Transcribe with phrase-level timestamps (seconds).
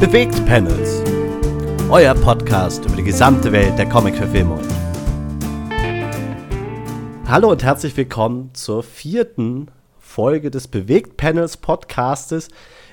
[0.00, 1.02] Bewegt Panels.
[1.90, 4.58] Euer Podcast über die gesamte Welt der Comic-Verfilmung.
[7.26, 12.48] Hallo und herzlich willkommen zur vierten Folge des Bewegt Panels Podcastes.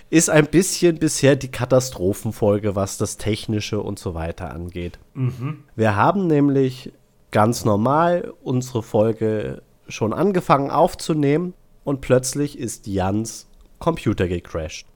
[0.10, 5.00] Ist ein bisschen bisher die Katastrophenfolge, was das Technische und so weiter angeht.
[5.14, 5.64] Mhm.
[5.78, 6.92] Wir haben nämlich
[7.32, 11.54] ganz normal unsere Folge schon angefangen aufzunehmen
[11.86, 13.48] und plötzlich ist Jans
[13.80, 14.88] Computer gecrashed.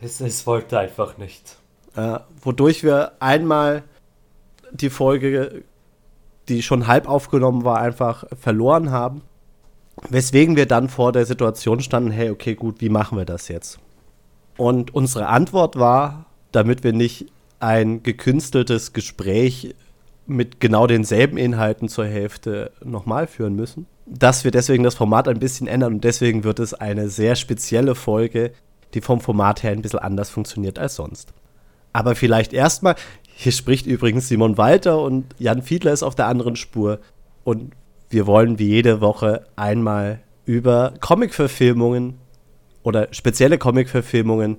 [0.00, 1.56] Es, es wollte einfach nicht.
[1.96, 3.82] Äh, wodurch wir einmal
[4.72, 5.64] die Folge
[6.50, 9.22] die schon halb aufgenommen war, einfach verloren haben.
[10.08, 13.78] Weswegen wir dann vor der Situation standen, hey, okay, gut, wie machen wir das jetzt?
[14.56, 17.26] Und unsere Antwort war, damit wir nicht
[17.60, 19.74] ein gekünsteltes Gespräch
[20.26, 25.38] mit genau denselben Inhalten zur Hälfte nochmal führen müssen, dass wir deswegen das Format ein
[25.38, 28.52] bisschen ändern und deswegen wird es eine sehr spezielle Folge,
[28.94, 31.32] die vom Format her ein bisschen anders funktioniert als sonst.
[31.92, 32.94] Aber vielleicht erstmal,
[33.34, 37.00] hier spricht übrigens Simon Walter und Jan Fiedler ist auf der anderen Spur.
[37.44, 37.72] Und
[38.08, 42.18] wir wollen wie jede Woche einmal über Comic-Verfilmungen
[42.82, 44.58] oder spezielle Comic-Verfilmungen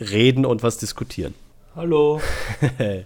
[0.00, 1.34] reden und was diskutieren.
[1.74, 2.20] Hallo.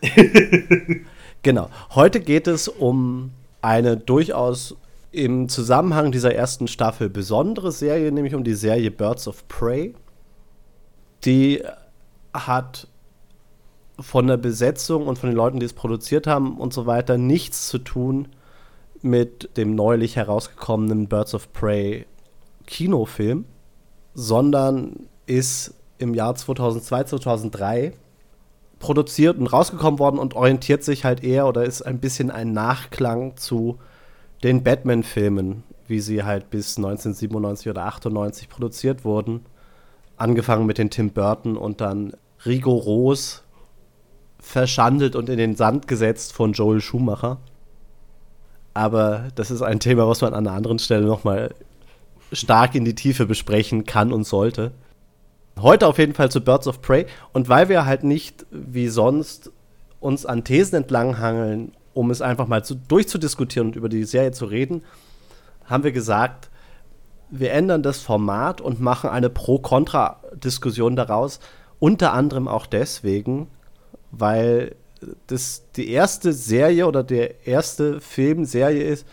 [1.42, 1.70] genau.
[1.94, 4.76] Heute geht es um eine durchaus
[5.10, 9.94] im Zusammenhang dieser ersten Staffel besondere Serie, nämlich um die Serie Birds of Prey.
[11.24, 11.62] Die
[12.34, 12.86] hat
[13.98, 17.68] von der Besetzung und von den Leuten, die es produziert haben und so weiter, nichts
[17.68, 18.28] zu tun
[19.00, 22.06] mit dem neulich herausgekommenen Birds of Prey
[22.66, 23.44] Kinofilm,
[24.14, 27.92] sondern ist im Jahr 2002, 2003
[28.78, 33.36] produziert und rausgekommen worden und orientiert sich halt eher oder ist ein bisschen ein Nachklang
[33.36, 33.78] zu
[34.42, 39.46] den Batman-Filmen, wie sie halt bis 1997 oder 98 produziert wurden.
[40.16, 42.12] Angefangen mit den Tim Burton und dann
[42.44, 43.42] rigoros
[44.40, 47.38] verschandelt und in den Sand gesetzt von Joel Schumacher.
[48.74, 51.54] Aber das ist ein Thema, was man an einer anderen Stelle nochmal
[52.32, 54.72] stark in die Tiefe besprechen kann und sollte.
[55.60, 57.06] Heute auf jeden Fall zu Birds of Prey.
[57.32, 59.50] Und weil wir halt nicht wie sonst
[60.00, 64.44] uns an Thesen entlanghangeln, um es einfach mal zu, durchzudiskutieren und über die Serie zu
[64.44, 64.82] reden,
[65.64, 66.48] haben wir gesagt,
[67.28, 71.40] wir ändern das Format und machen eine Pro-Kontra-Diskussion daraus.
[71.80, 73.48] Unter anderem auch deswegen,
[74.12, 74.76] weil
[75.26, 79.04] das die erste Serie oder der erste Filmserie ist,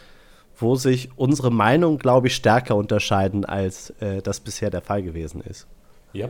[0.55, 5.41] wo sich unsere Meinungen, glaube ich, stärker unterscheiden, als äh, das bisher der Fall gewesen
[5.41, 5.65] ist.
[6.15, 6.29] Ja.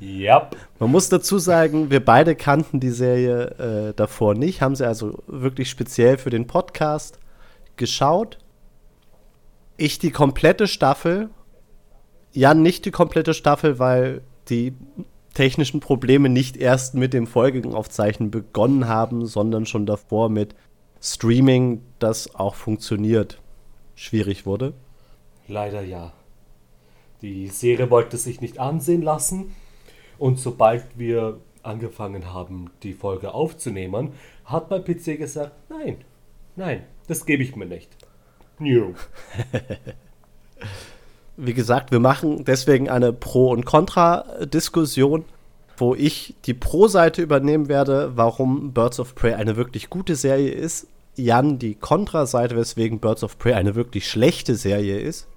[0.00, 0.56] yep.
[0.78, 5.22] Man muss dazu sagen, wir beide kannten die Serie äh, davor nicht, haben sie also
[5.26, 7.18] wirklich speziell für den Podcast
[7.76, 8.38] geschaut.
[9.76, 11.28] Ich die komplette Staffel,
[12.32, 14.74] Jan nicht die komplette Staffel, weil die
[15.34, 20.54] technischen Probleme nicht erst mit dem Folgenaufzeichnen begonnen haben, sondern schon davor mit
[21.02, 23.38] Streaming, das auch funktioniert,
[23.94, 24.72] schwierig wurde.
[25.46, 26.14] Leider ja.
[27.22, 29.54] Die Serie wollte sich nicht ansehen lassen
[30.18, 34.12] und sobald wir angefangen haben, die Folge aufzunehmen,
[34.44, 35.98] hat mein PC gesagt, nein,
[36.54, 37.90] nein, das gebe ich mir nicht.
[38.58, 38.94] New.
[41.36, 45.24] wie gesagt, wir machen deswegen eine Pro- und Contra-Diskussion,
[45.76, 50.86] wo ich die Pro-Seite übernehmen werde, warum Birds of Prey eine wirklich gute Serie ist.
[51.16, 55.28] Jan die Contra-Seite, weswegen Birds of Prey eine wirklich schlechte Serie ist.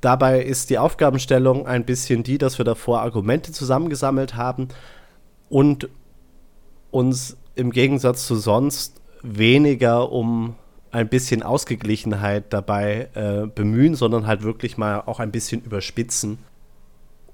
[0.00, 4.68] Dabei ist die Aufgabenstellung ein bisschen die, dass wir davor Argumente zusammengesammelt haben
[5.48, 5.88] und
[6.90, 10.54] uns im Gegensatz zu sonst weniger um
[10.90, 16.38] ein bisschen Ausgeglichenheit dabei äh, bemühen, sondern halt wirklich mal auch ein bisschen überspitzen,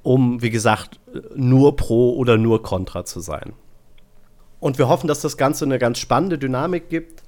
[0.03, 0.99] um, wie gesagt,
[1.37, 3.53] nur pro oder nur contra zu sein.
[4.59, 7.23] Und wir hoffen, dass das Ganze eine ganz spannende Dynamik gibt.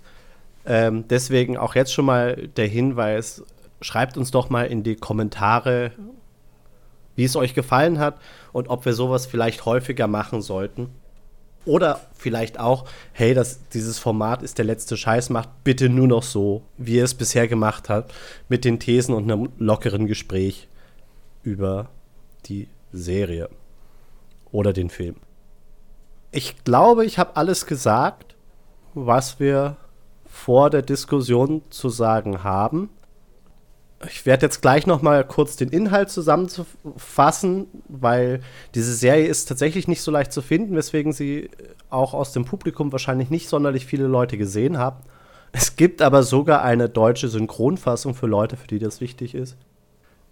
[0.66, 3.45] Ähm, deswegen auch jetzt schon mal der Hinweis,
[3.84, 5.92] schreibt uns doch mal in die Kommentare,
[7.16, 8.19] wie es euch gefallen hat
[8.53, 10.89] und ob wir sowas vielleicht häufiger machen sollten.
[11.66, 16.22] Oder vielleicht auch, hey, das, dieses Format ist der letzte Scheiß, macht bitte nur noch
[16.22, 18.15] so, wie ihr es bisher gemacht habt,
[18.48, 20.66] mit den Thesen und einem lockeren Gespräch
[21.42, 21.89] über
[22.47, 23.51] die Serie
[24.51, 25.16] oder den Film.
[26.33, 28.34] Ich glaube, ich habe alles gesagt,
[28.95, 29.77] was wir
[30.27, 32.89] vor der Diskussion zu sagen haben
[34.09, 38.41] ich werde jetzt gleich noch mal kurz den Inhalt zusammenfassen, weil
[38.74, 41.51] diese Serie ist tatsächlich nicht so leicht zu finden, weswegen sie
[41.91, 44.97] auch aus dem Publikum wahrscheinlich nicht sonderlich viele Leute gesehen haben.
[45.53, 49.56] Es gibt aber sogar eine deutsche Synchronfassung für Leute, für die das wichtig ist.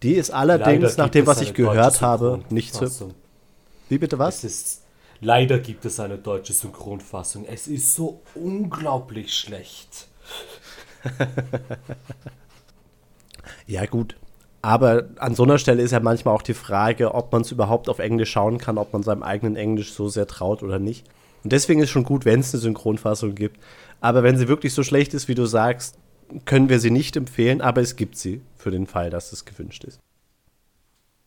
[0.03, 3.13] Die ist allerdings, nach dem, was ich gehört habe, nicht so.
[3.89, 4.43] Wie bitte was?
[4.43, 4.83] Ist,
[5.21, 7.45] leider gibt es eine deutsche Synchronfassung.
[7.45, 10.09] Es ist so unglaublich schlecht.
[13.67, 14.17] ja, gut.
[14.63, 17.89] Aber an so einer Stelle ist ja manchmal auch die Frage, ob man es überhaupt
[17.89, 21.07] auf Englisch schauen kann, ob man seinem eigenen Englisch so sehr traut oder nicht.
[21.43, 23.59] Und deswegen ist es schon gut, wenn es eine Synchronfassung gibt.
[24.01, 25.99] Aber wenn sie wirklich so schlecht ist, wie du sagst,
[26.45, 29.85] können wir sie nicht empfehlen, aber es gibt sie für den Fall, dass es gewünscht
[29.85, 30.01] ist.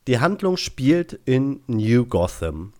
[0.06, 2.72] Die Handlung spielt in New Gotham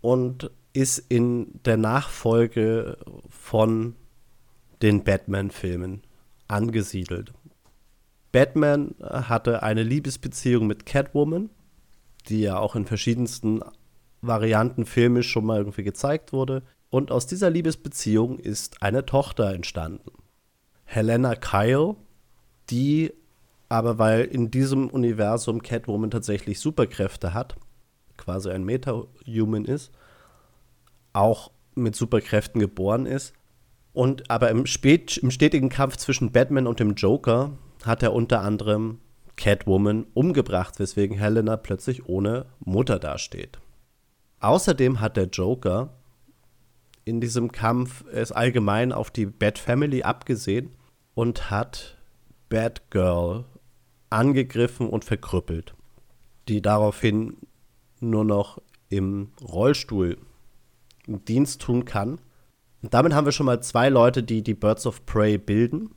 [0.00, 2.98] und ist in der Nachfolge
[3.30, 3.94] von
[4.82, 6.02] den Batman-Filmen
[6.48, 7.32] angesiedelt.
[8.34, 11.50] Batman hatte eine Liebesbeziehung mit Catwoman,
[12.28, 13.60] die ja auch in verschiedensten
[14.22, 16.64] Varianten filmisch schon mal irgendwie gezeigt wurde.
[16.90, 20.10] Und aus dieser Liebesbeziehung ist eine Tochter entstanden.
[20.84, 21.94] Helena Kyle,
[22.70, 23.12] die
[23.68, 27.54] aber, weil in diesem Universum Catwoman tatsächlich Superkräfte hat,
[28.16, 29.92] quasi ein Meta-Human ist,
[31.12, 33.32] auch mit Superkräften geboren ist.
[33.92, 38.40] Und aber im, spät, im stetigen Kampf zwischen Batman und dem Joker hat er unter
[38.42, 38.98] anderem
[39.36, 43.58] Catwoman umgebracht, weswegen Helena plötzlich ohne Mutter dasteht.
[44.40, 45.90] Außerdem hat der Joker
[47.04, 50.70] in diesem Kampf es allgemein auf die Bat Family abgesehen
[51.14, 51.98] und hat
[52.48, 53.44] Batgirl
[54.10, 55.74] angegriffen und verkrüppelt,
[56.48, 57.36] die daraufhin
[58.00, 60.18] nur noch im Rollstuhl
[61.06, 62.20] Dienst tun kann.
[62.82, 65.90] Und damit haben wir schon mal zwei Leute, die die Birds of Prey bilden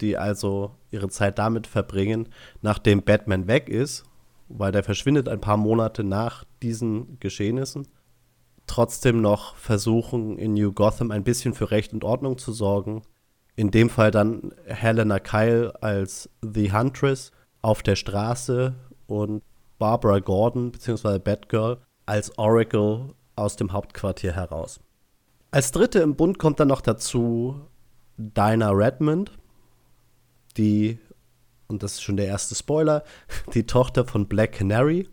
[0.00, 2.28] die also ihre Zeit damit verbringen,
[2.62, 4.04] nachdem Batman weg ist,
[4.48, 7.86] weil der verschwindet ein paar Monate nach diesen Geschehnissen,
[8.66, 13.02] trotzdem noch versuchen, in New Gotham ein bisschen für Recht und Ordnung zu sorgen.
[13.56, 17.32] In dem Fall dann Helena Kyle als The Huntress
[17.62, 18.74] auf der Straße
[19.06, 19.42] und
[19.78, 21.18] Barbara Gordon bzw.
[21.18, 24.80] Batgirl als Oracle aus dem Hauptquartier heraus.
[25.50, 27.60] Als dritte im Bund kommt dann noch dazu
[28.16, 29.32] Dinah Redmond,
[30.60, 30.98] die,
[31.68, 33.02] und das ist schon der erste Spoiler,
[33.54, 35.08] die Tochter von Black Canary,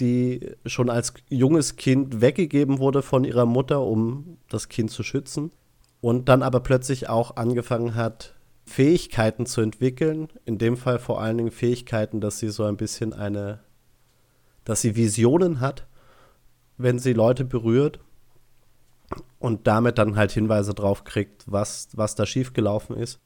[0.00, 5.52] die schon als junges Kind weggegeben wurde von ihrer Mutter, um das Kind zu schützen.
[6.00, 8.34] Und dann aber plötzlich auch angefangen hat,
[8.64, 10.28] Fähigkeiten zu entwickeln.
[10.44, 13.60] In dem Fall vor allen Dingen Fähigkeiten, dass sie so ein bisschen eine,
[14.64, 15.88] dass sie Visionen hat,
[16.76, 17.98] wenn sie Leute berührt.
[19.40, 23.20] Und damit dann halt Hinweise drauf kriegt, was, was da schiefgelaufen ist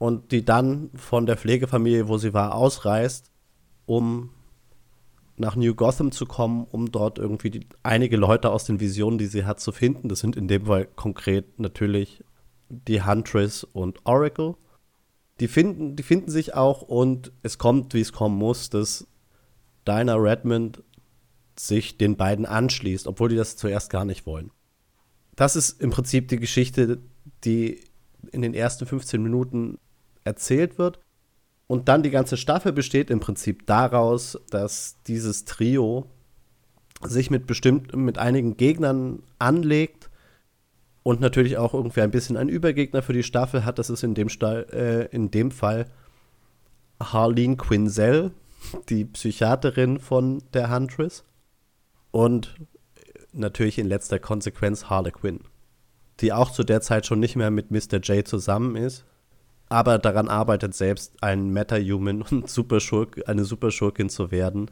[0.00, 3.30] und die dann von der Pflegefamilie, wo sie war, ausreist,
[3.84, 4.30] um
[5.36, 9.26] nach New Gotham zu kommen, um dort irgendwie die, einige Leute aus den Visionen, die
[9.26, 10.08] sie hat, zu finden.
[10.08, 12.24] Das sind in dem Fall konkret natürlich
[12.70, 14.54] die Huntress und Oracle.
[15.38, 19.06] Die finden, die finden sich auch und es kommt, wie es kommen muss, dass
[19.86, 20.82] Dinah Redmond
[21.58, 24.50] sich den beiden anschließt, obwohl die das zuerst gar nicht wollen.
[25.36, 27.02] Das ist im Prinzip die Geschichte,
[27.44, 27.82] die
[28.32, 29.76] in den ersten 15 Minuten
[30.24, 30.98] erzählt wird.
[31.66, 36.10] Und dann die ganze Staffel besteht im Prinzip daraus, dass dieses Trio
[37.02, 40.10] sich mit bestimmt mit einigen Gegnern anlegt
[41.02, 43.78] und natürlich auch irgendwie ein bisschen einen Übergegner für die Staffel hat.
[43.78, 45.86] Das ist in dem, Sta äh, in dem Fall
[47.00, 48.32] Harleen Quinzel,
[48.88, 51.24] die Psychiaterin von der Huntress.
[52.10, 52.56] Und
[53.32, 55.40] natürlich in letzter Konsequenz Harlequin,
[56.20, 57.98] die auch zu der Zeit schon nicht mehr mit Mr.
[57.98, 59.04] J zusammen ist,
[59.70, 64.70] aber daran arbeitet selbst ein Meta-Human und Superschurk, eine Superschurkin zu werden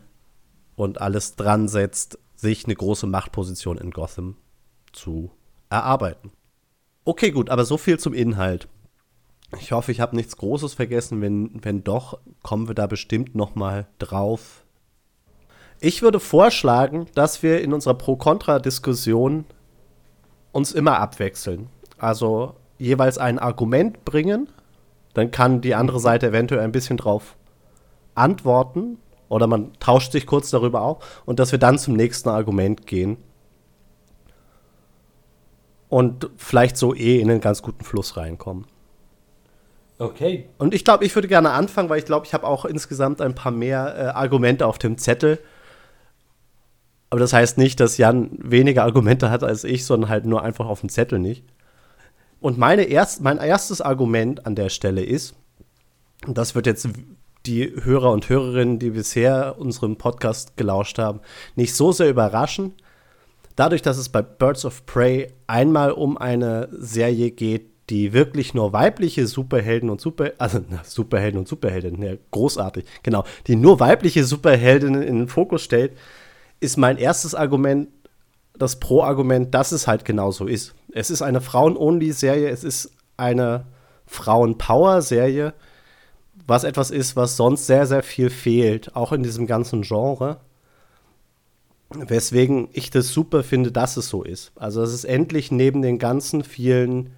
[0.77, 4.37] und alles dran setzt, sich eine große Machtposition in Gotham
[4.93, 5.31] zu
[5.71, 6.33] erarbeiten.
[7.05, 8.69] Okay, gut, aber so viel zum Inhalt.
[9.59, 11.23] Ich hoffe, ich habe nichts Großes vergessen.
[11.23, 14.65] Wenn, wenn doch, kommen wir da bestimmt noch mal drauf.
[15.81, 19.47] Ich würde vorschlagen, dass wir in unserer Pro-Kontra-Diskussion
[20.53, 21.71] uns immer abwechseln.
[21.97, 24.49] Also jeweils ein Argument bringen
[25.19, 27.37] dann kann die andere Seite eventuell ein bisschen drauf
[28.15, 28.99] antworten
[29.29, 33.19] oder man tauscht sich kurz darüber auf und dass wir dann zum nächsten Argument gehen
[35.89, 38.67] und vielleicht so eh in einen ganz guten Fluss reinkommen.
[39.99, 40.49] Okay.
[40.59, 43.35] Und ich glaube, ich würde gerne anfangen, weil ich glaube, ich habe auch insgesamt ein
[43.35, 45.39] paar mehr äh, Argumente auf dem Zettel.
[47.11, 50.67] Aber das heißt nicht, dass Jan weniger Argumente hat als ich, sondern halt nur einfach
[50.67, 51.45] auf dem Zettel nicht.
[52.41, 55.35] Und meine erst, mein erstes Argument an der Stelle ist,
[56.27, 56.89] und das wird jetzt
[57.47, 61.21] die Hörer und Hörerinnen, die bisher unserem Podcast gelauscht haben,
[61.57, 62.75] nicht so sehr überraschen.
[63.57, 68.73] Dadurch, dass es bei Birds of Prey einmal um eine Serie geht, die wirklich nur
[68.73, 74.25] weibliche Superhelden und Super also na, Superhelden und Superheldinnen, ja, großartig, genau, die nur weibliche
[74.25, 75.97] Superheldinnen in den Fokus stellt,
[76.61, 77.89] ist mein erstes Argument
[78.59, 80.75] das Pro-Argument, dass es halt genauso ist.
[80.93, 83.67] Es ist eine Frauen-Only-Serie, es ist eine
[84.07, 85.55] Frauen-Power-Serie,
[86.47, 90.41] was etwas ist, was sonst sehr, sehr viel fehlt, auch in diesem ganzen Genre.
[91.91, 94.53] Weswegen ich das super finde, dass es so ist.
[94.57, 97.11] Also, es ist endlich neben den ganzen vielen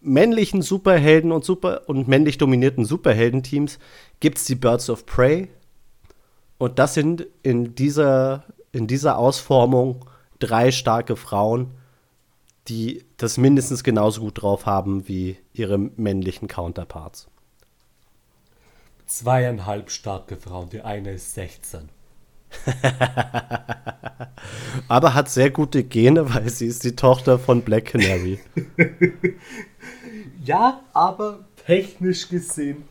[0.00, 3.78] männlichen Superhelden und super und männlich dominierten Superheldenteams
[4.20, 5.48] gibt es die Birds of Prey.
[6.58, 10.04] Und das sind in dieser, in dieser Ausformung
[10.38, 11.72] drei starke Frauen,
[12.68, 17.28] die das mindestens genauso gut drauf haben wie ihre männlichen Counterparts.
[19.06, 21.88] Zweieinhalb starke Frauen, die eine ist 16.
[24.88, 28.38] Aber hat sehr gute Gene, weil sie ist die Tochter von Black Canary.
[30.44, 32.84] ja, aber technisch gesehen,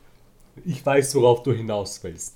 [0.66, 2.36] ich weiß, worauf du hinaus willst.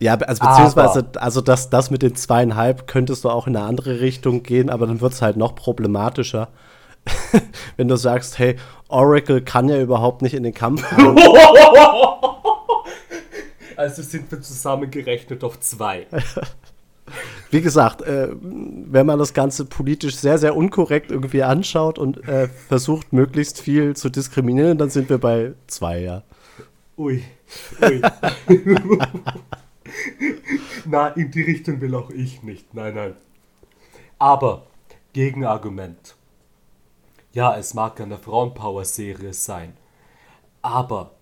[0.00, 1.22] Ja, also beziehungsweise, aber.
[1.22, 4.86] also das, das mit den zweieinhalb könntest du auch in eine andere Richtung gehen, aber
[4.86, 6.48] dann wird es halt noch problematischer.
[7.76, 8.56] Wenn du sagst, hey,
[8.88, 10.84] Oracle kann ja überhaupt nicht in den Kampf.
[13.76, 16.08] Also sind wir zusammengerechnet auf zwei.
[17.52, 22.48] Wie gesagt, äh, wenn man das Ganze politisch sehr, sehr unkorrekt irgendwie anschaut und äh,
[22.48, 26.24] versucht, möglichst viel zu diskriminieren, dann sind wir bei zwei, ja.
[26.98, 27.22] Ui.
[27.80, 28.02] Ui.
[30.84, 32.74] Na, in die Richtung will auch ich nicht.
[32.74, 33.14] Nein, nein.
[34.18, 34.66] Aber,
[35.12, 36.16] Gegenargument.
[37.32, 39.76] Ja, es mag eine Frauenpower-Serie sein.
[40.62, 41.12] Aber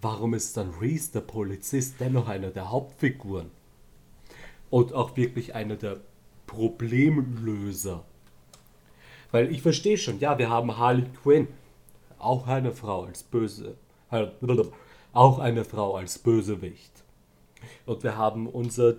[0.00, 3.50] warum ist dann Reese, der Polizist, dennoch einer der Hauptfiguren?
[4.70, 6.00] Und auch wirklich einer der
[6.46, 8.04] Problemlöser.
[9.30, 11.48] Weil ich verstehe schon, ja, wir haben Harley Quinn,
[12.18, 13.76] auch eine Frau als böse,
[15.12, 17.04] auch eine Frau als Bösewicht.
[17.86, 18.94] Und wir haben unser,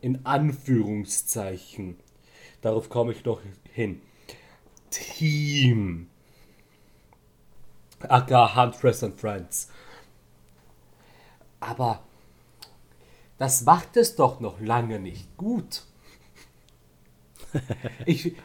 [0.00, 1.96] in Anführungszeichen,
[2.60, 3.40] darauf komme ich noch
[3.72, 4.02] hin,
[4.90, 6.08] Team.
[8.08, 9.70] aka Huntress and Friends.
[11.60, 12.02] Aber
[13.38, 15.84] das macht es doch noch lange nicht gut.
[18.06, 18.36] ich,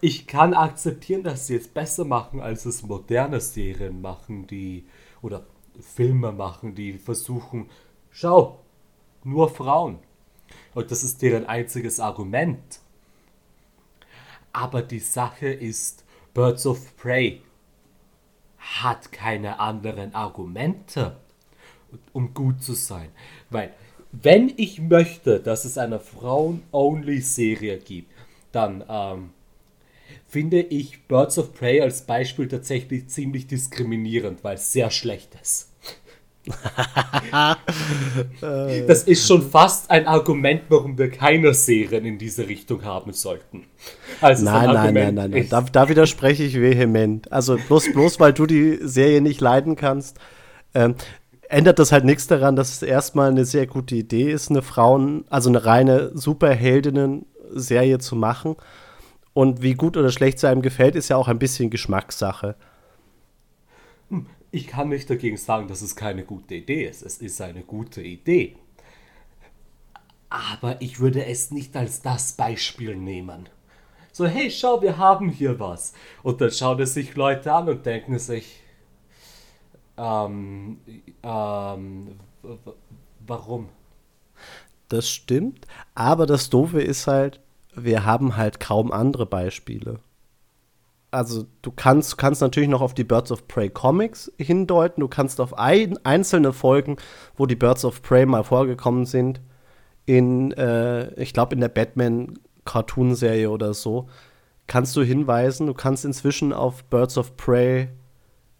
[0.00, 4.86] ich kann akzeptieren, dass sie es besser machen, als es moderne Serien machen, die
[5.22, 5.46] oder
[5.80, 7.70] Filme machen, die versuchen,
[8.10, 8.60] schau,
[9.24, 9.98] nur Frauen.
[10.74, 12.80] Und das ist deren einziges Argument.
[14.52, 16.04] Aber die Sache ist,
[16.34, 17.42] Birds of Prey
[18.58, 21.16] hat keine anderen Argumente
[22.12, 23.08] um gut zu sein.
[23.50, 23.72] Weil,
[24.12, 28.12] wenn ich möchte, dass es eine Frauen-Only-Serie gibt,
[28.52, 29.30] dann ähm,
[30.26, 35.69] finde ich Birds of Prey als Beispiel tatsächlich ziemlich diskriminierend, weil es sehr schlecht ist.
[38.40, 43.64] das ist schon fast ein Argument, warum wir keine Serien in diese Richtung haben sollten.
[44.20, 47.30] Also nein, nein, nein, nein, nein, Da, da, widerspreche ich vehement.
[47.30, 50.18] Also bloß, bloß weil du die Serie nicht leiden kannst.
[50.74, 50.94] Ähm,
[51.48, 55.24] ändert das halt nichts daran, dass es erstmal eine sehr gute Idee ist, eine Frauen,
[55.28, 58.56] also eine reine Superheldinnen-Serie zu machen.
[59.34, 62.56] Und wie gut oder schlecht sie einem gefällt, ist ja auch ein bisschen Geschmackssache.
[64.50, 67.02] Ich kann nicht dagegen sagen, dass es keine gute Idee ist.
[67.02, 68.56] Es ist eine gute Idee.
[70.28, 73.48] Aber ich würde es nicht als das Beispiel nehmen.
[74.12, 75.92] So, hey, schau, wir haben hier was.
[76.22, 78.60] Und dann schauen es sich Leute an und denken sich,
[79.96, 80.78] ähm,
[81.22, 82.18] ähm,
[83.26, 83.68] warum?
[84.88, 87.40] Das stimmt, aber das Doofe ist halt,
[87.74, 90.00] wir haben halt kaum andere Beispiele.
[91.10, 95.40] Also du kannst, kannst natürlich noch auf die Birds of Prey Comics hindeuten, du kannst
[95.40, 96.96] auf ein, einzelne Folgen,
[97.36, 99.40] wo die Birds of Prey mal vorgekommen sind,
[100.06, 104.08] in, äh, ich glaube, in der Batman-Cartoon-Serie oder so,
[104.66, 105.66] kannst du hinweisen.
[105.66, 107.88] Du kannst inzwischen auf Birds of Prey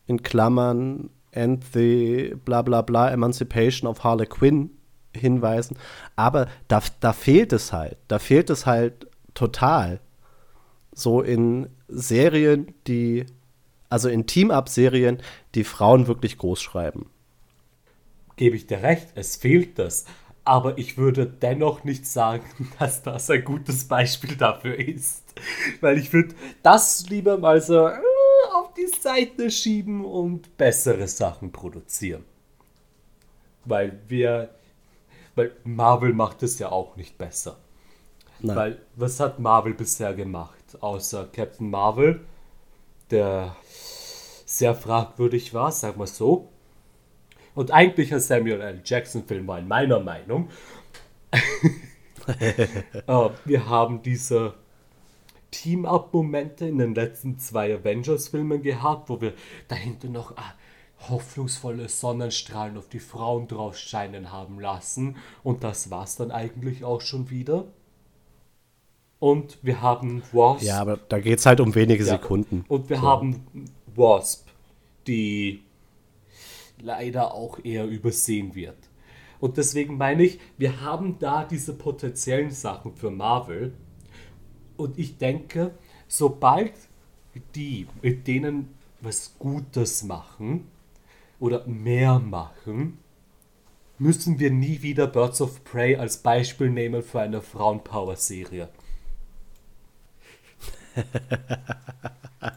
[0.07, 4.71] in Klammern and the bla bla bla Emancipation of Harley Quinn
[5.17, 5.77] hinweisen.
[6.17, 7.97] Aber da, da fehlt es halt.
[8.09, 10.01] Da fehlt es halt total.
[11.01, 13.25] So in Serien, die,
[13.89, 15.23] also in Team-Up-Serien,
[15.55, 17.09] die Frauen wirklich groß schreiben.
[18.37, 20.05] Gebe ich dir recht, es fehlt das.
[20.45, 22.45] Aber ich würde dennoch nicht sagen,
[22.79, 25.35] dass das ein gutes Beispiel dafür ist.
[25.81, 27.99] Weil ich würde das lieber mal so äh,
[28.53, 32.25] auf die Seite schieben und bessere Sachen produzieren.
[33.65, 34.51] Weil wir,
[35.35, 37.57] weil Marvel macht es ja auch nicht besser.
[38.41, 38.57] Nein.
[38.57, 40.60] Weil was hat Marvel bisher gemacht?
[40.77, 42.21] Außer Captain Marvel,
[43.11, 43.57] der
[44.47, 46.49] sehr fragwürdig war, sagen wir so.
[47.55, 48.83] Und eigentlich ein Samuel L.
[48.85, 50.49] Jackson-Film war in meiner Meinung.
[53.07, 54.55] uh, wir haben diese
[55.51, 59.35] Team-Up-Momente in den letzten zwei Avengers-Filmen gehabt, wo wir
[59.69, 60.55] dahinter noch ah,
[61.09, 65.17] hoffnungsvolle Sonnenstrahlen auf die Frauen drauf scheinen haben lassen.
[65.43, 67.67] Und das war's dann eigentlich auch schon wieder.
[69.21, 70.65] Und wir haben Wasp.
[70.65, 72.15] Ja, aber da geht es halt um wenige ja.
[72.15, 72.65] Sekunden.
[72.69, 73.03] Und wir so.
[73.03, 73.45] haben
[73.95, 74.49] Wasp,
[75.07, 75.63] die
[76.81, 78.77] leider auch eher übersehen wird.
[79.39, 83.75] Und deswegen meine ich, wir haben da diese potenziellen Sachen für Marvel.
[84.77, 85.73] Und ich denke,
[86.09, 86.73] sobald
[87.55, 90.67] die mit denen was Gutes machen
[91.39, 92.99] oder mehr machen,
[93.99, 98.69] müssen wir nie wieder Birds of Prey als Beispiel nehmen für eine Frauenpower-Serie.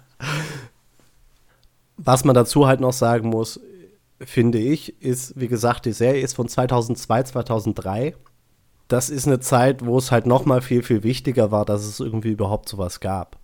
[1.97, 3.59] Was man dazu halt noch sagen muss,
[4.19, 8.15] finde ich, ist, wie gesagt, die Serie ist von 2002, 2003.
[8.87, 11.99] Das ist eine Zeit, wo es halt noch mal viel, viel wichtiger war, dass es
[11.99, 13.39] irgendwie überhaupt sowas gab.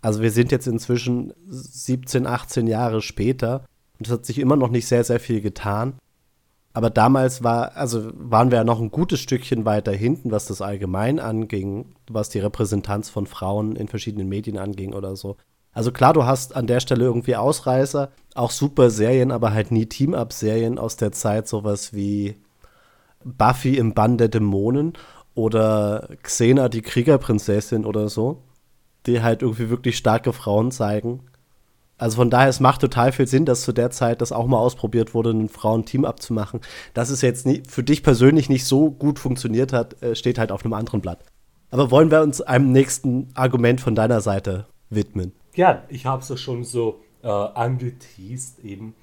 [0.00, 3.64] Also wir sind jetzt inzwischen 17, 18 Jahre später
[3.98, 5.94] und es hat sich immer noch nicht sehr, sehr viel getan.
[6.74, 10.60] Aber damals war, also waren wir ja noch ein gutes Stückchen weiter hinten, was das
[10.60, 15.36] allgemein anging, was die Repräsentanz von Frauen in verschiedenen Medien anging oder so.
[15.72, 19.86] Also klar, du hast an der Stelle irgendwie Ausreißer, auch super Serien, aber halt nie
[19.86, 22.36] Team-Up-Serien aus der Zeit, sowas wie
[23.24, 24.94] Buffy im Bann der Dämonen
[25.36, 28.42] oder Xena, die Kriegerprinzessin oder so,
[29.06, 31.20] die halt irgendwie wirklich starke Frauen zeigen.
[31.96, 34.58] Also von daher, es macht total viel Sinn, dass zu der Zeit das auch mal
[34.58, 36.60] ausprobiert wurde, ein Frauen-Team abzumachen.
[36.92, 40.50] Dass es jetzt nie, für dich persönlich nicht so gut funktioniert hat, äh, steht halt
[40.50, 41.24] auf einem anderen Blatt.
[41.70, 45.32] Aber wollen wir uns einem nächsten Argument von deiner Seite widmen?
[45.54, 48.94] Ja, ich habe es ja schon so äh, angeteased eben.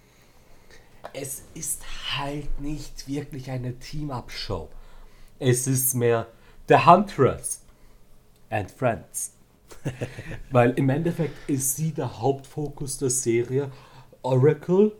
[1.13, 1.81] Es ist
[2.17, 4.69] halt nicht wirklich eine Team-Up-Show.
[5.39, 6.27] Es ist mehr
[6.67, 7.61] The Huntress
[8.49, 9.33] and Friends.
[10.51, 13.71] Weil im Endeffekt ist sie der Hauptfokus der Serie.
[14.21, 14.91] Oracle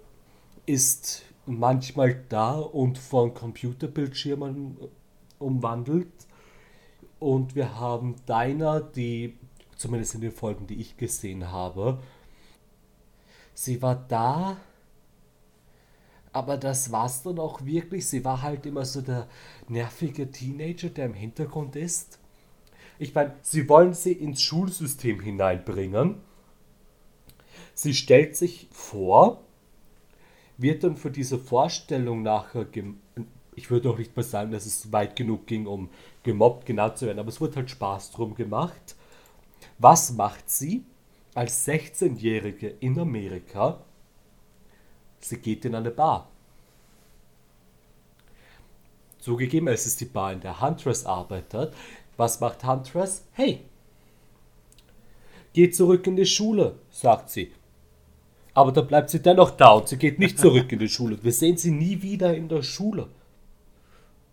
[0.66, 4.78] ist manchmal da und von Computerbildschirmen
[5.40, 6.12] umwandelt.
[7.20, 9.38] Und wir haben Dinah, die
[9.76, 12.00] zumindest in den Folgen, die ich gesehen habe.
[13.54, 14.58] Sie war da,
[16.34, 18.08] aber das war's dann auch wirklich.
[18.08, 19.28] Sie war halt immer so der
[19.68, 22.21] nervige Teenager, der im Hintergrund ist.
[23.02, 26.18] Ich meine, sie wollen sie ins Schulsystem hineinbringen.
[27.74, 29.42] Sie stellt sich vor,
[30.60, 32.68] wird dann für diese Vorstellung nachher,
[33.56, 35.90] ich würde auch nicht mal sagen, dass es weit genug ging, um
[36.22, 38.96] gemobbt genannt zu werden, aber es wurde halt Spaß drum gemacht.
[39.80, 40.86] Was macht sie
[41.34, 43.84] als 16-Jährige in Amerika?
[45.22, 46.30] Sie geht in eine Bar.
[49.18, 51.74] Zugegeben, es ist die Bar, in der Huntress arbeitet.
[52.22, 53.26] Was macht Huntress?
[53.32, 53.62] Hey,
[55.54, 57.52] geh zurück in die Schule, sagt sie.
[58.54, 61.18] Aber dann bleibt sie dennoch da und sie geht nicht zurück in die Schule.
[61.24, 63.08] Wir sehen sie nie wieder in der Schule.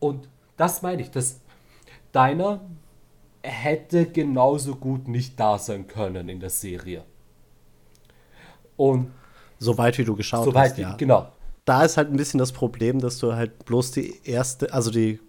[0.01, 1.41] Und das meine ich, dass
[2.13, 2.61] deiner
[3.43, 7.05] hätte genauso gut nicht da sein können in der Serie.
[8.77, 9.13] Und
[9.59, 10.95] soweit wie du geschaut soweit, hast, ja.
[10.97, 11.33] Genau.
[11.69, 15.21] Da ist halt ein bisschen das Problem, dass du halt bloß die erste, also die,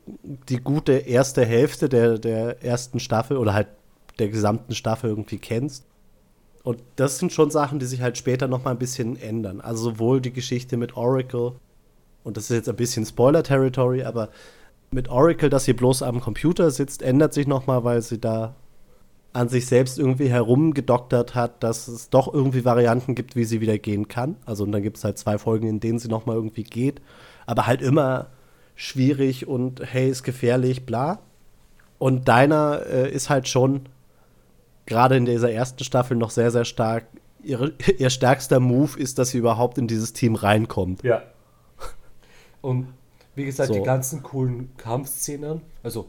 [0.47, 3.67] die gute erste Hälfte der, der ersten Staffel oder halt
[4.19, 5.83] der gesamten Staffel irgendwie kennst.
[6.63, 9.59] Und das sind schon Sachen, die sich halt später noch mal ein bisschen ändern.
[9.59, 11.53] Also sowohl die Geschichte mit Oracle,
[12.23, 14.29] und das ist jetzt ein bisschen Spoiler-Territory, aber
[14.91, 18.55] mit Oracle, dass sie bloß am Computer sitzt, ändert sich nochmal, weil sie da
[19.31, 23.77] an sich selbst irgendwie herumgedoktert hat, dass es doch irgendwie Varianten gibt, wie sie wieder
[23.77, 24.37] gehen kann.
[24.45, 27.01] Also und dann gibt es halt zwei Folgen, in denen sie nochmal irgendwie geht,
[27.45, 28.27] aber halt immer
[28.75, 31.19] schwierig und hey, ist gefährlich, bla.
[31.99, 33.81] Und deiner äh, ist halt schon
[34.85, 37.05] gerade in dieser ersten Staffel noch sehr, sehr stark.
[37.43, 41.03] Ihre, ihr stärkster Move ist, dass sie überhaupt in dieses Team reinkommt.
[41.03, 41.21] Ja.
[42.61, 42.87] Und
[43.35, 43.73] wie gesagt, so.
[43.73, 46.07] die ganzen coolen Kampfszenen, also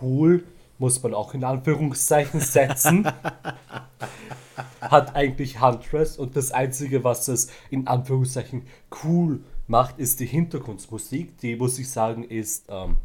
[0.00, 0.42] cool
[0.78, 3.06] muss man auch in Anführungszeichen setzen,
[4.80, 8.66] hat eigentlich Huntress und das Einzige, was es in Anführungszeichen
[9.04, 11.38] cool macht, ist die Hintergrundmusik.
[11.38, 12.96] Die, muss ich sagen, ist ähm,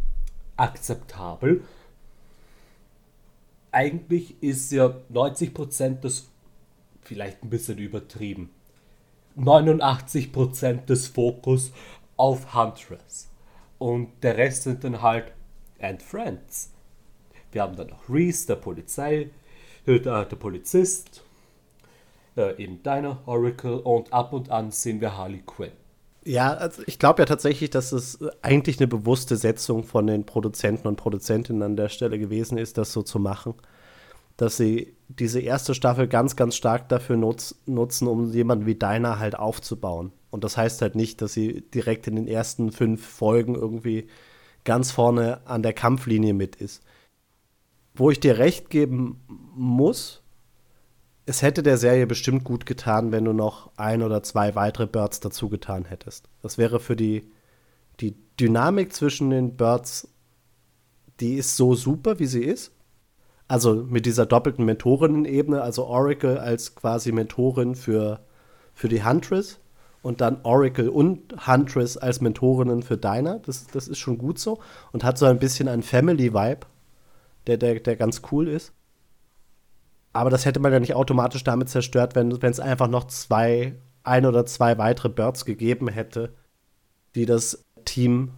[0.58, 1.64] akzeptabel.
[3.72, 6.30] Eigentlich ist ja 90% des,
[7.02, 8.50] vielleicht ein bisschen übertrieben,
[9.38, 11.72] 89% des Fokus
[12.18, 13.30] auf Huntress
[13.80, 15.32] und der Rest sind dann halt
[15.80, 16.72] and Friends.
[17.52, 19.30] Wir haben dann noch Reese, der Polizei,
[19.86, 21.24] äh, der, Polizist,
[22.38, 25.72] äh, eben deiner Oracle und ab und an sehen wir Harley Quinn.
[26.24, 30.88] Ja, also ich glaube ja tatsächlich, dass es eigentlich eine bewusste Setzung von den Produzenten
[30.88, 33.56] und Produzentinnen an der Stelle gewesen ist, das so zu machen.
[34.38, 39.20] dass sie diese erste Staffel ganz, ganz stark dafür nutz, nutzen, um jemanden wie Dinah
[39.20, 40.12] halt aufzubauen.
[40.32, 44.08] Und das heißt halt nicht, dass sie direkt in den ersten fünf Folgen irgendwie
[44.64, 46.82] ganz vorne an der Kampflinie mit ist.
[47.94, 49.22] Wo ich dir recht geben
[49.54, 50.22] muss,
[51.26, 55.20] es hätte der Serie bestimmt gut getan, wenn du noch ein oder zwei weitere Birds
[55.20, 56.30] dazu getan hättest.
[56.42, 57.30] Das wäre für die,
[58.00, 60.08] die Dynamik zwischen den Birds,
[61.20, 62.72] die ist so super, wie sie ist.
[63.48, 68.22] Also mit dieser doppelten Mentorinnen-Ebene, also Oracle als quasi Mentorin für,
[68.74, 69.60] für die Huntress
[70.02, 73.40] und dann Oracle und Huntress als Mentorinnen für Dinah.
[73.46, 74.60] Das, das ist schon gut so
[74.94, 76.66] und hat so ein bisschen einen Family-Vibe,
[77.48, 78.74] der, der, der ganz cool ist.
[80.14, 84.26] Aber das hätte man ja nicht automatisch damit zerstört, wenn es einfach noch zwei, ein
[84.26, 86.34] oder zwei weitere Birds gegeben hätte,
[87.16, 88.32] die das Team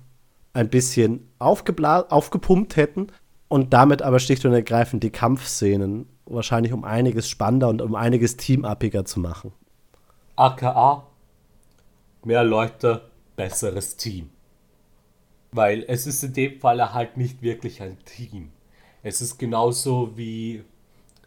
[0.54, 3.08] ein bisschen aufgepumpt hätten
[3.48, 8.38] und damit aber schlicht und ergreifend die Kampfszenen wahrscheinlich um einiges spannender und um einiges
[8.38, 9.52] teamappiger zu machen.
[10.36, 11.08] AKA
[12.26, 14.30] mehr Leute, besseres Team.
[15.52, 18.53] Weil es ist in dem Fall halt nicht wirklich ein Team.
[19.06, 20.63] Es ist genauso wie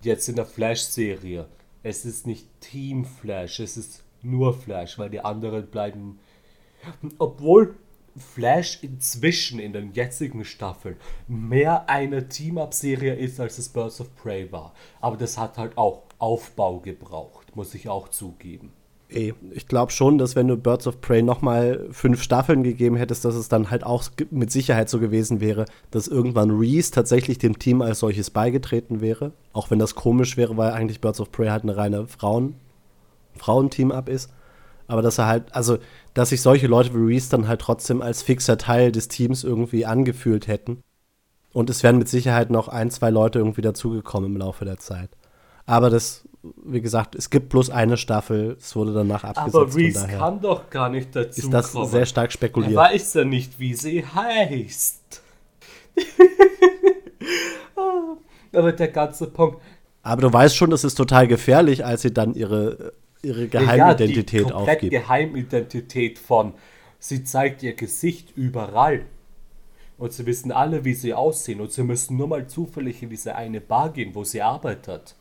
[0.00, 1.46] jetzt in der Flash-Serie.
[1.82, 6.18] Es ist nicht Team Flash, es ist nur Flash, weil die anderen bleiben.
[7.18, 7.76] Obwohl
[8.16, 10.96] Flash inzwischen in den jetzigen Staffeln
[11.28, 14.72] mehr eine Team-Up-Serie ist, als es Birds of Prey war.
[15.02, 18.72] Aber das hat halt auch Aufbau gebraucht, muss ich auch zugeben.
[19.08, 23.36] Ich glaube schon, dass wenn du Birds of Prey nochmal fünf Staffeln gegeben hättest, dass
[23.36, 27.82] es dann halt auch mit Sicherheit so gewesen wäre, dass irgendwann Reese tatsächlich dem Team
[27.82, 29.32] als solches beigetreten wäre.
[29.52, 32.56] Auch wenn das komisch wäre, weil eigentlich Birds of Prey halt eine reine Frauen,
[33.36, 34.32] Frauenteam-Up ist.
[34.88, 35.78] Aber dass er halt, also,
[36.14, 39.86] dass sich solche Leute wie Reese dann halt trotzdem als fixer Teil des Teams irgendwie
[39.86, 40.82] angefühlt hätten.
[41.52, 45.10] Und es wären mit Sicherheit noch ein, zwei Leute irgendwie dazugekommen im Laufe der Zeit.
[45.66, 46.26] Aber das
[46.64, 49.54] wie gesagt, es gibt bloß eine Staffel, es wurde danach abgesetzt.
[49.54, 51.88] Aber Reese kann doch gar nicht dazu Ist das kommen.
[51.88, 52.72] sehr stark spekuliert.
[52.72, 55.22] Er weiß ja nicht, wie sie heißt.
[58.52, 59.60] Aber der ganze Punkt.
[60.02, 64.46] Aber du weißt schon, das ist total gefährlich, als sie dann ihre, ihre Geheimidentität ja,
[64.46, 64.90] die aufgibt.
[64.92, 66.54] Geheimidentität von,
[66.98, 69.02] sie zeigt ihr Gesicht überall.
[69.98, 71.60] Und sie wissen alle, wie sie aussehen.
[71.60, 75.16] Und sie müssen nur mal zufällig in diese eine Bar gehen, wo sie arbeitet.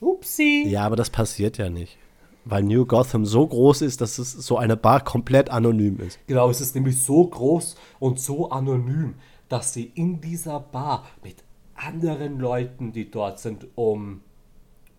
[0.00, 0.64] Upsi.
[0.68, 1.98] Ja, aber das passiert ja nicht.
[2.44, 6.18] Weil New Gotham so groß ist, dass es so eine Bar komplett anonym ist.
[6.26, 9.14] Genau, es ist nämlich so groß und so anonym,
[9.48, 14.22] dass sie in dieser Bar mit anderen Leuten, die dort sind, um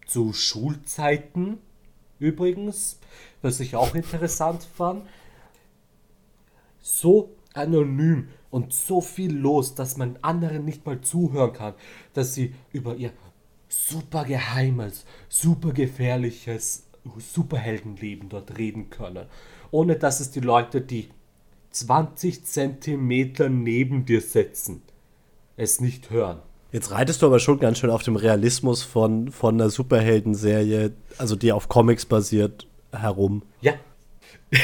[0.06, 1.58] zu Schulzeiten
[2.20, 3.00] übrigens,
[3.42, 5.04] was ich auch interessant fand,
[6.80, 11.74] so anonym und so viel los, dass man anderen nicht mal zuhören kann,
[12.14, 13.12] dass sie über ihr
[13.90, 19.26] super geheimes, super gefährliches Superheldenleben dort reden können.
[19.72, 21.10] Ohne dass es die Leute, die
[21.72, 24.82] 20 Zentimeter neben dir sitzen,
[25.58, 26.40] es nicht hören.
[26.72, 31.36] Jetzt reitest du aber schon ganz schön auf dem Realismus von, von einer Superheldenserie, also
[31.36, 33.44] die auf Comics basiert, herum.
[33.62, 33.74] Ja.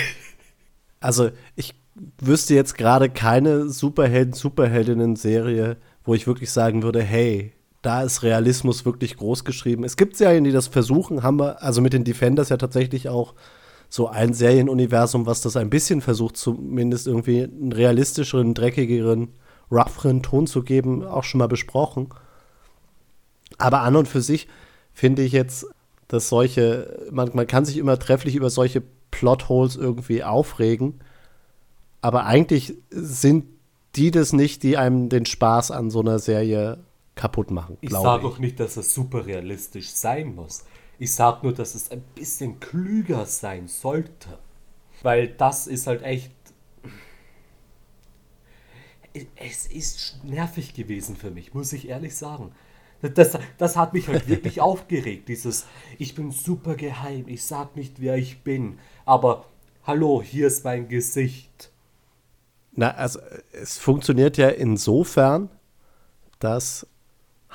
[0.99, 1.73] also ich
[2.21, 7.53] wüsste jetzt gerade keine Superhelden-Superheldinnen-Serie, wo ich wirklich sagen würde, hey,
[7.87, 9.85] da ist Realismus wirklich groß geschrieben.
[9.85, 13.33] Es gibt Serien, die das versuchen, haben wir, also mit den Defenders ja tatsächlich auch
[13.87, 19.29] so ein Serienuniversum, was das ein bisschen versucht, zumindest irgendwie einen realistischeren, dreckigeren,
[19.71, 22.09] rougheren Ton zu geben, auch schon mal besprochen.
[23.57, 24.49] Aber an und für sich
[24.93, 25.65] finde ich jetzt,
[26.09, 30.99] dass solche, man, man kann sich immer trefflich über solche Plotholes irgendwie aufregen,
[32.01, 33.45] aber eigentlich sind
[33.95, 36.79] die das nicht, die einem den Spaß an so einer Serie
[37.17, 37.77] kaputt machen.
[37.81, 40.63] Ich sage auch nicht, dass es super realistisch sein muss.
[40.99, 44.39] Ich sage nur, dass es ein bisschen klüger sein sollte.
[45.03, 46.31] Weil das ist halt echt.
[49.35, 52.51] Es ist nervig gewesen für mich, muss ich ehrlich sagen.
[53.01, 55.27] Das, das hat mich halt wirklich aufgeregt.
[55.27, 55.65] Dieses,
[55.97, 58.79] ich bin super geheim, ich sag nicht, wer ich bin.
[59.05, 59.45] Aber
[59.85, 61.71] hallo, hier ist mein Gesicht.
[62.73, 63.19] Na, also
[63.51, 65.49] es funktioniert ja insofern,
[66.39, 66.85] dass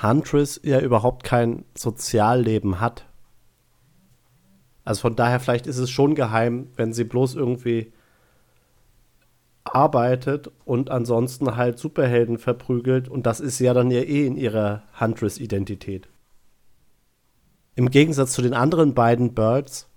[0.00, 3.06] Huntress ja überhaupt kein Sozialleben hat.
[4.84, 7.92] Also von daher, vielleicht ist es schon geheim, wenn sie bloß irgendwie
[9.64, 13.08] arbeitet und ansonsten halt Superhelden verprügelt.
[13.08, 16.08] Und das ist ja dann ja eh in ihrer Huntress-Identität.
[17.74, 19.88] Im Gegensatz zu den anderen beiden Birds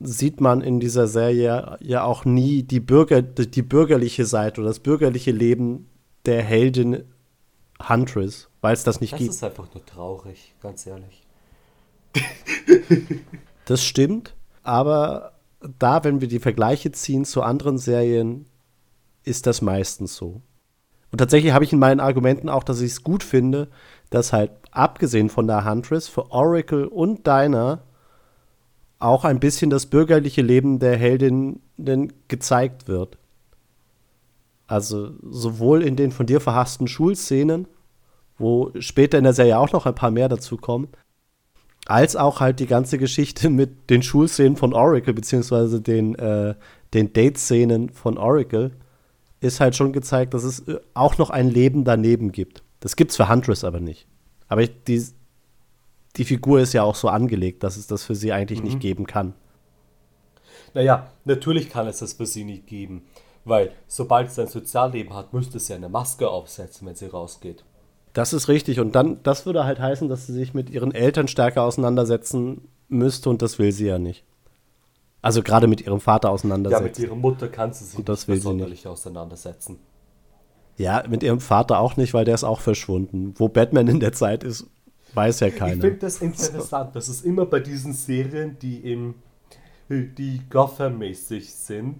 [0.00, 4.80] sieht man in dieser Serie ja auch nie die, Bürger, die bürgerliche Seite oder das
[4.80, 5.88] bürgerliche Leben
[6.26, 7.04] der Heldin
[7.88, 9.30] Huntress, weil es das nicht Das gibt.
[9.30, 11.22] ist einfach nur traurig, ganz ehrlich.
[13.64, 15.34] Das stimmt, aber
[15.78, 18.46] da, wenn wir die Vergleiche ziehen zu anderen Serien,
[19.22, 20.42] ist das meistens so.
[21.12, 23.68] Und tatsächlich habe ich in meinen Argumenten auch, dass ich es gut finde,
[24.10, 27.82] dass halt abgesehen von der Huntress für Oracle und Dinah
[28.98, 31.60] auch ein bisschen das bürgerliche Leben der Heldin
[32.28, 33.16] gezeigt wird.
[34.72, 37.68] Also sowohl in den von dir verhassten Schulszenen,
[38.38, 40.88] wo später in der Serie auch noch ein paar mehr dazu kommen,
[41.84, 46.54] als auch halt die ganze Geschichte mit den Schulszenen von Oracle, beziehungsweise den, äh,
[46.94, 48.70] den Date-Szenen von Oracle,
[49.40, 52.62] ist halt schon gezeigt, dass es äh, auch noch ein Leben daneben gibt.
[52.80, 54.06] Das gibt's für Huntress aber nicht.
[54.48, 55.04] Aber die,
[56.16, 58.68] die Figur ist ja auch so angelegt, dass es das für sie eigentlich mhm.
[58.68, 59.34] nicht geben kann.
[60.72, 63.02] Naja, natürlich kann es das für sie nicht geben.
[63.44, 67.64] Weil sobald sie ein Sozialleben hat, müsste sie eine Maske aufsetzen, wenn sie rausgeht.
[68.12, 68.78] Das ist richtig.
[68.78, 73.30] Und dann, das würde halt heißen, dass sie sich mit ihren Eltern stärker auseinandersetzen müsste
[73.30, 74.24] und das will sie ja nicht.
[75.22, 76.84] Also gerade mit ihrem Vater auseinandersetzen.
[76.84, 78.86] Ja, mit ihrer Mutter kann sie sich und das will sie nicht.
[78.86, 79.78] auseinandersetzen.
[80.76, 83.34] Ja, mit ihrem Vater auch nicht, weil der ist auch verschwunden.
[83.36, 84.66] Wo Batman in der Zeit ist,
[85.14, 85.74] weiß ja keiner.
[85.74, 86.96] Ich finde das interessant.
[86.96, 89.14] Das ist immer bei diesen Serien, die im
[89.88, 91.96] die Gotham-mäßig sind.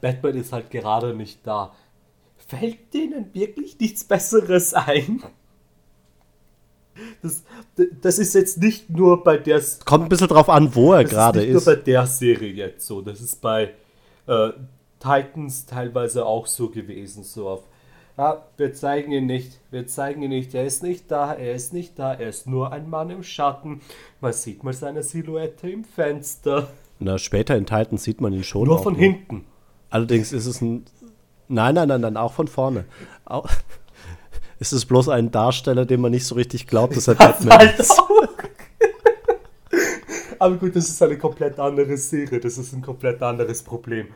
[0.00, 1.72] Batman ist halt gerade nicht da
[2.48, 5.22] fällt denen wirklich nichts Besseres ein?
[7.22, 7.44] Das,
[8.02, 9.62] das ist jetzt nicht nur bei der.
[9.84, 11.54] Kommt ein bisschen drauf an, wo er gerade ist.
[11.54, 13.02] Das ist nur bei der Serie jetzt so.
[13.02, 13.74] Das ist bei
[14.26, 14.50] äh,
[14.98, 17.22] Titans teilweise auch so gewesen.
[17.22, 17.62] So auf.
[18.16, 19.60] Ah, wir zeigen ihn nicht.
[19.70, 20.54] Wir zeigen ihn nicht.
[20.54, 21.34] Er ist nicht da.
[21.34, 22.14] Er ist nicht da.
[22.14, 23.80] Er ist nur ein Mann im Schatten.
[24.20, 26.68] Man sieht mal seine Silhouette im Fenster.
[26.98, 28.66] Na, später in Titans sieht man ihn schon.
[28.66, 29.00] Nur von noch.
[29.00, 29.44] hinten.
[29.90, 30.84] Allerdings ist es ein
[31.48, 32.84] Nein, nein, nein, nein, auch von vorne.
[33.24, 33.48] Auch,
[34.58, 37.78] ist es bloß ein Darsteller, dem man nicht so richtig glaubt, dass er Batman halt
[37.78, 37.98] ist.
[40.38, 44.08] Aber gut, das ist eine komplett andere Serie, das ist ein komplett anderes Problem.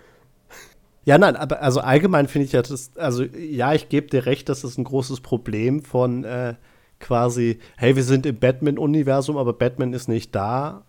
[1.05, 4.49] Ja, nein, aber also allgemein finde ich ja, das, also ja, ich gebe dir recht,
[4.49, 6.55] dass das ein großes Problem von äh,
[7.01, 10.85] quasi, hey, wir sind im Batman-Universum, aber Batman ist nicht da,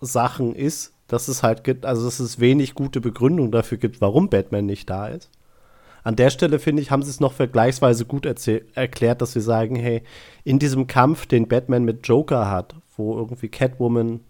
[0.00, 4.28] Sachen ist, dass es halt gibt, also dass es wenig gute Begründung dafür gibt, warum
[4.28, 5.30] Batman nicht da ist.
[6.04, 9.74] An der Stelle, finde ich, haben sie es noch vergleichsweise gut erklärt, dass sie sagen,
[9.74, 10.02] hey,
[10.44, 14.20] in diesem Kampf, den Batman mit Joker hat, wo irgendwie Catwoman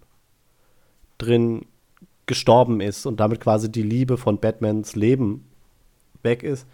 [1.18, 1.66] drin
[2.26, 5.48] gestorben ist und damit quasi die Liebe von Batmans Leben
[6.22, 6.66] weg ist,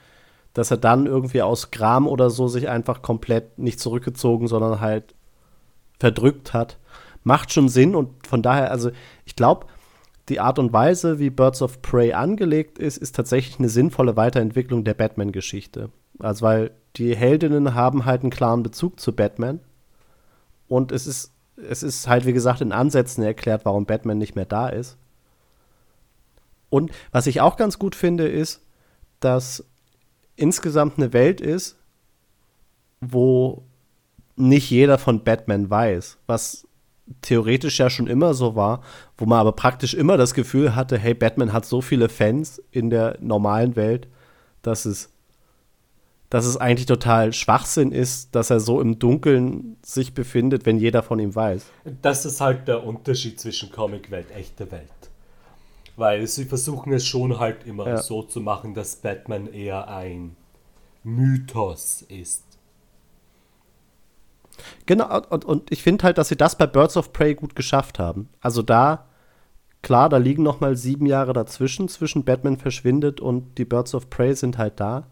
[0.52, 5.14] dass er dann irgendwie aus Gram oder so sich einfach komplett nicht zurückgezogen, sondern halt
[5.98, 6.78] verdrückt hat.
[7.24, 8.90] Macht schon Sinn und von daher, also
[9.24, 9.66] ich glaube,
[10.28, 14.84] die Art und Weise, wie Birds of Prey angelegt ist, ist tatsächlich eine sinnvolle Weiterentwicklung
[14.84, 15.90] der Batman-Geschichte.
[16.18, 19.60] Also, weil die Heldinnen haben halt einen klaren Bezug zu Batman.
[20.68, 24.46] Und es ist, es ist halt, wie gesagt, in Ansätzen erklärt, warum Batman nicht mehr
[24.46, 24.96] da ist.
[26.70, 28.62] Und was ich auch ganz gut finde, ist,
[29.20, 29.64] dass
[30.36, 31.76] insgesamt eine Welt ist,
[33.00, 33.62] wo
[34.36, 36.66] nicht jeder von Batman weiß, was
[37.22, 38.82] theoretisch ja schon immer so war,
[39.18, 42.90] wo man aber praktisch immer das Gefühl hatte, hey, Batman hat so viele Fans in
[42.90, 44.08] der normalen Welt,
[44.62, 45.10] dass es,
[46.30, 51.02] dass es eigentlich total Schwachsinn ist, dass er so im Dunkeln sich befindet, wenn jeder
[51.02, 51.66] von ihm weiß.
[52.02, 54.88] Das ist halt der Unterschied zwischen Comicwelt, echte Welt.
[55.96, 57.96] Weil sie versuchen es schon halt immer ja.
[57.98, 60.36] so zu machen, dass Batman eher ein
[61.04, 62.43] Mythos ist.
[64.86, 67.98] Genau, und, und ich finde halt, dass sie das bei Birds of Prey gut geschafft
[67.98, 68.28] haben.
[68.40, 69.06] Also da,
[69.82, 74.10] klar, da liegen noch mal sieben Jahre dazwischen, zwischen Batman verschwindet und die Birds of
[74.10, 75.06] Prey sind halt da.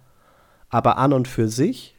[0.69, 1.95] Aber an und für sich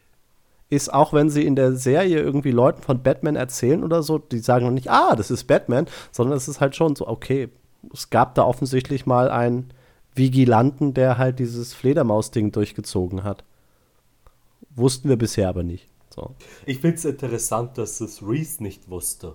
[0.69, 4.39] ist, auch wenn sie in der Serie irgendwie Leuten von Batman erzählen oder so, die
[4.39, 7.49] sagen noch nicht, ah, das ist Batman, sondern es ist halt schon so, okay,
[7.93, 9.71] es gab da offensichtlich mal einen
[10.15, 13.43] Vigilanten, der halt dieses Fledermaus-Ding durchgezogen hat.
[14.75, 15.89] Wussten wir bisher aber nicht.
[16.13, 16.35] So.
[16.67, 19.33] Ich finde es interessant, dass es Reese nicht wusste.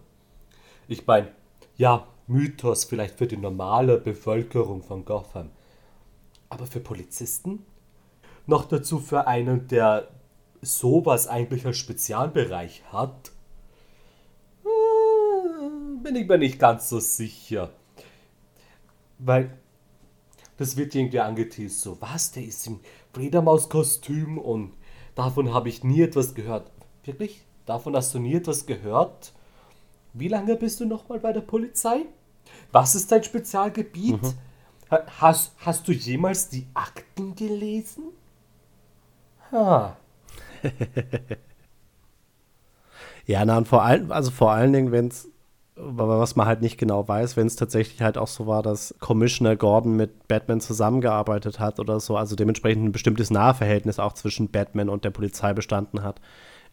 [0.86, 1.32] Ich meine,
[1.76, 5.50] ja, Mythos vielleicht für die normale Bevölkerung von Gotham.
[6.48, 7.64] Aber für Polizisten?
[8.46, 10.08] Noch dazu für einen, der
[10.62, 13.32] sowas eigentlich als Spezialbereich hat?
[14.62, 17.70] Hm, bin ich mir nicht ganz so sicher.
[19.18, 19.58] Weil
[20.58, 22.78] das wird irgendwie angeteased, so was, der ist im
[23.12, 24.77] Fledermauskostüm und
[25.18, 26.70] Davon habe ich nie etwas gehört.
[27.02, 27.42] Wirklich?
[27.66, 29.32] Davon hast du nie etwas gehört?
[30.12, 32.06] Wie lange bist du nochmal bei der Polizei?
[32.70, 34.22] Was ist dein Spezialgebiet?
[34.22, 34.34] Mhm.
[35.18, 38.04] Hast, hast du jemals die Akten gelesen?
[39.50, 39.96] Ha.
[43.26, 45.28] Ja, na, und vor allem, also vor allen Dingen, wenn es,
[45.80, 49.56] was man halt nicht genau weiß, wenn es tatsächlich halt auch so war, dass Commissioner
[49.56, 54.88] Gordon mit Batman zusammengearbeitet hat oder so, also dementsprechend ein bestimmtes Nahverhältnis auch zwischen Batman
[54.88, 56.20] und der Polizei bestanden hat,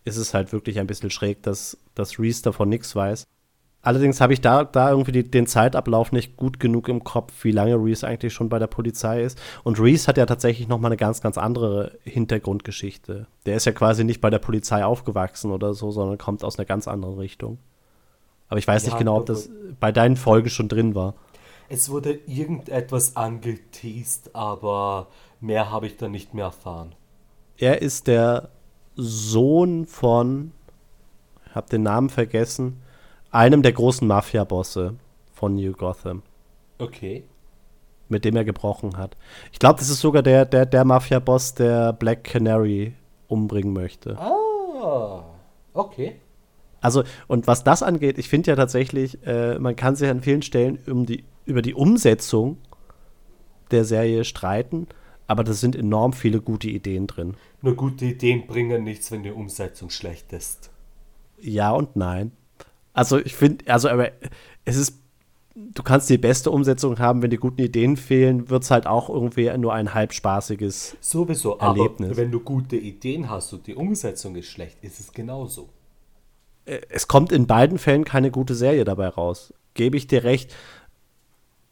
[0.03, 3.25] ist es halt wirklich ein bisschen schräg, dass, dass Reese davon nichts weiß.
[3.81, 7.51] Allerdings habe ich da, da irgendwie die, den Zeitablauf nicht gut genug im Kopf, wie
[7.51, 9.39] lange Reese eigentlich schon bei der Polizei ist.
[9.63, 13.27] Und Reese hat ja tatsächlich noch mal eine ganz, ganz andere Hintergrundgeschichte.
[13.45, 16.65] Der ist ja quasi nicht bei der Polizei aufgewachsen oder so, sondern kommt aus einer
[16.65, 17.59] ganz anderen Richtung.
[18.49, 21.15] Aber ich weiß ja, nicht genau, ob das bei deinen Folgen schon drin war.
[21.67, 25.07] Es wurde irgendetwas angeteased, aber
[25.39, 26.93] mehr habe ich dann nicht mehr erfahren.
[27.57, 28.49] Er ist der
[28.95, 30.51] Sohn von,
[31.47, 32.81] ich habe den Namen vergessen,
[33.31, 34.95] einem der großen Mafia-Bosse
[35.33, 36.21] von New Gotham.
[36.77, 37.23] Okay.
[38.09, 39.17] Mit dem er gebrochen hat.
[39.51, 42.93] Ich glaube, das ist sogar der, der, der Mafia-Boss, der Black Canary
[43.27, 44.17] umbringen möchte.
[44.19, 45.23] Ah,
[45.73, 46.21] okay.
[46.85, 50.43] Also, und was das angeht, ich finde ja tatsächlich, äh, man kann sich an vielen
[50.43, 52.57] Stellen um die, über die Umsetzung
[53.71, 54.85] der Serie streiten,
[55.25, 57.37] aber da sind enorm viele gute Ideen drin.
[57.63, 60.69] Nur gute Ideen bringen nichts, wenn die Umsetzung schlecht ist.
[61.41, 62.31] Ja und nein.
[62.93, 64.11] Also ich finde, also aber
[64.63, 64.99] es ist,
[65.55, 69.09] du kannst die beste Umsetzung haben, wenn die guten Ideen fehlen, wird es halt auch
[69.09, 72.09] irgendwie nur ein halbspaßiges Sowieso, Erlebnis.
[72.09, 75.69] aber wenn du gute Ideen hast und die Umsetzung ist schlecht, ist es genauso.
[76.65, 79.53] Es kommt in beiden Fällen keine gute Serie dabei raus.
[79.73, 80.53] Gebe ich dir recht.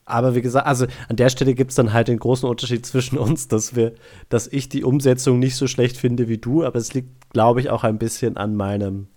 [0.05, 3.17] Aber wie gesagt, also an der Stelle gibt es dann halt den großen Unterschied zwischen
[3.17, 3.93] uns, dass wir,
[4.29, 7.69] dass ich die Umsetzung nicht so schlecht finde wie du, aber es liegt, glaube ich,
[7.69, 9.07] auch ein bisschen an meinem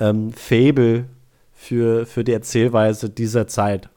[0.00, 1.06] ähm, Fable
[1.52, 3.88] für, für die Erzählweise dieser Zeit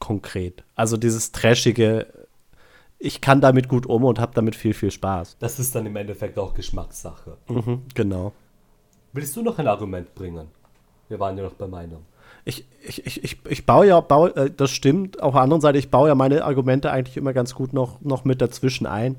[0.00, 0.64] konkret.
[0.74, 2.06] Also dieses trashige,
[2.98, 5.36] ich kann damit gut um und habe damit viel, viel Spaß.
[5.38, 7.36] Das ist dann im Endeffekt auch Geschmackssache.
[7.48, 8.32] Mhm, genau.
[9.14, 10.48] Willst du noch ein Argument bringen?
[11.08, 12.04] Wir waren ja noch bei Meinung.
[12.44, 15.22] Ich, ich, ich, ich, ich baue ja, baue, äh, das stimmt.
[15.22, 18.24] Auf der anderen Seite, ich baue ja meine Argumente eigentlich immer ganz gut noch, noch
[18.24, 19.16] mit dazwischen ein.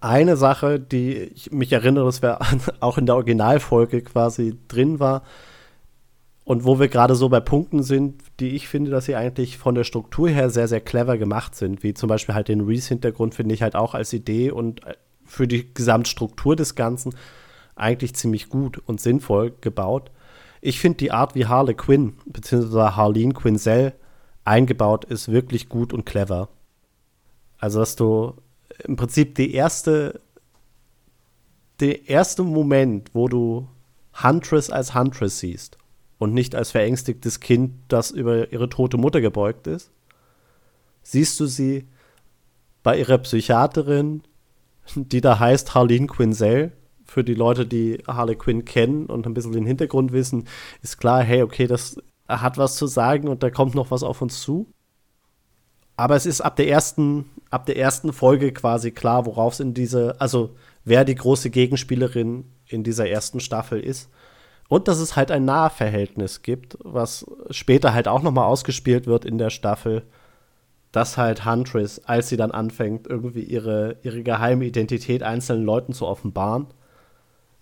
[0.00, 2.38] Eine Sache, die ich mich erinnere, dass wir
[2.80, 5.22] auch in der Originalfolge quasi drin war,
[6.48, 9.74] und wo wir gerade so bei Punkten sind, die ich finde, dass sie eigentlich von
[9.74, 11.82] der Struktur her sehr, sehr clever gemacht sind.
[11.82, 14.94] Wie zum Beispiel halt den Reese-Hintergrund finde ich halt auch als Idee und äh,
[15.26, 17.14] für die Gesamtstruktur des Ganzen
[17.78, 20.10] eigentlich ziemlich gut und sinnvoll gebaut.
[20.60, 22.96] Ich finde die Art, wie Harley Quinn bzw.
[22.96, 23.94] Harleen Quinzel
[24.44, 26.48] eingebaut ist, wirklich gut und clever.
[27.58, 28.34] Also, dass du
[28.84, 30.20] im Prinzip die erste,
[31.80, 33.68] der erste Moment, wo du
[34.22, 35.78] Huntress als Huntress siehst
[36.18, 39.90] und nicht als verängstigtes Kind, das über ihre tote Mutter gebeugt ist,
[41.02, 41.86] siehst du sie
[42.82, 44.22] bei ihrer Psychiaterin,
[44.94, 46.72] die da heißt Harleen Quinzel.
[47.08, 50.46] Für die Leute, die Harley Quinn kennen und ein bisschen den Hintergrund wissen,
[50.82, 51.96] ist klar, hey, okay, das
[52.28, 54.66] hat was zu sagen und da kommt noch was auf uns zu.
[55.96, 59.74] Aber es ist ab der ersten, ab der ersten Folge quasi klar, worauf es in
[59.74, 64.10] diese, also wer die große Gegenspielerin in dieser ersten Staffel ist.
[64.68, 69.24] Und dass es halt ein Nahverhältnis gibt, was später halt auch noch mal ausgespielt wird
[69.24, 70.04] in der Staffel,
[70.92, 76.06] dass halt Huntress, als sie dann anfängt, irgendwie ihre, ihre geheime Identität einzelnen Leuten zu
[76.06, 76.66] offenbaren,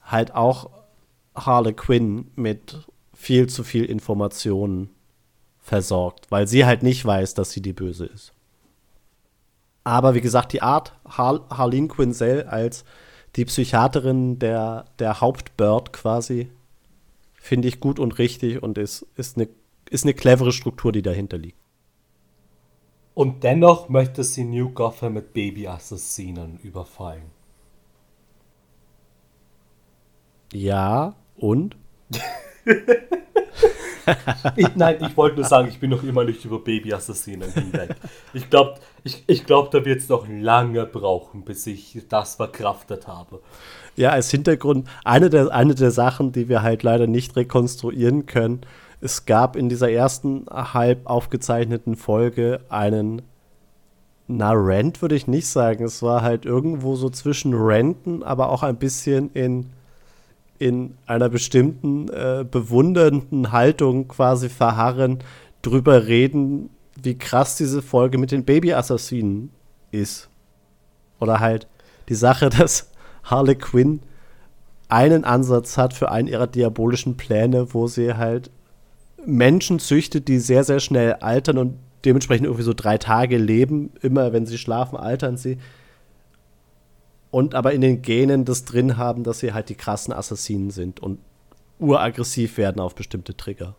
[0.06, 0.70] halt auch
[1.34, 2.78] Harley Quinn mit
[3.14, 4.90] viel zu viel Informationen
[5.58, 8.32] versorgt, weil sie halt nicht weiß, dass sie die Böse ist.
[9.84, 12.84] Aber wie gesagt, die Art Har Harleen Quinzel als
[13.36, 16.50] die Psychiaterin der, der Hauptbird quasi
[17.34, 19.48] finde ich gut und richtig und ist, ist, eine,
[19.88, 21.58] ist eine clevere Struktur, die dahinter liegt.
[23.14, 27.30] Und dennoch möchte sie New Gotham mit Baby-Assassinen überfallen.
[30.52, 31.76] Ja, und?
[34.56, 37.96] ich, nein, ich wollte nur sagen, ich bin noch immer nicht über Baby-Assassinen hinweg.
[38.32, 43.06] Ich glaube, ich, ich glaub, da wird es noch lange brauchen, bis ich das verkraftet
[43.06, 43.40] habe.
[43.96, 48.60] Ja, als Hintergrund, eine der, eine der Sachen, die wir halt leider nicht rekonstruieren können,
[49.00, 53.22] es gab in dieser ersten halb aufgezeichneten Folge einen,
[54.26, 55.84] na, Rant würde ich nicht sagen.
[55.84, 59.70] Es war halt irgendwo so zwischen Renten, aber auch ein bisschen in,
[60.58, 65.18] in einer bestimmten äh, bewundernden Haltung quasi verharren,
[65.62, 69.50] drüber reden, wie krass diese Folge mit den Baby-Assassinen
[69.90, 70.28] ist.
[71.20, 71.66] Oder halt
[72.08, 72.90] die Sache, dass
[73.24, 74.00] Harley Quinn
[74.88, 78.50] einen Ansatz hat für einen ihrer diabolischen Pläne, wo sie halt
[79.24, 83.90] Menschen züchtet, die sehr, sehr schnell altern und dementsprechend irgendwie so drei Tage leben.
[84.00, 85.58] Immer wenn sie schlafen, altern sie.
[87.36, 91.00] Und aber in den Genen das drin haben, dass sie halt die krassen Assassinen sind.
[91.00, 91.18] Und
[91.78, 93.76] uraggressiv werden auf bestimmte Trigger.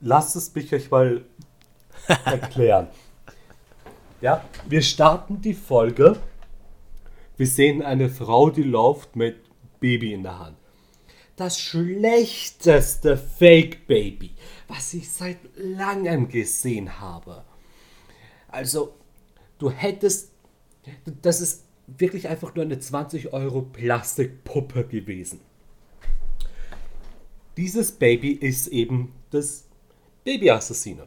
[0.00, 1.26] Lasst es mich euch mal
[2.24, 2.86] erklären.
[4.22, 6.16] Ja, wir starten die Folge.
[7.36, 9.36] Wir sehen eine Frau, die läuft mit
[9.78, 10.56] Baby in der Hand.
[11.36, 14.34] Das schlechteste Fake Baby,
[14.66, 17.44] was ich seit langem gesehen habe.
[18.48, 18.94] Also,
[19.58, 20.32] du hättest.
[21.20, 25.40] Das ist wirklich einfach nur eine 20 Euro Plastikpuppe gewesen.
[27.56, 29.64] Dieses Baby ist eben das
[30.24, 31.06] Babyassassine.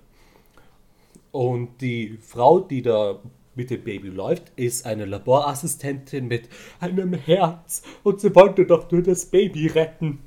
[1.31, 3.21] Und die Frau, die da
[3.55, 9.01] mit dem Baby läuft, ist eine Laborassistentin mit einem Herz und sie wollte doch nur
[9.01, 10.19] das Baby retten.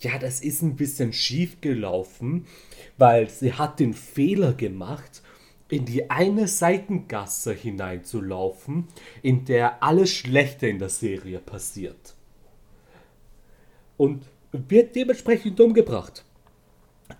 [0.00, 2.46] Ja, das ist ein bisschen schief gelaufen,
[2.98, 5.21] weil sie hat den Fehler gemacht,
[5.72, 8.88] in die eine Seitengasse hineinzulaufen,
[9.22, 12.14] in der alles Schlechte in der Serie passiert.
[13.96, 16.26] Und wird dementsprechend umgebracht.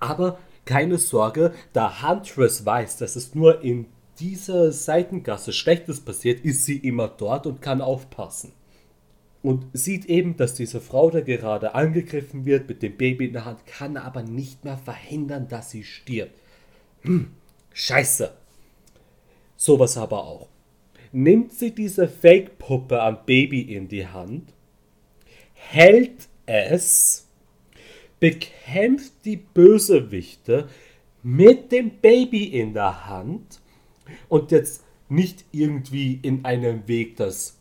[0.00, 3.86] Aber keine Sorge, da Huntress weiß, dass es nur in
[4.20, 8.53] dieser Seitengasse Schlechtes passiert, ist sie immer dort und kann aufpassen.
[9.42, 13.46] Und sieht eben, dass diese Frau da gerade angegriffen wird mit dem Baby in der
[13.46, 16.38] Hand, kann aber nicht mehr verhindern, dass sie stirbt.
[17.00, 17.30] Hm,
[17.72, 18.41] scheiße.
[19.64, 20.48] Sowas aber auch.
[21.12, 24.52] Nimmt sie diese Fake-Puppe am Baby in die Hand,
[25.52, 27.28] hält es
[28.18, 30.68] bekämpft die Bösewichte
[31.22, 33.60] mit dem Baby in der Hand
[34.28, 37.60] und jetzt nicht irgendwie in einem Weg, das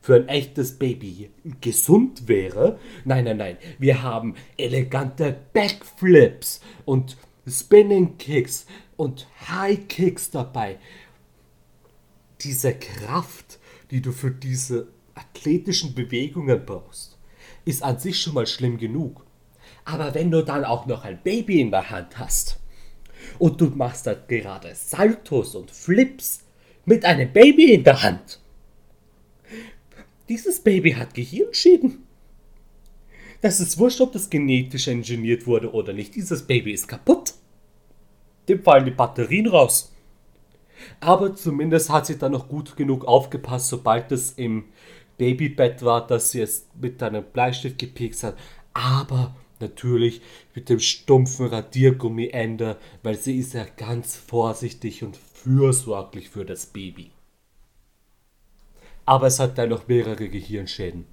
[0.00, 2.80] für ein echtes Baby gesund wäre.
[3.04, 3.58] Nein, nein, nein.
[3.78, 7.16] Wir haben elegante Backflips und
[7.46, 8.66] Spinning Kicks
[8.96, 10.78] und High Kicks dabei.
[12.44, 13.58] Diese Kraft,
[13.90, 17.18] die du für diese athletischen Bewegungen brauchst,
[17.64, 19.24] ist an sich schon mal schlimm genug.
[19.84, 22.58] Aber wenn du dann auch noch ein Baby in der Hand hast
[23.38, 26.44] und du machst da gerade Saltos und Flips
[26.84, 28.40] mit einem Baby in der Hand,
[30.28, 32.06] dieses Baby hat Gehirnschäden.
[33.40, 36.14] Das ist wurscht, ob das genetisch engineert wurde oder nicht.
[36.14, 37.34] Dieses Baby ist kaputt.
[38.48, 39.91] Dem fallen die Batterien raus.
[41.00, 44.64] Aber zumindest hat sie dann noch gut genug aufgepasst, sobald es im
[45.18, 48.36] Babybett war, dass sie es mit einem Bleistift gepikst hat.
[48.74, 50.20] Aber Natürlich
[50.56, 57.12] mit dem stumpfen Radiergummiende, weil sie ist ja ganz vorsichtig und fürsorglich für das Baby.
[59.06, 61.06] Aber es hat dann noch mehrere Gehirnschäden.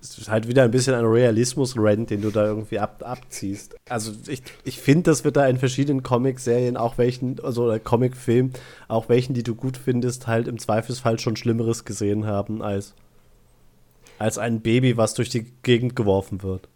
[0.00, 3.76] Es ist halt wieder ein bisschen ein Realismus-Rent, den du da irgendwie ab, abziehst.
[3.88, 8.52] Also ich, ich finde, das wird da in verschiedenen Comic-Serien, auch welchen, also Comic-Filmen,
[8.88, 12.94] auch welchen, die du gut findest, halt im Zweifelsfall schon Schlimmeres gesehen haben als,
[14.18, 16.68] als ein Baby, was durch die Gegend geworfen wird.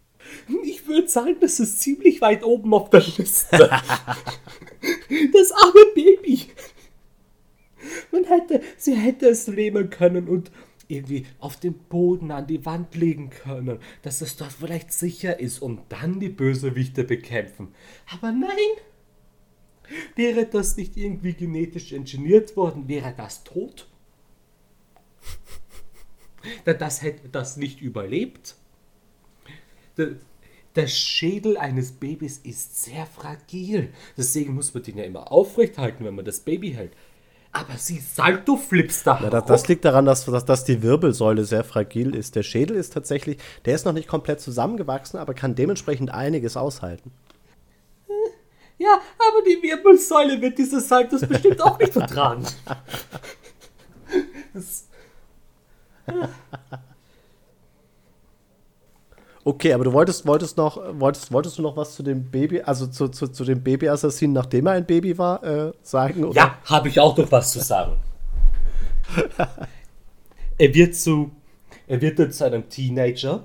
[0.63, 3.57] Ich würde sagen, das ist ziemlich weit oben auf der Liste.
[5.33, 6.47] das arme Baby.
[8.11, 10.51] Man hätte, sie hätte es nehmen können und
[10.91, 15.61] irgendwie auf den Boden an die Wand legen können, dass es dort vielleicht sicher ist
[15.61, 17.69] und dann die Bösewichte bekämpfen.
[18.11, 18.51] Aber nein!
[20.15, 23.87] Wäre das nicht irgendwie genetisch ingeniert worden, wäre das tot?
[26.65, 28.55] Das hätte das nicht überlebt
[30.75, 33.93] der Schädel eines Babys ist sehr fragil.
[34.17, 36.93] Deswegen muss man den ja immer aufrecht halten, wenn man das Baby hält.
[37.53, 39.19] Aber sie Salto-Flips da.
[39.21, 42.35] Ja, das, das, liegt daran, dass, dass, dass, die Wirbelsäule sehr fragil ist.
[42.35, 47.11] Der Schädel ist tatsächlich, der ist noch nicht komplett zusammengewachsen, aber kann dementsprechend einiges aushalten.
[48.77, 52.45] Ja, aber die Wirbelsäule wird diese Saltos bestimmt auch nicht vertragen.
[54.53, 54.85] Das,
[56.05, 56.27] ja.
[59.43, 62.85] Okay, aber du wolltest, wolltest noch, wolltest, wolltest du noch was zu dem Baby, also
[62.85, 66.25] zu, zu, zu dem Baby-Assassinen, nachdem er ein Baby war, äh, sagen?
[66.25, 66.35] Oder?
[66.35, 67.97] Ja, habe ich auch noch was zu sagen.
[70.57, 71.31] er wird zu,
[71.87, 73.43] er wird dann zu einem Teenager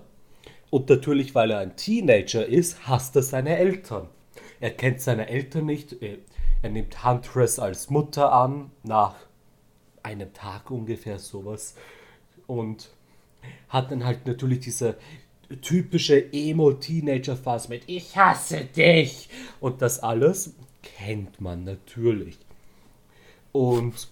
[0.69, 4.09] und natürlich, weil er ein Teenager ist, hasst er seine Eltern.
[4.61, 6.03] Er kennt seine Eltern nicht.
[6.03, 6.19] Er,
[6.63, 9.15] er nimmt Huntress als Mutter an, nach
[10.03, 11.75] einem Tag ungefähr sowas.
[12.47, 12.91] Und
[13.69, 14.97] hat dann halt natürlich diese
[15.63, 19.29] typische Emo-Teenager-Phase mit Ich hasse dich
[19.61, 22.39] und das alles kennt man natürlich.
[23.53, 24.09] Und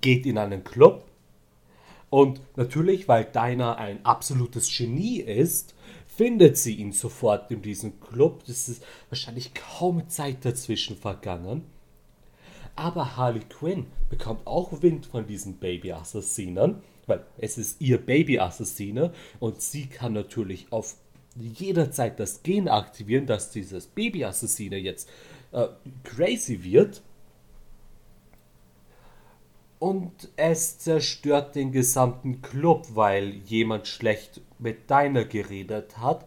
[0.00, 1.06] geht in einen Club
[2.10, 5.74] und natürlich, weil Deiner ein absolutes Genie ist,
[6.06, 8.44] findet sie ihn sofort in diesem Club.
[8.46, 11.64] Das ist wahrscheinlich kaum Zeit dazwischen vergangen.
[12.74, 19.60] Aber Harley Quinn bekommt auch Wind von diesen Baby-Assassinen weil es ist ihr Baby-Assassine und
[19.60, 20.96] sie kann natürlich auf
[21.38, 25.08] jederzeit das Gen aktivieren, dass dieses Baby-Assassine jetzt
[25.52, 25.68] äh,
[26.04, 27.02] crazy wird.
[29.78, 36.26] Und es zerstört den gesamten Club, weil jemand schlecht mit deiner geredet hat.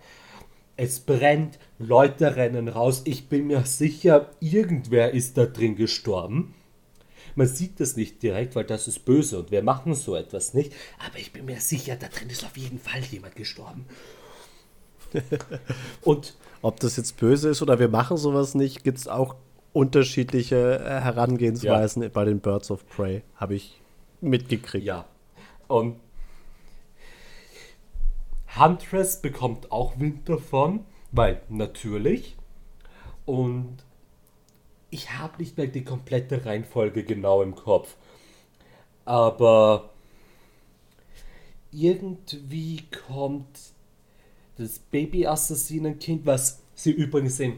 [0.78, 3.02] Es brennt, Leute rennen raus.
[3.06, 6.54] Ich bin mir sicher, irgendwer ist da drin gestorben.
[7.40, 10.74] Man sieht das nicht direkt, weil das ist böse und wir machen so etwas nicht.
[11.08, 13.86] Aber ich bin mir sicher, da drin ist auf jeden Fall jemand gestorben.
[16.02, 19.38] und ob das jetzt böse ist oder wir machen sowas nicht, gibt es auch
[19.72, 22.10] unterschiedliche äh, Herangehensweisen ja.
[22.10, 23.80] bei den Birds of Prey, habe ich
[24.20, 24.86] mitgekriegt.
[24.86, 25.06] Ja.
[25.70, 25.96] Und
[28.60, 30.82] Huntress bekommt auch Wind davon,
[31.14, 32.36] weil natürlich.
[33.24, 33.78] Und
[34.92, 37.96] ich habe nicht mehr die komplette Reihenfolge genau im Kopf.
[39.06, 39.90] Aber
[41.72, 43.60] irgendwie kommt
[44.58, 47.58] das Baby-Assassinenkind, was sie übrigens den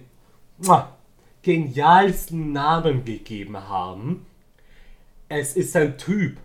[1.41, 4.25] genialsten Namen gegeben haben.
[5.29, 6.38] Es ist ein Typ,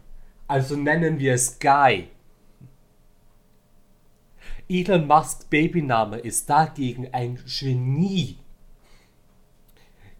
[0.46, 2.08] also nennen wir es Guy.
[4.68, 8.38] Elon Musks Babyname ist dagegen ein Genie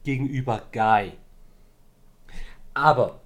[0.07, 1.13] gegenüber Guy.
[2.73, 3.21] Aber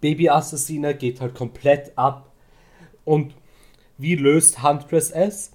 [0.00, 2.32] Baby Assassina geht halt komplett ab.
[3.04, 3.34] Und
[3.98, 5.52] wie löst Huntress es?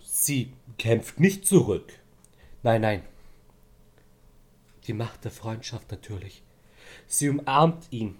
[0.00, 1.92] Sie kämpft nicht zurück.
[2.62, 3.02] Nein, nein.
[4.86, 6.42] Die Macht der Freundschaft natürlich.
[7.06, 8.16] Sie umarmt ihn,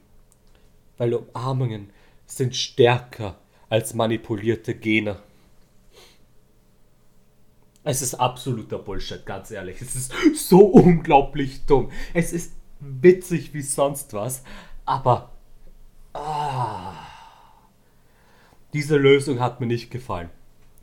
[0.98, 1.90] weil Umarmungen
[2.26, 3.38] sind stärker
[3.68, 5.22] als manipulierte Gene.
[7.86, 9.80] Es ist absoluter Bullshit, ganz ehrlich.
[9.80, 11.92] Es ist so unglaublich dumm.
[12.14, 14.42] Es ist witzig wie sonst was,
[14.84, 15.30] aber
[16.12, 16.94] ah,
[18.72, 20.30] diese Lösung hat mir nicht gefallen.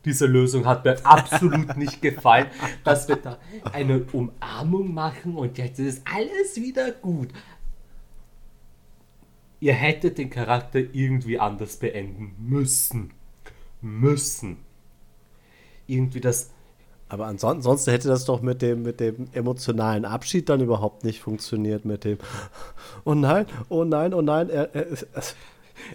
[0.06, 2.48] Diese Lösung hat mir absolut nicht gefallen,
[2.86, 3.38] dass wir da
[3.74, 7.34] eine Umarmung machen und jetzt ist alles wieder gut.
[9.60, 13.12] Ihr hättet den Charakter irgendwie anders beenden müssen.
[13.82, 14.60] Müssen.
[15.86, 16.53] Irgendwie das
[17.10, 21.86] aber ansonsten hätte das doch mit dem, mit dem emotionalen Abschied dann überhaupt nicht funktioniert,
[21.86, 22.18] mit dem
[23.04, 25.24] Oh nein, oh nein, oh nein, er, er, er,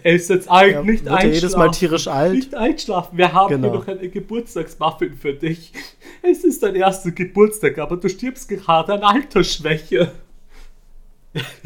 [0.03, 1.33] er ist jetzt alt, er nicht einschlafen.
[1.33, 2.33] jedes Mal tierisch alt.
[2.33, 3.69] Nicht einschlafen, wir haben genau.
[3.69, 5.73] hier noch eine Geburtstagsmuffin für dich.
[6.21, 10.11] Es ist dein erster Geburtstag, aber du stirbst gerade an Altersschwäche.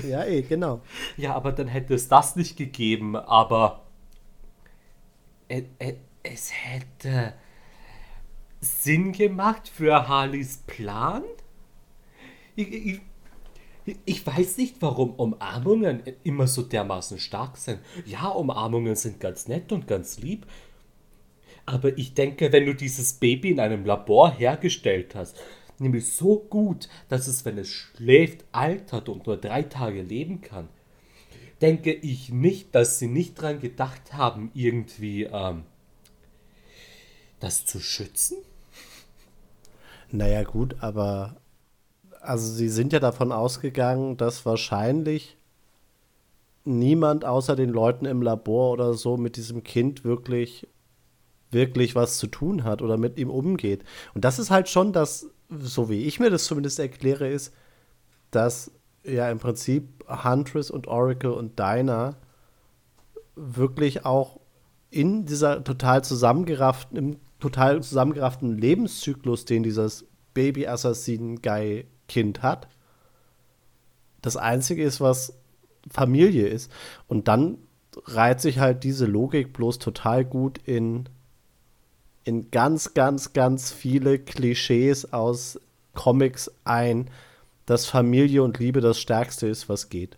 [0.08, 0.82] Ja, eh, genau.
[1.18, 3.82] Ja, aber dann hätte es das nicht gegeben, aber
[5.48, 7.34] es hätte
[8.64, 11.24] Sinn gemacht für Harleys Plan?
[12.56, 12.72] Ich,
[13.86, 17.80] ich, ich, weiß nicht, warum Umarmungen immer so dermaßen stark sind.
[18.06, 20.46] Ja, Umarmungen sind ganz nett und ganz lieb.
[21.66, 25.38] Aber ich denke, wenn du dieses Baby in einem Labor hergestellt hast,
[25.80, 30.70] nämlich so gut, dass es, wenn es schläft, altert und nur drei Tage leben kann,
[31.62, 35.64] denke ich nicht, dass sie nicht daran gedacht haben, irgendwie ähm,
[37.40, 38.38] das zu schützen.
[40.14, 41.38] Naja, gut, aber
[42.22, 45.38] also sie sind ja davon ausgegangen, dass wahrscheinlich
[46.66, 50.68] niemand außer den Leuten im Labor oder so mit diesem Kind wirklich
[51.50, 53.84] wirklich was zu tun hat oder mit ihm umgeht.
[54.14, 57.52] Und das ist halt schon das, so wie ich mir das zumindest erkläre, ist,
[58.30, 58.72] dass
[59.04, 62.18] ja im Prinzip Huntress und Oracle und Dinah
[63.36, 64.40] wirklich auch
[64.92, 72.70] in dieser total zusammengerafften, total zusammengerafften Lebenszyklus, den dieses Baby-Assassin-Guy-Kind hat,
[74.22, 75.34] das Einzige ist, was
[75.92, 76.72] Familie ist.
[77.08, 77.58] Und dann
[78.06, 81.10] reiht sich halt diese Logik bloß total gut in,
[82.24, 85.60] in ganz, ganz, ganz viele Klischees aus
[85.94, 87.10] Comics ein,
[87.66, 90.18] dass Familie und Liebe das Stärkste ist, was geht.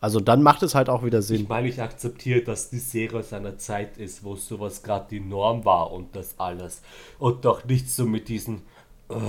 [0.00, 1.42] Also dann macht es halt auch wieder Sinn.
[1.42, 5.64] Ich meine, ich akzeptiere, dass die Serie seiner Zeit ist, wo sowas gerade die Norm
[5.66, 6.80] war und das alles.
[7.18, 8.62] Und doch nicht so mit diesem
[9.10, 9.20] uh,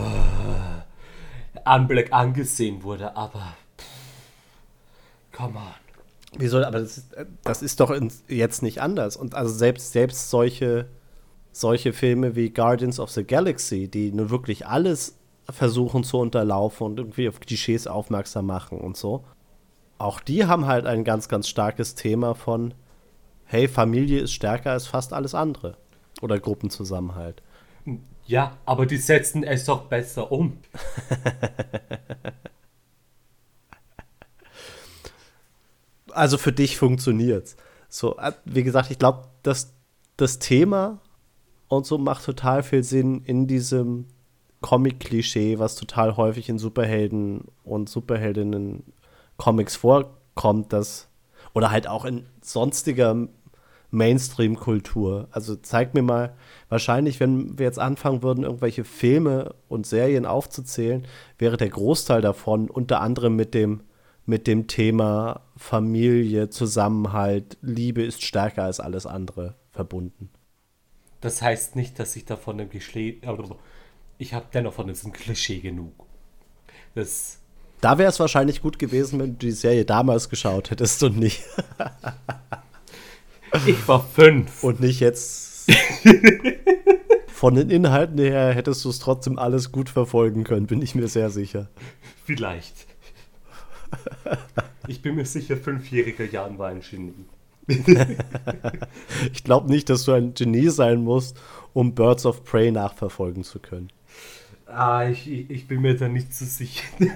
[1.65, 5.74] Anblick angesehen wurde, aber pff, come on.
[6.38, 7.93] Wieso, aber das ist, das ist doch
[8.30, 9.17] jetzt nicht anders.
[9.17, 10.88] Und also selbst, selbst solche,
[11.51, 15.17] solche Filme wie Guardians of the Galaxy, die nur wirklich alles
[15.49, 19.26] versuchen zu unterlaufen und irgendwie auf Klischees aufmerksam machen und so
[20.01, 22.73] auch die haben halt ein ganz, ganz starkes Thema von,
[23.45, 25.77] hey, Familie ist stärker als fast alles andere.
[26.21, 27.41] Oder Gruppenzusammenhalt.
[28.25, 30.57] Ja, aber die setzen es doch besser um.
[36.11, 37.55] also für dich funktioniert's.
[37.89, 39.73] So, äh, wie gesagt, ich glaube, dass
[40.17, 40.99] das Thema
[41.67, 44.05] und so macht total viel Sinn in diesem
[44.61, 47.89] Comic-Klischee, was total häufig in Superhelden und
[49.41, 51.09] Superheldinnen-Comics vorkommt, dass
[51.53, 53.27] oder halt auch in sonstiger
[53.89, 55.27] Mainstream-Kultur.
[55.31, 56.33] Also zeig mir mal,
[56.69, 61.05] wahrscheinlich, wenn wir jetzt anfangen würden, irgendwelche Filme und Serien aufzuzählen,
[61.37, 63.81] wäre der Großteil davon unter anderem mit dem,
[64.25, 70.29] mit dem Thema Familie, Zusammenhalt, Liebe ist stärker als alles andere verbunden.
[71.19, 73.19] Das heißt nicht, dass ich davon im Klischee.
[74.17, 76.05] Ich habe dennoch von diesem Klischee genug.
[76.95, 77.40] Das.
[77.82, 81.43] Da wäre es wahrscheinlich gut gewesen, wenn du die Serie damals geschaut hättest und nicht.
[83.67, 84.63] Ich war fünf.
[84.63, 85.69] Und nicht jetzt.
[87.27, 91.09] Von den Inhalten her hättest du es trotzdem alles gut verfolgen können, bin ich mir
[91.09, 91.67] sehr sicher.
[92.23, 92.88] Vielleicht.
[94.88, 97.25] Ich bin mir sicher, fünfjähriger Jan war ein Genie.
[99.34, 101.38] ich glaube nicht, dass du ein Genie sein musst,
[101.73, 103.91] um Birds of Prey nachverfolgen zu können.
[104.74, 106.84] Ah, ich, ich bin mir da nicht so sicher.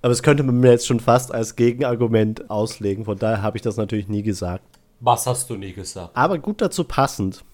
[0.00, 3.04] Aber es könnte man mir jetzt schon fast als Gegenargument auslegen.
[3.04, 4.64] Von daher habe ich das natürlich nie gesagt.
[5.00, 6.16] Was hast du nie gesagt?
[6.16, 7.44] Aber gut dazu passend.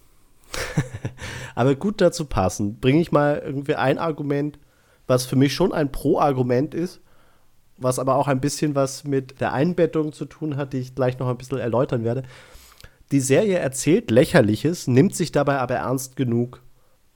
[1.54, 4.58] Aber gut dazu passend, bringe ich mal irgendwie ein Argument,
[5.06, 7.00] was für mich schon ein Pro-Argument ist,
[7.76, 11.18] was aber auch ein bisschen was mit der Einbettung zu tun hat, die ich gleich
[11.18, 12.22] noch ein bisschen erläutern werde.
[13.12, 16.62] Die Serie erzählt Lächerliches, nimmt sich dabei aber ernst genug,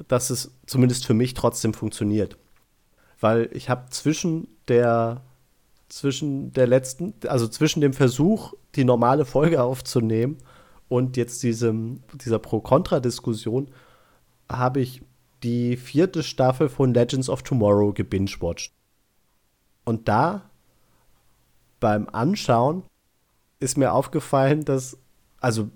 [0.06, 2.36] dass es zumindest für mich trotzdem funktioniert
[3.20, 5.22] weil ich habe zwischen der
[5.88, 10.36] zwischen der letzten, also zwischen dem Versuch, die normale Folge aufzunehmen
[10.88, 13.70] und jetzt diesem, dieser Pro-Contra-Diskussion,
[14.50, 15.02] habe ich
[15.42, 18.74] die vierte Staffel von Legends of Tomorrow gebingewatcht.
[19.86, 20.50] Und da
[21.80, 22.82] beim Anschauen
[23.58, 24.98] ist mir aufgefallen, dass,
[25.40, 25.70] also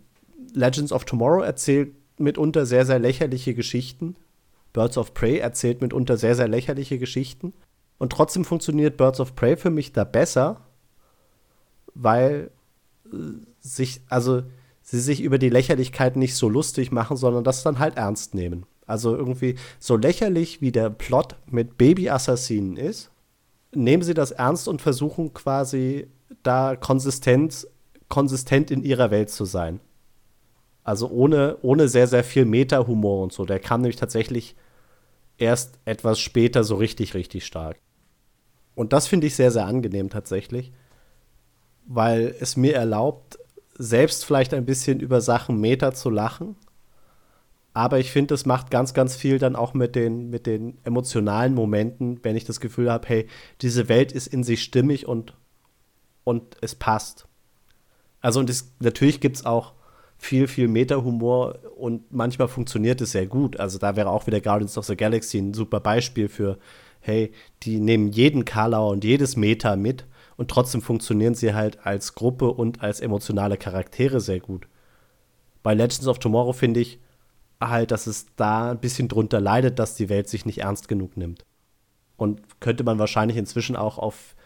[0.55, 4.17] Legends of Tomorrow erzählt mitunter sehr, sehr lächerliche Geschichten,
[4.73, 7.53] Birds of Prey erzählt mitunter sehr, sehr lächerliche Geschichten.
[7.99, 10.61] Und trotzdem funktioniert Birds of Prey für mich da besser,
[11.95, 12.51] weil
[13.07, 13.17] äh,
[13.61, 14.43] sich, also
[14.81, 18.67] sie sich über die Lächerlichkeit nicht so lustig machen, sondern das dann halt ernst nehmen.
[18.87, 23.11] Also irgendwie so lächerlich wie der Plot mit Baby-Assassinen ist,
[23.75, 26.09] nehmen sie das ernst und versuchen quasi
[26.43, 27.69] da konsistent,
[28.13, 29.81] konsistent in ihrer Welt zu sein.
[30.85, 33.47] Also ohne, ohne sehr, sehr viel Meta-Humor und so.
[33.47, 34.55] Der kam nämlich tatsächlich
[35.39, 37.79] erst etwas später so richtig, richtig stark.
[38.75, 40.73] Und das finde ich sehr, sehr angenehm tatsächlich,
[41.87, 43.39] weil es mir erlaubt,
[43.79, 46.57] selbst vielleicht ein bisschen über Sachen Meta zu lachen.
[47.73, 51.55] Aber ich finde, es macht ganz, ganz viel dann auch mit den, mit den emotionalen
[51.55, 53.27] Momenten, wenn ich das Gefühl habe, hey,
[53.63, 55.35] diese Welt ist in sich stimmig und,
[56.25, 57.27] und es passt.
[58.23, 59.75] Also, und es, natürlich gibt es auch
[60.23, 63.59] viel, viel Meta-Humor und manchmal funktioniert es sehr gut.
[63.59, 66.59] Also da wäre auch wieder Guardians of the Galaxy ein super Beispiel für,
[67.01, 67.33] hey,
[67.65, 70.07] die nehmen jeden Karlauer und jedes Meta mit
[70.37, 74.69] und trotzdem funktionieren sie halt als Gruppe und als emotionale Charaktere sehr gut.
[75.65, 77.01] Bei Legends of Tomorrow finde ich
[77.61, 81.17] halt, dass es da ein bisschen drunter leidet, dass die Welt sich nicht ernst genug
[81.17, 81.45] nimmt.
[82.17, 84.37] Und könnte man wahrscheinlich inzwischen auch auf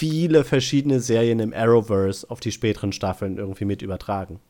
[0.00, 4.40] viele verschiedene Serien im Arrowverse auf die späteren Staffeln irgendwie mit übertragen.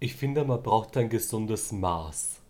[0.00, 2.40] Ich finde, man braucht ein gesundes Maß.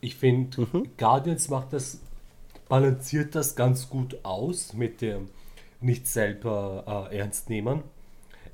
[0.00, 0.88] Ich finde, mhm.
[0.96, 2.00] Guardians macht das,
[2.66, 5.28] balanciert das ganz gut aus mit dem
[5.82, 7.82] nicht selber äh, ernst nehmen.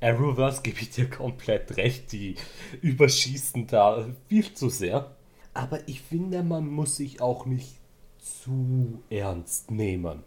[0.01, 2.35] Arrowverse gebe ich dir komplett recht, die
[2.81, 5.15] überschießen da viel zu sehr.
[5.53, 7.77] Aber ich finde, man muss sich auch nicht
[8.17, 10.23] zu ernst nehmen.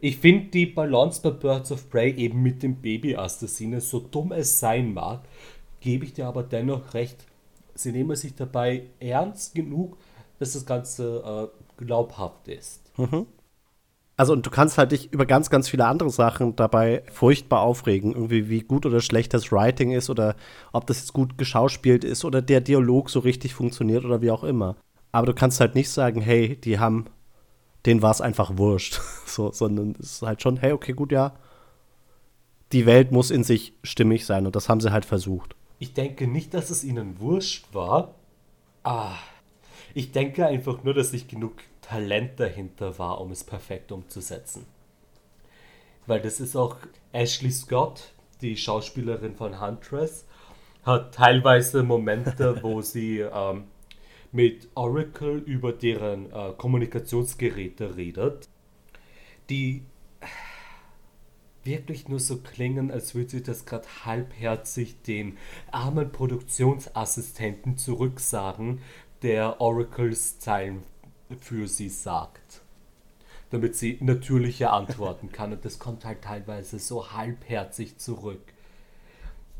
[0.00, 4.58] Ich finde die Balance bei Birds of Prey eben mit dem Baby-Assassine, so dumm es
[4.58, 5.22] sein mag,
[5.80, 7.24] gebe ich dir aber dennoch recht.
[7.74, 9.96] Sie nehmen sich dabei ernst genug,
[10.38, 12.90] dass das Ganze äh, glaubhaft ist.
[12.98, 13.26] Mhm.
[14.18, 18.12] Also und du kannst halt dich über ganz, ganz viele andere Sachen dabei furchtbar aufregen.
[18.12, 20.36] Irgendwie wie gut oder schlecht das Writing ist oder
[20.72, 24.44] ob das jetzt gut geschauspielt ist oder der Dialog so richtig funktioniert oder wie auch
[24.44, 24.76] immer.
[25.12, 27.06] Aber du kannst halt nicht sagen, hey, die haben
[27.86, 29.00] denen war es einfach wurscht.
[29.26, 31.34] so, sondern es ist halt schon, hey, okay, gut, ja.
[32.72, 35.54] Die Welt muss in sich stimmig sein und das haben sie halt versucht.
[35.78, 38.14] Ich denke nicht, dass es ihnen wurscht war.
[38.82, 39.14] Ah.
[39.94, 44.66] Ich denke einfach nur, dass nicht genug Talent dahinter war, um es perfekt umzusetzen.
[46.06, 46.76] Weil das ist auch
[47.12, 50.26] Ashley Scott, die Schauspielerin von Huntress,
[50.84, 53.64] hat teilweise Momente, wo sie ähm,
[54.32, 58.48] mit Oracle über deren äh, Kommunikationsgeräte redet,
[59.48, 59.82] die
[61.66, 65.36] wirklich nur so klingen, als würde sie das gerade halbherzig den
[65.70, 68.80] armen Produktionsassistenten zurücksagen,
[69.22, 70.84] der Oracles Zeilen
[71.40, 72.62] für sie sagt.
[73.50, 75.52] Damit sie natürlicher antworten kann.
[75.52, 78.42] Und das kommt halt teilweise so halbherzig zurück.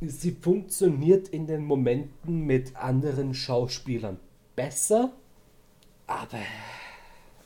[0.01, 4.19] Sie funktioniert in den Momenten mit anderen Schauspielern
[4.57, 5.13] besser,
[6.07, 6.39] aber.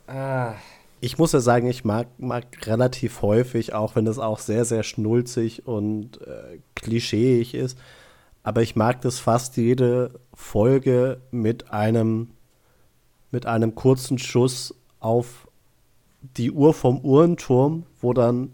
[0.06, 0.54] Ah.
[1.02, 4.82] Ich muss ja sagen, ich mag, mag relativ häufig, auch wenn es auch sehr, sehr
[4.82, 7.78] schnulzig und äh, klischeeig ist,
[8.42, 12.32] aber ich mag das fast jede Folge mit einem,
[13.30, 15.48] mit einem kurzen Schuss auf
[16.20, 18.52] die Uhr vom Uhrenturm, wo dann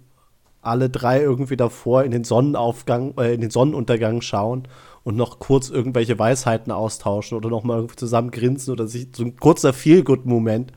[0.62, 4.68] alle drei irgendwie davor in den Sonnenaufgang, äh, in den Sonnenuntergang schauen
[5.06, 9.36] und noch kurz irgendwelche Weisheiten austauschen oder noch mal zusammen grinsen oder sich so ein
[9.36, 10.72] kurzer Feel-Good-Moment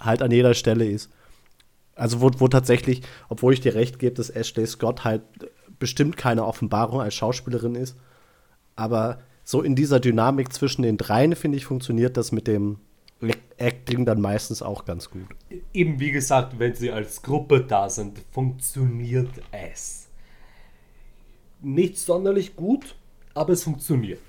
[0.00, 1.08] halt an jeder Stelle ist.
[1.94, 5.22] Also wo, wo tatsächlich, obwohl ich dir recht gebe, dass Ashley Scott halt
[5.78, 7.96] bestimmt keine Offenbarung als Schauspielerin ist,
[8.74, 12.78] aber so in dieser Dynamik zwischen den dreien, finde ich, funktioniert das mit dem
[13.56, 15.28] Acting dann meistens auch ganz gut.
[15.72, 20.08] Eben wie gesagt, wenn sie als Gruppe da sind, funktioniert es.
[21.62, 22.96] Nicht sonderlich gut,
[23.34, 24.22] aber es funktioniert.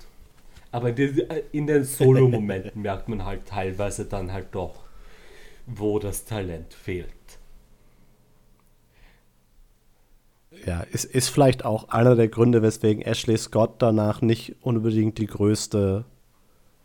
[0.72, 4.84] Aber in den, in den Solo-Momenten merkt man halt teilweise dann halt doch,
[5.66, 7.08] wo das Talent fehlt.
[10.64, 15.26] Ja, ist, ist vielleicht auch einer der Gründe, weswegen Ashley Scott danach nicht unbedingt die
[15.26, 16.04] größte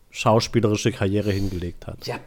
[0.09, 2.05] schauspielerische Karriere hingelegt hat.
[2.05, 2.19] Ja.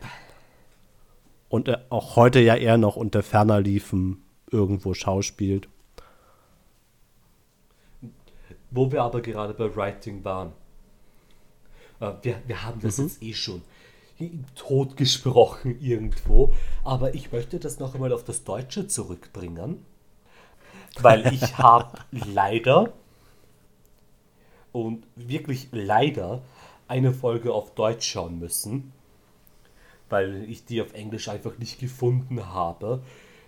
[1.49, 5.69] Und er auch heute ja eher noch unter ferner Liefen irgendwo schauspielt.
[8.75, 10.53] Wo wir aber gerade bei Writing waren.
[12.01, 13.05] Äh, wir, wir haben das mhm.
[13.05, 13.63] jetzt eh schon
[14.55, 16.55] totgesprochen irgendwo,
[16.85, 19.85] aber ich möchte das noch einmal auf das Deutsche zurückbringen,
[21.01, 22.93] weil ich habe leider
[24.71, 26.43] und wirklich leider
[26.87, 28.93] eine Folge auf Deutsch schauen müssen,
[30.11, 33.03] weil ich die auf Englisch einfach nicht gefunden habe.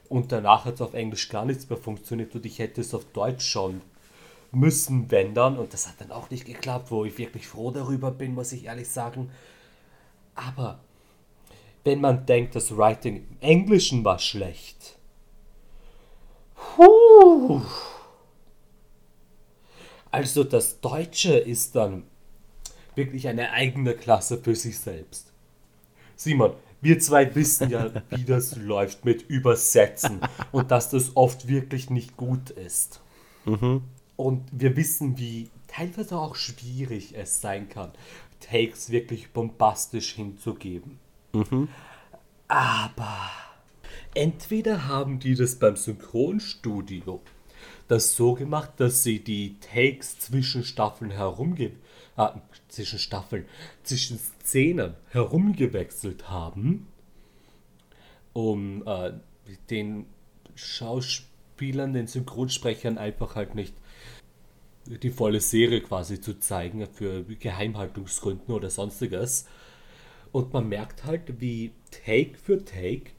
[0.09, 3.05] Und danach hat es auf Englisch gar nichts mehr funktioniert und ich hätte es auf
[3.12, 3.83] Deutsch schauen
[4.53, 5.59] müssen, wenn dann.
[5.59, 8.64] Und das hat dann auch nicht geklappt, wo ich wirklich froh darüber bin, muss ich
[8.64, 9.30] ehrlich sagen.
[10.34, 10.80] Aber
[11.84, 14.99] wenn man denkt, das Writing im Englischen war schlecht.
[16.55, 17.62] Puh.
[20.11, 22.05] Also das Deutsche ist dann
[22.94, 25.32] wirklich eine eigene Klasse für sich selbst.
[26.16, 30.20] Simon, wir zwei wissen ja, wie das läuft mit Übersetzen
[30.53, 33.01] und dass das oft wirklich nicht gut ist.
[33.44, 33.82] Mhm.
[34.17, 37.93] Und wir wissen, wie teilweise auch schwierig es sein kann,
[38.41, 40.99] Takes wirklich bombastisch hinzugeben.
[41.33, 41.69] Mhm.
[42.49, 43.31] Aber
[44.14, 47.21] entweder haben die das beim Synchronstudio
[47.89, 51.79] das so gemacht, dass sie die Takes zwischen Staffeln herumgeben
[52.17, 52.29] äh,
[52.69, 53.47] zwischen Staffeln,
[53.83, 56.89] zwischen Szenen herumgewechselt haben,
[58.33, 59.12] um äh,
[59.71, 60.07] den
[61.57, 63.75] Schauspielern, den Synchronsprechern einfach halt nicht
[64.87, 69.47] die volle Serie quasi zu zeigen für Geheimhaltungsgründen oder sonstiges.
[70.33, 73.11] Und man merkt halt, wie Take für Take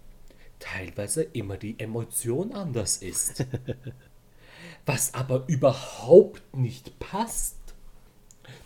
[0.60, 3.46] teilweise immer die Emotion anders ist.
[4.86, 7.58] Was aber überhaupt nicht passt.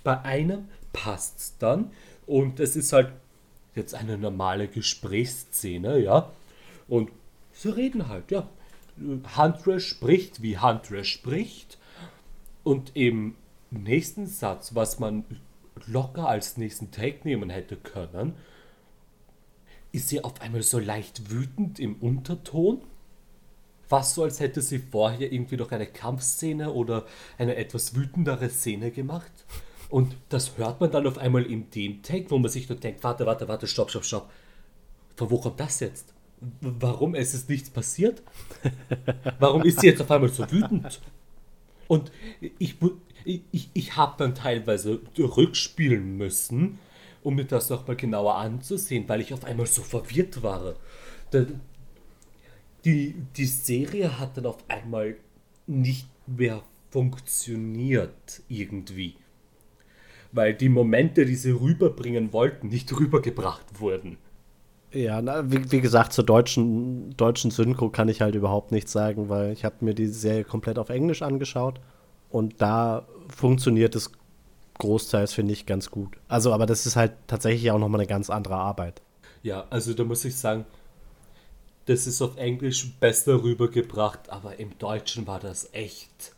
[0.04, 1.92] Bei einem passt es dann
[2.28, 3.14] und es ist halt
[3.74, 6.32] jetzt eine normale Gesprächsszene, ja.
[6.88, 7.10] Und
[7.54, 8.48] sie reden halt, ja.
[9.38, 11.78] Hunter spricht, wie Hunter spricht.
[12.64, 13.36] Und im
[13.72, 15.26] nächsten Satz, was man
[15.88, 18.34] locker als nächsten Take nehmen hätte können,
[19.92, 22.82] ist sie auf einmal so leicht wütend im Unterton.
[23.88, 27.06] Fast so, als hätte sie vorher irgendwie noch eine Kampfszene oder
[27.38, 29.32] eine etwas wütendere Szene gemacht.
[29.89, 33.04] Und das hört man dann auf einmal in dem Take, wo man sich nur denkt,
[33.04, 34.32] warte, warte, warte, stopp, stopp, stopp.
[35.18, 36.14] Von wo kommt das jetzt?
[36.62, 38.24] Warum ist es nichts passiert?
[39.39, 41.00] Warum ist sie jetzt auf einmal so wütend?
[41.88, 42.12] Und
[42.58, 42.78] ich,
[43.24, 46.80] ich, ich habe dann teilweise rückspielen müssen,
[47.22, 50.76] um mir das nochmal genauer anzusehen, weil ich auf einmal so verwirrt war.
[52.86, 55.16] Die, die Serie hat dann auf einmal
[55.68, 59.16] nicht mehr funktioniert irgendwie
[60.32, 64.18] weil die Momente, die sie rüberbringen wollten, nicht rübergebracht wurden.
[64.94, 69.30] Ja, na, wie, wie, gesagt, zur deutschen, deutschen Synchro kann ich halt überhaupt nichts sagen,
[69.30, 71.80] weil ich habe mir die Serie komplett auf Englisch angeschaut
[72.30, 74.12] und da funktioniert es
[74.80, 76.18] großteils, finde ich, ganz gut.
[76.28, 79.02] Also, aber das ist halt tatsächlich auch nochmal eine ganz andere Arbeit.
[79.44, 80.66] Ja, also da muss ich sagen,
[81.86, 86.34] das ist auf Englisch besser rübergebracht, aber im Deutschen war das echt.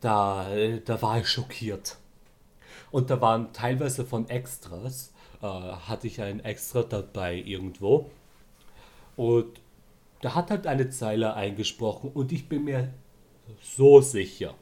[0.00, 0.46] Da,
[0.84, 1.96] da war ich schockiert.
[2.90, 5.12] Und da waren teilweise von Extras,
[5.44, 8.10] äh, hatte ich ein Extra dabei irgendwo.
[9.14, 9.60] Und
[10.22, 12.94] da hat halt eine Zeile eingesprochen und ich bin mir
[13.60, 14.54] so sicher.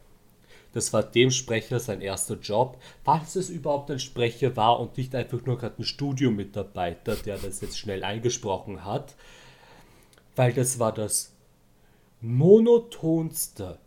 [0.72, 5.14] Das war dem Sprecher sein erster Job, falls es überhaupt ein Sprecher war und nicht
[5.14, 9.14] einfach nur gerade ein Studiomitarbeiter, der das jetzt schnell eingesprochen hat,
[10.34, 11.32] weil das war das
[12.20, 13.78] monotonste,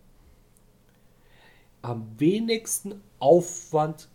[1.82, 4.08] am wenigsten Aufwand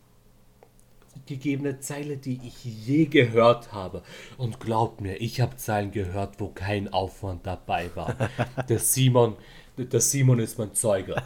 [1.30, 4.02] gegebene Zeile, die ich je gehört habe.
[4.36, 8.16] Und glaubt mir, ich habe Zeilen gehört, wo kein Aufwand dabei war.
[8.68, 9.36] Der Simon,
[9.76, 11.16] der Simon ist mein Zeuge.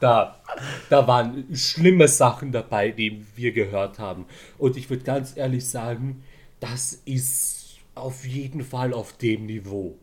[0.00, 0.40] Da,
[0.90, 4.26] da waren schlimme Sachen dabei, die wir gehört haben.
[4.58, 6.24] Und ich würde ganz ehrlich sagen,
[6.58, 9.96] das ist auf jeden Fall auf dem Niveau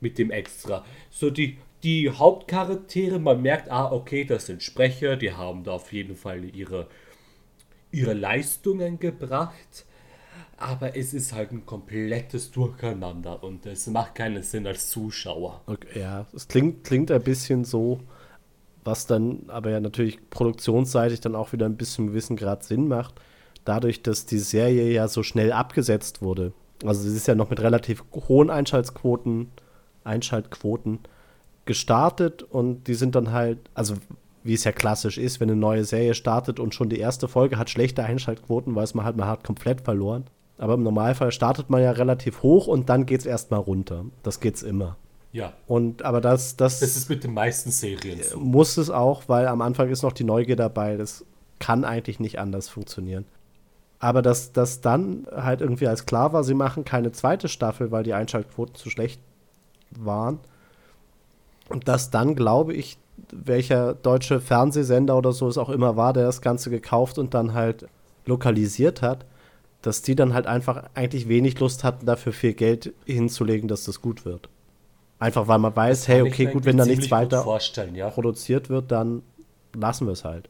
[0.00, 0.84] mit dem Extra.
[1.10, 5.92] So die, die Hauptcharaktere, man merkt, ah, okay, das sind Sprecher, die haben da auf
[5.92, 6.88] jeden Fall ihre,
[7.90, 9.84] ihre Leistungen gebracht.
[10.56, 15.62] Aber es ist halt ein komplettes Durcheinander und es macht keinen Sinn als Zuschauer.
[15.66, 18.00] Okay, ja, es klingt, klingt ein bisschen so,
[18.84, 23.20] was dann aber ja natürlich produktionsseitig dann auch wieder ein bisschen gewissen Grad Sinn macht,
[23.64, 26.52] dadurch, dass die Serie ja so schnell abgesetzt wurde.
[26.84, 29.50] Also sie ist ja noch mit relativ hohen Einschaltquoten,
[30.02, 31.00] Einschaltquoten
[31.66, 33.94] gestartet und die sind dann halt, also
[34.48, 37.58] wie es ja klassisch ist, wenn eine neue Serie startet und schon die erste Folge
[37.58, 40.24] hat schlechte Einschaltquoten, weiß man halt, man hat komplett verloren.
[40.56, 44.06] Aber im Normalfall startet man ja relativ hoch und dann geht es erstmal runter.
[44.22, 44.96] Das geht's immer.
[45.32, 45.52] Ja.
[45.66, 48.40] Und aber das, das, Das ist mit den meisten Serien so.
[48.40, 50.96] muss es auch, weil am Anfang ist noch die Neugier dabei.
[50.96, 51.26] Das
[51.58, 53.26] kann eigentlich nicht anders funktionieren.
[53.98, 58.02] Aber dass das dann halt irgendwie als klar war, sie machen keine zweite Staffel, weil
[58.02, 59.20] die Einschaltquoten zu schlecht
[59.90, 60.40] waren.
[61.68, 62.96] Und dass dann, glaube ich,
[63.32, 67.54] welcher deutsche Fernsehsender oder so es auch immer war, der das Ganze gekauft und dann
[67.54, 67.86] halt
[68.24, 69.24] lokalisiert hat,
[69.82, 74.00] dass die dann halt einfach eigentlich wenig Lust hatten, dafür viel Geld hinzulegen, dass das
[74.00, 74.48] gut wird.
[75.18, 77.44] Einfach weil man weiß, hey, okay, gut, wenn da nichts weiter
[77.94, 78.10] ja.
[78.10, 79.22] produziert wird, dann
[79.74, 80.48] lassen wir es halt.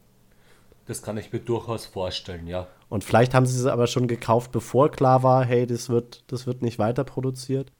[0.85, 2.67] Das kann ich mir durchaus vorstellen, ja.
[2.87, 6.47] Und vielleicht haben sie es aber schon gekauft, bevor klar war, hey, das wird, das
[6.47, 7.71] wird nicht weiter produziert.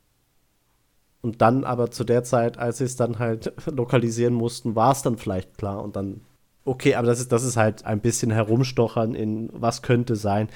[1.21, 5.01] Und dann aber zu der Zeit, als sie es dann halt lokalisieren mussten, war es
[5.01, 5.83] dann vielleicht klar.
[5.83, 6.21] Und dann,
[6.65, 10.49] okay, aber das ist, das ist halt ein bisschen herumstochern in was könnte sein.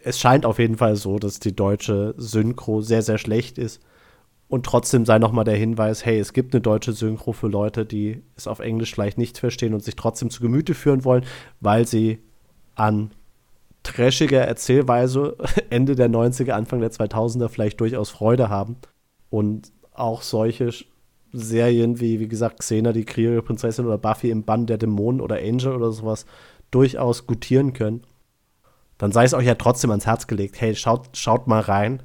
[0.00, 3.80] Es scheint auf jeden Fall so, dass die deutsche Synchro sehr, sehr schlecht ist.
[4.48, 8.22] Und trotzdem sei nochmal der Hinweis, hey, es gibt eine deutsche Synchro für Leute, die
[8.36, 11.24] es auf Englisch vielleicht nicht verstehen und sich trotzdem zu Gemüte führen wollen,
[11.60, 12.18] weil sie
[12.74, 13.12] an
[13.82, 15.36] trashiger Erzählweise
[15.70, 18.76] Ende der 90er, Anfang der 2000er vielleicht durchaus Freude haben.
[19.30, 20.70] Und auch solche
[21.32, 25.36] Serien wie, wie gesagt, Xena, die Kriegerin Prinzessin oder Buffy im Bann der Dämonen oder
[25.36, 26.26] Angel oder sowas
[26.70, 28.02] durchaus gutieren können.
[28.98, 30.60] Dann sei es euch ja trotzdem ans Herz gelegt.
[30.60, 32.02] Hey, schaut, schaut mal rein.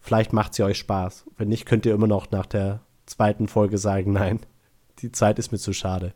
[0.00, 1.26] Vielleicht macht sie euch Spaß.
[1.36, 4.40] Wenn nicht, könnt ihr immer noch nach der zweiten Folge sagen, nein,
[5.00, 6.14] die Zeit ist mir zu schade.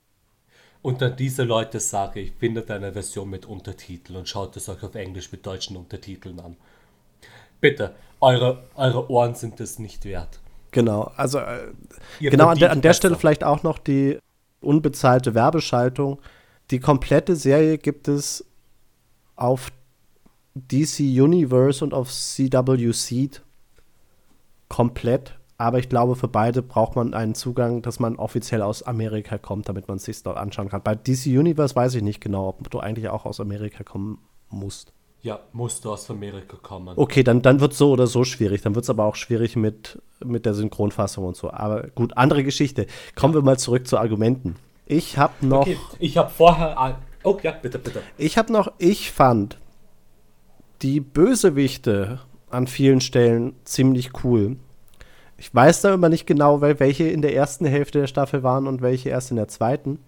[0.83, 4.83] Und an diese Leute sage ich, findet eine Version mit Untertiteln und schaut es euch
[4.83, 6.57] auf Englisch mit deutschen Untertiteln an.
[7.61, 10.41] Bitte, eure, eure Ohren sind es nicht wert.
[10.75, 11.73] Genau, also äh,
[12.19, 12.95] genau an der, an der.
[12.95, 14.19] Stelle vielleicht auch noch die
[14.61, 16.19] unbezahlte Werbeschaltung.
[16.73, 18.45] Die komplette Serie gibt es
[19.37, 19.71] auf
[20.57, 23.43] DC Universe und auf CW Seed
[24.69, 25.39] komplett.
[25.59, 29.69] Aber ich glaube, für beide braucht man einen Zugang, dass man offiziell aus Amerika kommt,
[29.69, 30.83] damit man es sich dort anschauen kann.
[30.83, 34.19] Bei DC Universe weiß ich nicht genau, ob du eigentlich auch aus Amerika kommen
[34.51, 34.93] musst.
[35.25, 36.93] Ja, musst du aus Amerika kommen.
[36.97, 38.61] Okay, dann, dann wird es so oder so schwierig.
[38.61, 41.51] Dann wird es aber auch schwierig mit, mit der Synchronfassung und so.
[41.51, 42.87] Aber gut, andere Geschichte.
[43.17, 44.57] Kommen wir mal zurück zu Argumenten.
[44.85, 46.99] Ich habe noch, Okay, ich habe vorher.
[47.23, 48.03] Oh ja, bitte, bitte.
[48.19, 49.57] ich habe noch, ich fand
[50.83, 52.21] die Bösewichte
[52.51, 54.57] an vielen Stellen ziemlich cool.
[55.39, 58.67] Ich weiß da immer nicht genau, wel- welche in der ersten Hälfte der Staffel waren
[58.67, 59.99] und welche erst in der zweiten.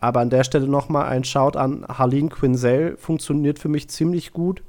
[0.00, 2.96] Aber an der Stelle nochmal ein Shout an Harleen Quinzel.
[2.96, 4.62] Funktioniert für mich ziemlich gut.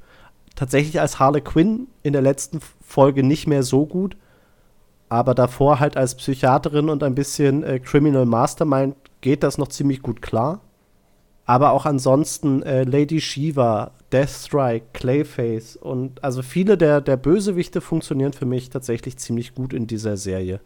[0.54, 4.16] Tatsächlich als Harley Quinn in der letzten Folge nicht mehr so gut.
[5.08, 10.02] Aber davor halt als Psychiaterin und ein bisschen äh, Criminal Mastermind geht das noch ziemlich
[10.02, 10.60] gut klar.
[11.44, 18.32] Aber auch ansonsten äh, Lady Shiva, Deathstrike, Clayface und also viele der, der Bösewichte funktionieren
[18.32, 20.60] für mich tatsächlich ziemlich gut in dieser Serie.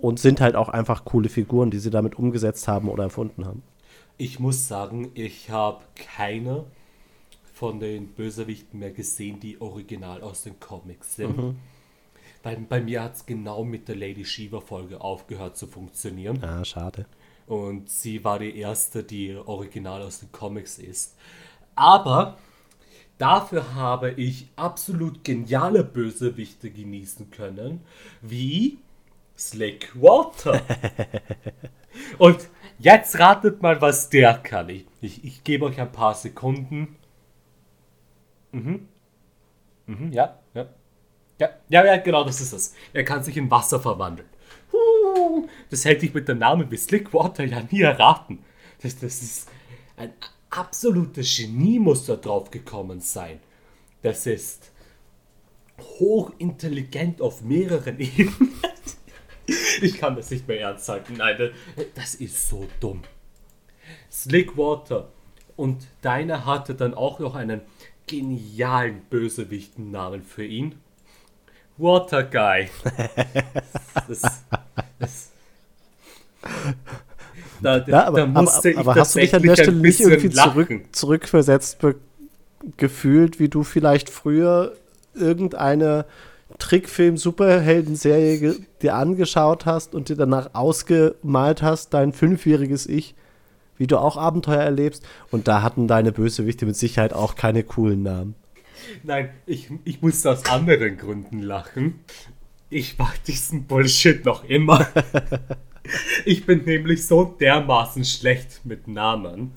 [0.00, 3.62] Und sind halt auch einfach coole Figuren, die sie damit umgesetzt haben oder erfunden haben.
[4.16, 6.66] Ich muss sagen, ich habe keine
[7.52, 11.56] von den Bösewichten mehr gesehen, die original aus den Comics sind.
[12.42, 16.42] bei, bei mir hat es genau mit der Lady Shiva-Folge aufgehört zu funktionieren.
[16.44, 17.06] Ah, schade.
[17.46, 21.16] Und sie war die erste, die original aus den Comics ist.
[21.74, 22.38] Aber
[23.18, 27.80] dafür habe ich absolut geniale Bösewichte genießen können,
[28.22, 28.78] wie
[29.36, 30.60] Slick Water.
[32.18, 32.48] Und
[32.84, 34.68] jetzt ratet mal, was der kann.
[34.68, 36.96] Ich, ich, ich gebe euch ein paar Sekunden.
[38.52, 38.88] Mhm.
[39.86, 40.66] Mhm, ja, ja.
[41.40, 42.74] Ja, ja, ja, genau, das ist es.
[42.92, 44.28] Er kann sich in Wasser verwandeln.
[45.70, 48.44] Das hätte ich mit dem Namen wie Slickwater ja nie erraten.
[48.82, 49.48] Das, das ist
[49.96, 50.12] ein
[50.50, 53.40] absolutes Genie muss da drauf gekommen sein.
[54.02, 54.70] Das ist
[55.80, 58.54] hochintelligent auf mehreren Ebenen.
[59.82, 61.14] Ich kann das nicht mehr ernst halten.
[61.18, 61.50] Nein,
[61.94, 63.02] das ist so dumm.
[64.10, 65.08] Slickwater.
[65.56, 67.60] Und deiner hatte dann auch noch einen
[68.06, 70.76] genialen Bösewichtennamen für ihn.
[71.76, 72.68] Water Guy.
[74.06, 74.20] Das,
[74.98, 75.30] das,
[77.62, 80.28] da, ja, aber, da musste aber, aber hast du dich an der Stelle nicht irgendwie
[80.28, 81.78] zurück, zurückversetzt
[82.76, 84.76] gefühlt, wie du vielleicht früher
[85.14, 86.04] irgendeine
[86.58, 93.14] Trickfilm-Superhelden-Serie dir angeschaut hast und dir danach ausgemalt hast, dein fünfjähriges Ich,
[93.76, 95.04] wie du auch Abenteuer erlebst.
[95.30, 98.34] Und da hatten deine Bösewichte mit Sicherheit auch keine coolen Namen.
[99.02, 102.00] Nein, ich, ich musste aus anderen Gründen lachen.
[102.70, 104.86] Ich mag diesen Bullshit noch immer.
[106.24, 109.52] ich bin nämlich so dermaßen schlecht mit Namen.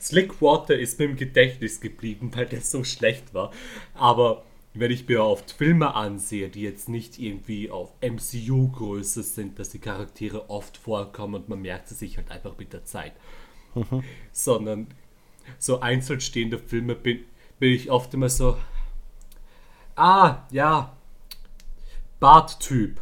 [0.00, 3.50] Slickwater ist mir im Gedächtnis geblieben, weil der so schlecht war.
[3.94, 4.44] Aber
[4.78, 9.78] wenn ich mir oft Filme ansehe, die jetzt nicht irgendwie auf MCU-Größe sind, dass die
[9.78, 13.12] Charaktere oft vorkommen und man merkt es sich halt einfach mit der Zeit.
[13.74, 14.02] Mhm.
[14.32, 14.88] Sondern
[15.58, 17.24] so einzeln stehende Filme bin,
[17.58, 18.56] bin ich oft immer so,
[19.94, 20.96] ah, ja,
[22.20, 23.00] Barttyp.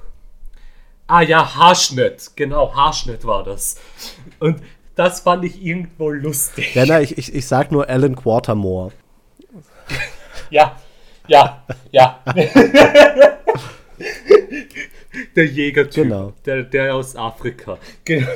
[1.07, 2.31] Ah ja, Haarschnitt.
[2.35, 3.77] Genau, Haarschnitt war das.
[4.39, 4.63] Und
[4.95, 6.75] das fand ich irgendwo lustig.
[6.75, 8.93] Ja, nein, ich, ich, ich sag nur Alan Quatermore.
[10.51, 10.77] ja,
[11.29, 12.23] ja, ja.
[15.37, 16.05] der Jägertyp.
[16.05, 16.33] Genau.
[16.45, 17.79] Der, der aus Afrika.
[18.05, 18.29] Genau.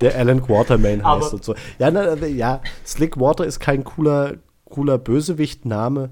[0.00, 1.54] Der Alan Quatermain heißt Aber und so.
[1.78, 4.34] Ja, na, ja, Slick Water ist kein cooler,
[4.64, 6.10] cooler Bösewicht-Name.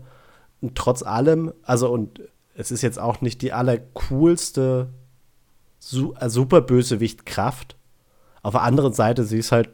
[0.61, 2.21] Und trotz allem, also und
[2.55, 4.91] es ist jetzt auch nicht die allercoolste
[5.79, 7.77] Su äh, Superbösewicht-Kraft.
[8.43, 9.71] Auf der anderen Seite, sie ist halt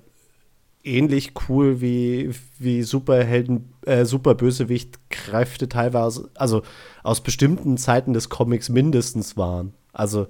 [0.86, 6.62] ähnlich cool wie, wie Superhelden, äh, Superbösewicht-Kräfte teilweise, also
[7.02, 9.74] aus bestimmten Zeiten des Comics mindestens waren.
[9.92, 10.28] Also,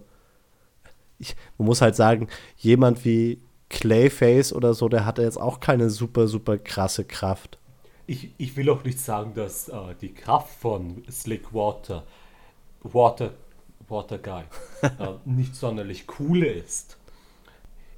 [1.19, 5.91] ich, man muss halt sagen, jemand wie Clayface oder so, der hatte jetzt auch keine
[5.91, 7.59] super, super krasse Kraft.
[8.07, 12.05] Ich, ich will auch nicht sagen, dass äh, die Kraft von Slick Water,
[12.83, 13.35] Water,
[13.89, 14.45] Water Guy,
[14.83, 16.97] äh, nicht sonderlich cool ist.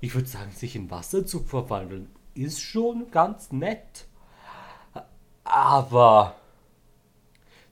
[0.00, 2.08] Ich würde sagen, sich in Wasser zu verwandeln,
[2.42, 4.06] ist schon ganz nett.
[5.44, 6.34] Aber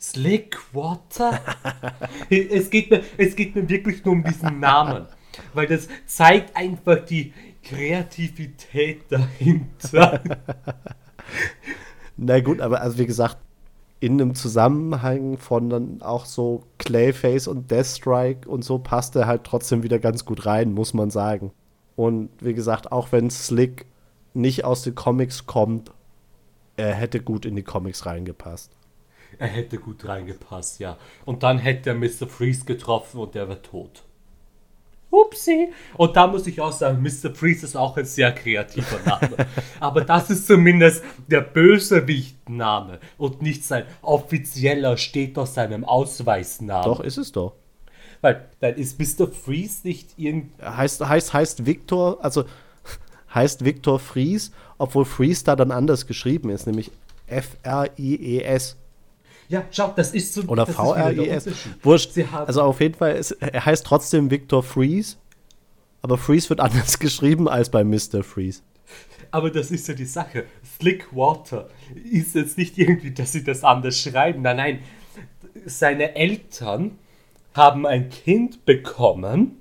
[0.00, 1.40] Slick Water?
[2.30, 5.06] es, geht mir, es geht mir wirklich nur um diesen Namen.
[5.52, 10.22] Weil das zeigt einfach die Kreativität dahinter.
[12.16, 13.36] Na gut, aber also wie gesagt,
[14.00, 19.44] in einem Zusammenhang von dann auch so Clayface und Deathstrike und so passt er halt
[19.44, 21.52] trotzdem wieder ganz gut rein, muss man sagen.
[21.96, 23.86] Und wie gesagt, auch wenn Slick
[24.36, 25.90] nicht aus den Comics kommt,
[26.76, 28.70] er hätte gut in die Comics reingepasst.
[29.38, 30.96] Er hätte gut reingepasst, ja.
[31.24, 32.28] Und dann hätte er Mr.
[32.28, 34.04] Freeze getroffen und er wäre tot.
[35.10, 35.68] Upsi.
[35.96, 37.34] Und da muss ich auch sagen, Mr.
[37.34, 39.46] Freeze ist auch ein sehr kreativer Name.
[39.80, 46.84] Aber das ist zumindest der Bösewicht-Name und nicht sein offizieller, steht auf seinem Ausweisnamen.
[46.84, 47.54] Doch, ist es doch.
[48.20, 49.28] Weil dann ist Mr.
[49.28, 50.62] Freeze nicht irgendwie.
[50.62, 52.44] Heißt, heißt, heißt Victor, also
[53.36, 56.90] heißt Victor Fries, obwohl Fries da dann anders geschrieben ist, nämlich
[57.28, 58.76] F-R-I-E-S.
[59.48, 60.42] Ja, schau, das ist so.
[60.42, 61.48] Oder V-R-I-S.
[61.82, 62.18] Wurscht.
[62.32, 65.16] Also auf jeden Fall, ist, er heißt trotzdem Victor Freeze,
[66.02, 68.24] aber Freeze wird anders geschrieben als bei Mr.
[68.24, 68.62] Freeze.
[69.30, 70.44] Aber das ist ja die Sache.
[70.78, 71.68] Slick Water
[72.10, 74.42] ist jetzt nicht irgendwie, dass sie das anders schreiben.
[74.42, 74.78] Nein, nein.
[75.64, 76.98] Seine Eltern
[77.54, 79.56] haben ein Kind bekommen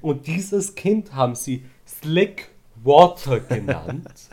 [0.00, 1.64] und dieses Kind haben sie
[2.00, 4.30] Slick Water genannt.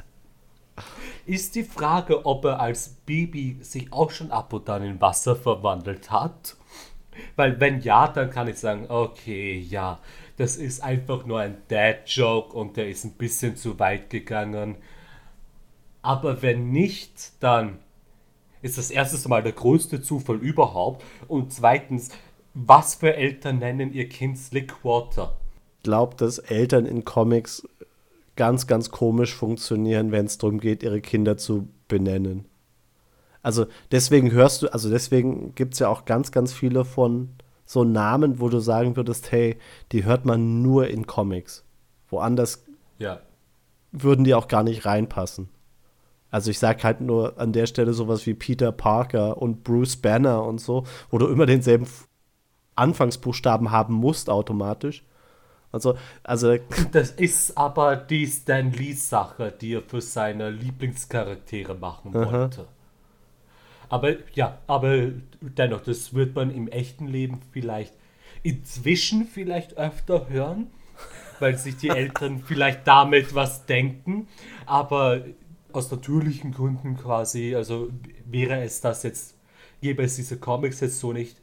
[1.26, 5.36] ist die Frage, ob er als Baby sich auch schon ab und an in Wasser
[5.36, 6.56] verwandelt hat.
[7.36, 10.00] Weil wenn ja, dann kann ich sagen, okay, ja,
[10.38, 14.76] das ist einfach nur ein Dad-Joke und der ist ein bisschen zu weit gegangen.
[16.02, 17.80] Aber wenn nicht, dann
[18.62, 21.04] ist das erste Mal der größte Zufall überhaupt.
[21.28, 22.10] Und zweitens,
[22.54, 25.36] was für Eltern nennen ihr Kind Slickwater?
[25.86, 27.68] Glaube, dass Eltern in Comics
[28.36, 32.46] ganz, ganz komisch funktionieren, wenn es darum geht, ihre Kinder zu benennen.
[33.44, 37.30] Also deswegen hörst du, also deswegen gibt es ja auch ganz, ganz viele von
[37.68, 39.58] so Namen, wo du sagen würdest, hey,
[39.92, 41.64] die hört man nur in Comics.
[42.10, 42.64] Woanders
[42.98, 43.20] Ja.
[43.92, 45.50] würden die auch gar nicht reinpassen.
[46.32, 50.44] Also ich sag halt nur an der Stelle sowas wie Peter Parker und Bruce Banner
[50.44, 51.86] und so, wo du immer denselben
[52.76, 55.06] Anfangsbuchstaben haben musst automatisch.
[55.76, 56.58] Also, also
[56.92, 62.68] Das ist aber die Stan Lee-Sache, die er für seine Lieblingscharaktere machen wollte.
[63.90, 65.10] Aber ja, aber
[65.42, 67.94] dennoch, das wird man im echten Leben vielleicht
[68.42, 70.68] inzwischen vielleicht öfter hören,
[71.40, 74.28] weil sich die Eltern vielleicht damit was denken,
[74.66, 75.26] aber
[75.74, 77.90] aus natürlichen Gründen quasi, also
[78.26, 79.36] wäre es das jetzt,
[79.82, 81.38] gäbe es diese Comics jetzt so nicht,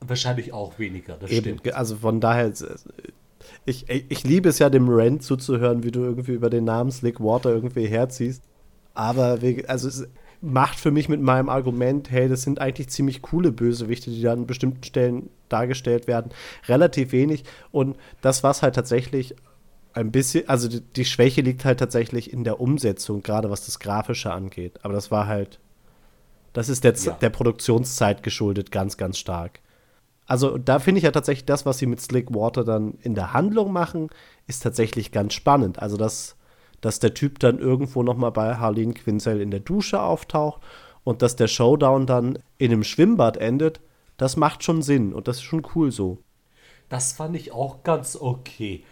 [0.00, 1.74] wahrscheinlich auch weniger, das eben, stimmt.
[1.74, 2.52] also von daher,
[3.64, 7.20] ich, ich liebe es ja dem Rant zuzuhören, wie du irgendwie über den Namen Slick
[7.20, 8.42] Water irgendwie herziehst.
[8.94, 10.06] Aber also es
[10.40, 14.40] macht für mich mit meinem Argument, hey, das sind eigentlich ziemlich coole Bösewichte, die dann
[14.40, 16.30] an bestimmten Stellen dargestellt werden,
[16.68, 17.44] relativ wenig.
[17.72, 19.34] Und das, was halt tatsächlich
[19.92, 23.78] ein bisschen, also die, die Schwäche liegt halt tatsächlich in der Umsetzung, gerade was das
[23.78, 24.78] Grafische angeht.
[24.82, 25.58] Aber das war halt,
[26.52, 27.12] das ist der, Ja.
[27.12, 29.60] der Produktionszeit geschuldet, ganz, ganz stark.
[30.26, 33.32] Also da finde ich ja tatsächlich das, was sie mit Slick Water dann in der
[33.32, 34.10] Handlung machen,
[34.46, 35.80] ist tatsächlich ganz spannend.
[35.80, 36.36] Also dass,
[36.80, 40.62] dass der Typ dann irgendwo noch mal bei Harleen Quinzel in der Dusche auftaucht
[41.04, 43.80] und dass der Showdown dann in einem Schwimmbad endet,
[44.16, 46.18] das macht schon Sinn und das ist schon cool so.
[46.88, 48.82] Das fand ich auch ganz okay.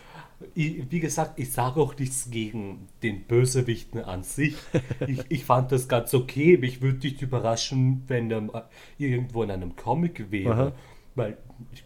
[0.54, 4.56] Ich, wie gesagt, ich sage auch nichts gegen den Bösewichten an sich.
[5.06, 6.56] Ich, ich fand das ganz okay.
[6.56, 8.68] Mich würde nicht überraschen, wenn er
[8.98, 10.52] irgendwo in einem Comic wäre.
[10.52, 10.72] Aha.
[11.14, 11.36] Weil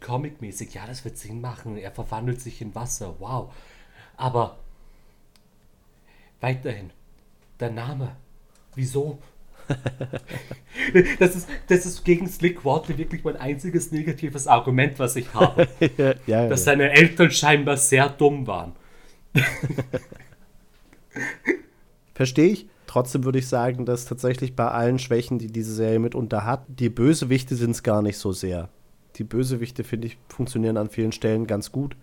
[0.00, 1.76] comicmäßig, ja, das wird Sinn machen.
[1.76, 3.16] Er verwandelt sich in Wasser.
[3.18, 3.52] Wow.
[4.16, 4.58] Aber
[6.40, 6.90] weiterhin,
[7.60, 8.16] der Name.
[8.74, 9.18] Wieso?
[11.18, 15.68] das, ist, das ist gegen Slick Water wirklich mein einziges negatives Argument, was ich habe
[15.98, 18.72] ja, ja, dass seine Eltern scheinbar sehr dumm waren.
[22.14, 22.66] Verstehe ich.
[22.86, 26.88] Trotzdem würde ich sagen, dass tatsächlich bei allen Schwächen, die diese Serie mitunter hat, die
[26.88, 28.70] Bösewichte sind es gar nicht so sehr.
[29.18, 31.96] Die Bösewichte, finde ich, funktionieren an vielen Stellen ganz gut.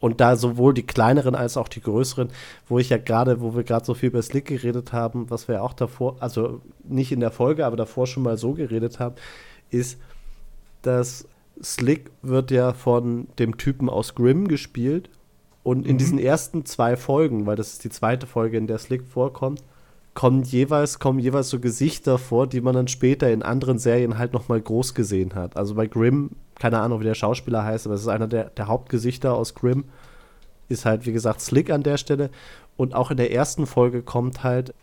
[0.00, 2.30] Und da sowohl die kleineren als auch die größeren,
[2.68, 5.56] wo ich ja gerade, wo wir gerade so viel über Slick geredet haben, was wir
[5.56, 9.14] ja auch davor, also nicht in der Folge, aber davor schon mal so geredet haben,
[9.70, 10.00] ist,
[10.82, 11.28] dass
[11.62, 15.08] Slick wird ja von dem Typen aus Grimm gespielt.
[15.62, 19.04] Und in diesen ersten zwei Folgen, weil das ist die zweite Folge, in der Slick
[19.06, 19.62] vorkommt,
[20.14, 24.32] kommen jeweils, kommen jeweils so Gesichter vor, die man dann später in anderen Serien halt
[24.32, 25.56] nochmal groß gesehen hat.
[25.56, 28.66] Also bei Grimm, keine Ahnung, wie der Schauspieler heißt, aber es ist einer der, der
[28.66, 29.84] Hauptgesichter aus Grimm,
[30.68, 32.30] ist halt, wie gesagt, Slick an der Stelle.
[32.76, 34.74] Und auch in der ersten Folge kommt halt,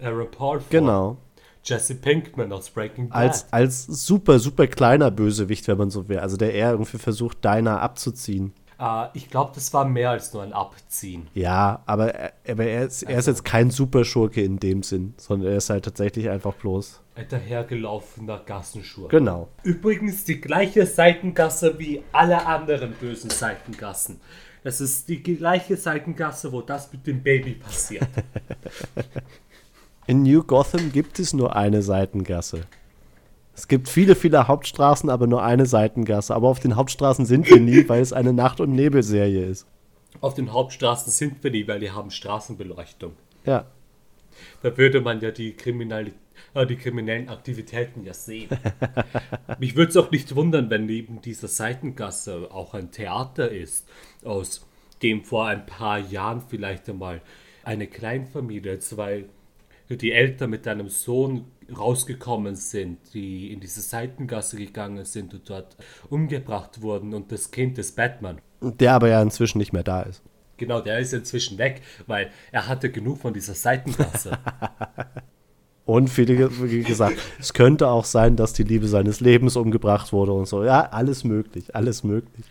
[0.00, 0.70] Aaron Paul vor.
[0.70, 1.16] genau,
[1.64, 3.16] Jesse Pinkman aus Breaking Bad.
[3.16, 6.18] als, als super, super kleiner Bösewicht, wenn man so will.
[6.18, 8.52] Also der eher irgendwie versucht, Dinah abzuziehen.
[8.78, 11.28] Äh, ich glaube, das war mehr als nur ein Abziehen.
[11.34, 15.50] Ja, aber, er- aber er, ist, er ist jetzt kein Superschurke in dem Sinn, sondern
[15.52, 17.00] er ist halt tatsächlich einfach bloß.
[17.14, 19.16] Ein dahergelaufener Gassenschurke.
[19.18, 19.48] Genau.
[19.64, 24.20] Übrigens die gleiche Seitengasse wie alle anderen bösen Seitengassen.
[24.64, 28.06] Das ist die gleiche Seitengasse, wo das mit dem Baby passiert.
[30.06, 32.62] In New Gotham gibt es nur eine Seitengasse.
[33.58, 36.32] Es gibt viele, viele Hauptstraßen, aber nur eine Seitengasse.
[36.32, 39.66] Aber auf den Hauptstraßen sind wir nie, weil es eine Nacht- und Nebelserie ist.
[40.20, 43.14] Auf den Hauptstraßen sind wir nie, weil die haben Straßenbeleuchtung.
[43.44, 43.66] Ja.
[44.62, 46.12] Da würde man ja die, Kriminali
[46.54, 48.48] äh, die kriminellen Aktivitäten ja sehen.
[49.58, 53.88] Mich würde es auch nicht wundern, wenn neben dieser Seitengasse auch ein Theater ist,
[54.24, 54.68] aus
[55.02, 57.22] dem vor ein paar Jahren vielleicht einmal
[57.64, 59.24] eine Kleinfamilie, zwei,
[59.90, 61.46] die Eltern mit einem Sohn
[61.76, 65.76] rausgekommen sind, die in diese Seitengasse gegangen sind und dort
[66.08, 68.40] umgebracht wurden und das Kind ist Batman.
[68.60, 70.22] Der aber ja inzwischen nicht mehr da ist.
[70.56, 74.38] Genau, der ist inzwischen weg, weil er hatte genug von dieser Seitengasse.
[75.88, 80.32] Und viele, wie gesagt, es könnte auch sein, dass die Liebe seines Lebens umgebracht wurde
[80.32, 80.62] und so.
[80.62, 82.44] Ja, alles möglich, alles möglich.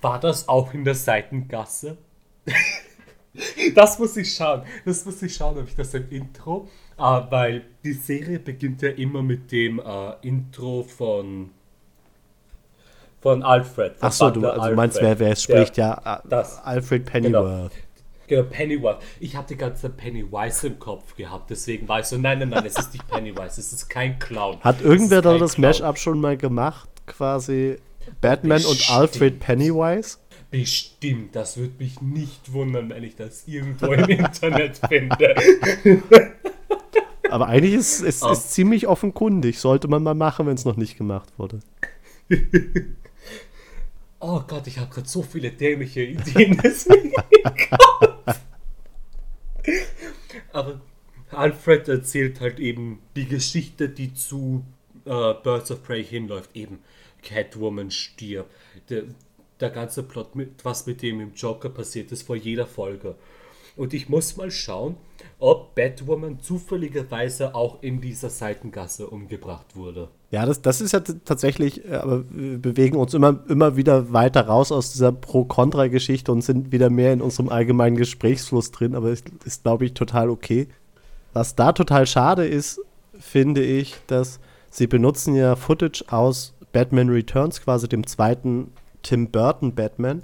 [0.00, 1.98] War das auch in der Seitengasse?
[3.74, 4.62] das muss ich schauen.
[4.86, 6.66] Das muss ich schauen, ob ich das im Intro.
[6.98, 11.50] Äh, weil die Serie beginnt ja immer mit dem äh, Intro von
[13.20, 13.96] von Alfred.
[13.98, 15.28] von Ach so, du also meinst, wer, Alfred.
[15.28, 16.58] wer spricht, Der- ja, das.
[16.64, 17.72] Alfred Pennyworth.
[18.28, 18.98] Genau, Pennywise.
[19.20, 22.50] Ich habe die ganze Zeit Pennywise im Kopf gehabt, deswegen war ich so, nein, nein,
[22.50, 24.60] nein, es ist nicht Pennywise, es ist kein Clown.
[24.60, 26.88] Hat irgendwer da das Mashup schon mal gemacht?
[27.06, 27.78] Quasi
[28.20, 28.90] Batman Bestimmt.
[28.90, 30.18] und Alfred Pennywise?
[30.50, 35.34] Bestimmt, das würde mich nicht wundern, wenn ich das irgendwo im Internet finde.
[37.30, 38.30] Aber eigentlich ist es oh.
[38.30, 39.58] ist ziemlich offenkundig.
[39.58, 41.60] Sollte man mal machen, wenn es noch nicht gemacht wurde.
[44.20, 46.60] oh Gott, ich habe gerade so viele dämliche Ideen.
[50.52, 50.80] Aber
[51.30, 54.64] Alfred erzählt halt eben die Geschichte, die zu
[55.04, 56.50] äh, Birds of Prey hinläuft.
[56.54, 56.80] Eben
[57.22, 58.50] Catwoman stirbt.
[58.88, 59.04] Der,
[59.60, 63.16] der ganze Plot, mit, was mit dem im Joker passiert ist, vor jeder Folge.
[63.76, 64.96] Und ich muss mal schauen,
[65.38, 70.08] ob Batwoman zufälligerweise auch in dieser Seitengasse umgebracht wurde.
[70.30, 74.46] Ja, das, das ist ja tatsächlich, äh, aber wir bewegen uns immer, immer wieder weiter
[74.46, 79.26] raus aus dieser Pro-Kontra-Geschichte und sind wieder mehr in unserem allgemeinen Gesprächsfluss drin, aber ist,
[79.44, 80.68] ist glaube ich, total okay.
[81.32, 82.80] Was da total schade ist,
[83.18, 84.40] finde ich, dass
[84.70, 90.22] sie benutzen ja Footage aus Batman Returns, quasi dem zweiten Tim Burton Batman,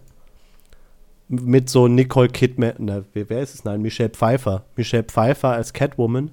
[1.29, 3.65] mit so Nicole Kidman, na, wer ist es?
[3.65, 4.65] Nein, Michelle Pfeiffer.
[4.77, 6.31] Michelle Pfeiffer als Catwoman.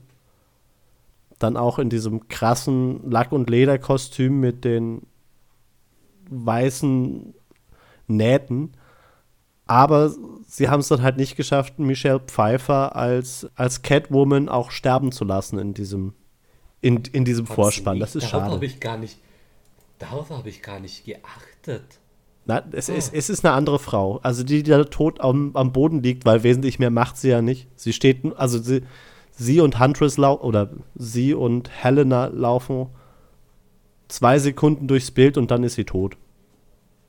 [1.40, 5.04] Dann auch in diesem krassen Lack- und Lederkostüm mit den
[6.30, 7.34] weißen
[8.08, 8.74] Nähten.
[9.66, 10.14] Aber
[10.48, 15.24] sie haben es dann halt nicht geschafft, Michelle Pfeiffer als, als Catwoman auch sterben zu
[15.24, 16.14] lassen in diesem,
[16.82, 18.00] in, in diesem Vorspann.
[18.00, 18.56] Das ist darauf schade.
[18.56, 19.18] Hab ich gar nicht,
[19.98, 22.01] darauf habe ich gar nicht geachtet.
[22.46, 22.94] Na, es, oh.
[22.94, 24.20] ist, es ist eine andere Frau.
[24.24, 27.42] Also die, die da tot am, am Boden liegt, weil wesentlich mehr macht sie ja
[27.42, 27.68] nicht.
[27.76, 28.82] Sie steht, also sie,
[29.32, 32.88] sie und Huntress laufen, oder sie und Helena laufen
[34.08, 36.18] zwei Sekunden durchs Bild und dann ist sie tot.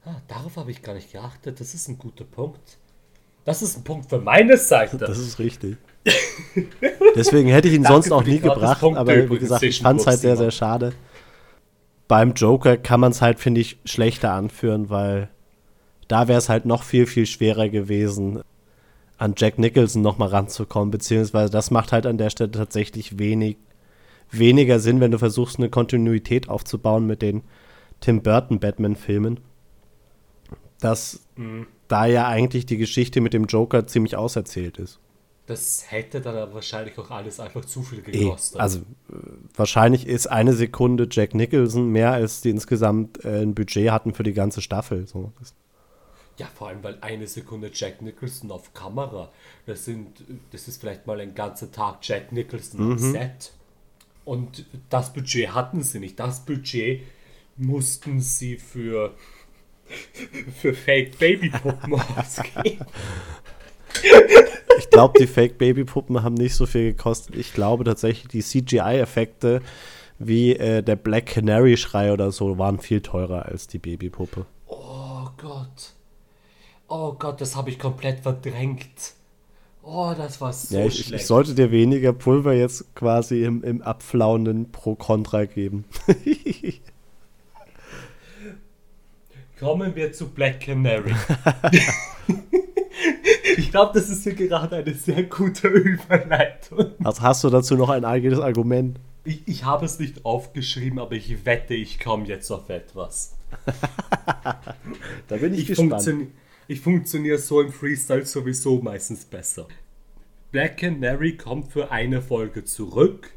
[0.04, 1.60] Ah, darauf habe ich gar nicht geachtet.
[1.60, 2.78] Das ist ein guter Punkt.
[3.44, 4.98] Das ist ein Punkt für meine Seite.
[4.98, 5.76] Das ist richtig.
[7.16, 10.20] Deswegen hätte ich ihn sonst auch nie gebracht, aber wie gesagt, ich fand es halt
[10.20, 10.92] sehr, sehr schade
[12.08, 15.28] beim Joker kann man es halt, finde ich, schlechter anführen, weil
[16.08, 18.42] da wäre es halt noch viel, viel schwerer gewesen,
[19.18, 23.56] an Jack Nicholson nochmal ranzukommen, beziehungsweise das macht halt an der Stelle tatsächlich wenig,
[24.30, 27.42] weniger Sinn, wenn du versuchst, eine Kontinuität aufzubauen mit den
[28.00, 29.40] Tim Burton Batman-Filmen.
[30.80, 31.66] Dass mhm.
[31.86, 34.98] da ja eigentlich die Geschichte mit dem Joker ziemlich auserzählt ist.
[35.46, 38.60] Das hätte dann aber wahrscheinlich auch alles einfach zu viel gekostet.
[38.60, 39.14] also äh,
[39.56, 44.22] wahrscheinlich ist eine Sekunde Jack Nicholson mehr, als die insgesamt äh, ein Budget hatten für
[44.22, 45.06] die ganze Staffel.
[45.08, 45.32] So.
[46.38, 49.30] Ja, vor allem, weil eine Sekunde Jack Nicholson auf Kamera,
[49.66, 52.92] das sind, das ist vielleicht mal ein ganzer Tag Jack Nicholson mhm.
[52.92, 53.52] am Set.
[54.24, 56.20] Und das Budget hatten sie nicht.
[56.20, 57.02] Das Budget
[57.56, 59.14] mussten sie für,
[60.60, 62.86] für Fake Babypuppen ausgeben.
[64.92, 67.34] Ich glaube, die Fake-Baby-Puppen haben nicht so viel gekostet.
[67.34, 69.62] Ich glaube tatsächlich, die CGI-Effekte
[70.18, 74.44] wie äh, der Black Canary-Schrei oder so waren viel teurer als die Babypuppe.
[74.66, 75.94] Oh Gott.
[76.88, 79.14] Oh Gott, das habe ich komplett verdrängt.
[79.82, 81.22] Oh, das war so ja, ich, schlecht.
[81.22, 85.86] Ich sollte dir weniger Pulver jetzt quasi im, im abflauenden Pro-Contra geben.
[89.58, 91.14] Kommen wir zu Black Canary.
[93.56, 96.92] Ich glaube, das ist hier gerade eine sehr gute Überleitung.
[97.04, 98.98] Also hast du dazu noch ein eigenes Argument?
[99.24, 103.36] Ich, ich habe es nicht aufgeschrieben, aber ich wette, ich komme jetzt auf etwas.
[105.28, 106.02] da bin ich, ich gespannt.
[106.02, 106.26] Funktio
[106.68, 109.66] ich funktioniere so im Freestyle sowieso meistens besser.
[110.52, 113.30] Black Canary kommt für eine Folge zurück.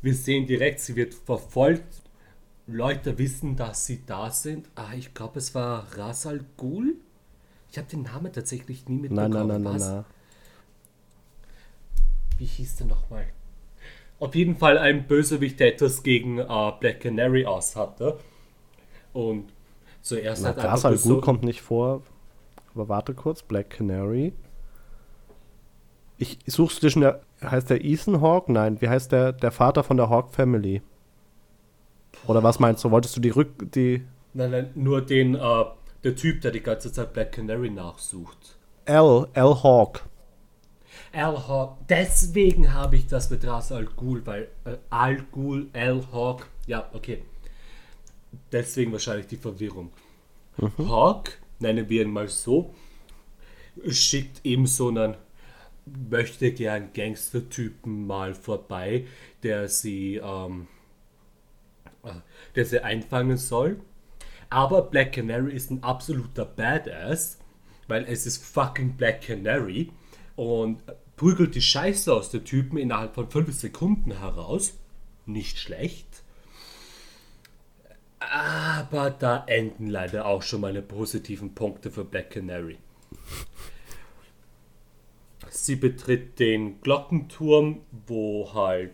[0.00, 2.02] Wir sehen direkt, sie wird verfolgt.
[2.66, 4.68] Leute wissen, dass sie da sind.
[4.74, 6.96] Ah, ich glaube, es war Rasal Ghul.
[7.70, 9.30] Ich habe den Namen tatsächlich nie mitbekommen.
[9.30, 10.04] Nein, nein, nein, nein, nein.
[12.38, 13.26] Wie hieß der nochmal?
[14.18, 18.18] Auf jeden Fall ein Bösewicht, der etwas gegen uh, Black Canary aus hatte.
[19.12, 19.52] Und
[20.02, 22.02] zuerst Na, hat einfach halt gut kommt nicht vor.
[22.74, 24.32] Aber warte kurz, Black Canary.
[26.18, 27.22] Ich suche zwischen der.
[27.42, 28.50] Heißt der Ethan Hawk?
[28.50, 30.82] Nein, wie heißt der, der Vater von der Hawk Family?
[32.26, 32.90] Oder was meinst du?
[32.90, 33.72] Wolltest du die Rück.
[33.72, 34.04] die.
[34.34, 35.66] Nein, nein, nur den uh,
[36.04, 38.56] der Typ, der die ganze Zeit Black Canary nachsucht.
[38.84, 40.04] L, L Hawk.
[41.12, 41.78] Al Hawk.
[41.88, 46.46] Deswegen habe ich das mit Ras Al Ghul, weil äh, Al Ghul, Al Hawk.
[46.66, 47.22] Ja, okay.
[48.52, 49.90] Deswegen wahrscheinlich die Verwirrung.
[50.56, 50.88] Mhm.
[50.88, 52.74] Hawk, nennen wir ihn mal so,
[53.88, 55.16] schickt eben so einen
[56.08, 59.06] möchte gern Gangster-Typen mal vorbei,
[59.42, 60.66] der sie, ähm,
[62.04, 62.12] äh,
[62.54, 63.80] der sie einfangen soll.
[64.50, 67.38] Aber Black Canary ist ein absoluter Badass,
[67.88, 69.90] weil es ist fucking Black Canary.
[70.36, 70.80] und
[71.16, 74.78] prügelt die Scheiße aus der Typen innerhalb von fünf Sekunden heraus.
[75.26, 76.22] Nicht schlecht.
[78.20, 82.78] Aber da enden leider auch schon meine positiven Punkte für Black Canary.
[85.50, 88.92] Sie betritt den Glockenturm, wo halt,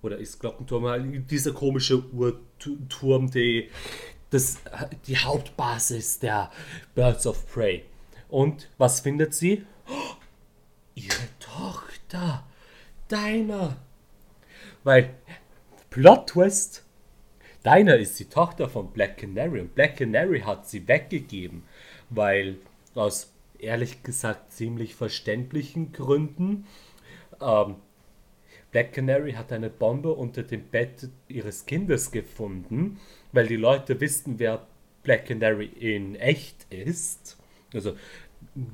[0.00, 3.68] oder ist Glockenturm halt dieser komische Uhrturm, die,
[4.30, 4.58] das,
[5.06, 6.50] die Hauptbasis der
[6.94, 7.84] Birds of Prey.
[8.28, 9.64] Und was findet sie?
[9.88, 10.14] Oh,
[10.94, 12.44] ihre Tochter,
[13.08, 13.76] deiner.
[14.84, 15.14] Weil,
[15.90, 16.84] Plot Twist,
[17.62, 21.64] deiner ist die Tochter von Black Canary und Black Canary hat sie weggegeben,
[22.10, 22.58] weil
[22.94, 26.66] aus ehrlich gesagt ziemlich verständlichen Gründen.
[27.40, 27.76] Ähm,
[28.70, 33.00] Black Canary hat eine Bombe unter dem Bett ihres Kindes gefunden,
[33.32, 34.66] weil die Leute wissen, wer
[35.02, 37.36] Black Canary in echt ist.
[37.72, 37.96] Also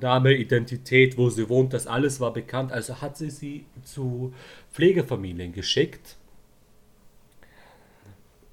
[0.01, 2.73] Name, Identität, wo sie wohnt, das alles war bekannt.
[2.73, 4.33] Also hat sie sie zu
[4.73, 6.17] Pflegefamilien geschickt.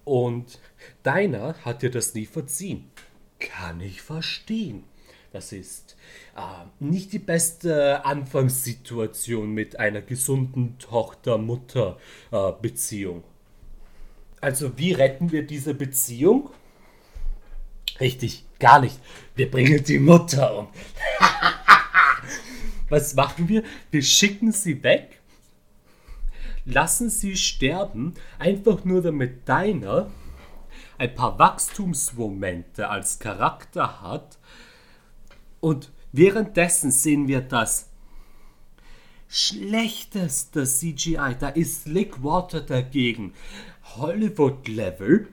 [0.03, 0.59] Und
[1.03, 2.89] Deiner hat ihr das nie verziehen.
[3.39, 4.85] Kann ich verstehen.
[5.31, 5.95] Das ist
[6.35, 13.23] äh, nicht die beste Anfangssituation mit einer gesunden Tochter-Mutter-Beziehung.
[14.41, 16.49] Also wie retten wir diese Beziehung?
[17.99, 18.99] Richtig, gar nicht.
[19.35, 20.67] Wir bringen die Mutter um.
[22.89, 23.63] Was machen wir?
[23.91, 25.21] Wir schicken sie weg,
[26.65, 30.11] lassen sie sterben, einfach nur damit deiner
[30.97, 34.37] ein paar Wachstumsmomente als Charakter hat
[35.59, 37.87] und währenddessen sehen wir das
[39.29, 41.35] schlechteste CGI.
[41.39, 43.33] Da ist Slickwater dagegen.
[43.97, 45.27] Hollywood-Level.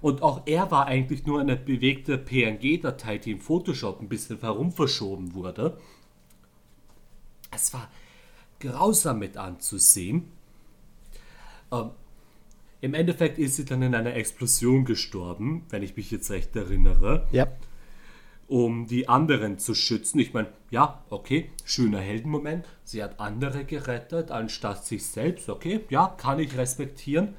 [0.00, 5.34] Und auch er war eigentlich nur eine bewegte PNG-Datei, die im Photoshop ein bisschen herumverschoben
[5.34, 5.78] wurde.
[7.50, 7.88] Es war
[8.60, 10.30] grausam mit anzusehen.
[11.72, 11.90] Ähm,
[12.80, 17.26] Im Endeffekt ist sie dann in einer Explosion gestorben, wenn ich mich jetzt recht erinnere.
[17.32, 17.48] Ja
[18.48, 20.18] um die anderen zu schützen.
[20.18, 22.64] Ich meine, ja, okay, schöner Heldenmoment.
[22.82, 25.50] Sie hat andere gerettet, anstatt sich selbst.
[25.50, 27.36] Okay, ja, kann ich respektieren.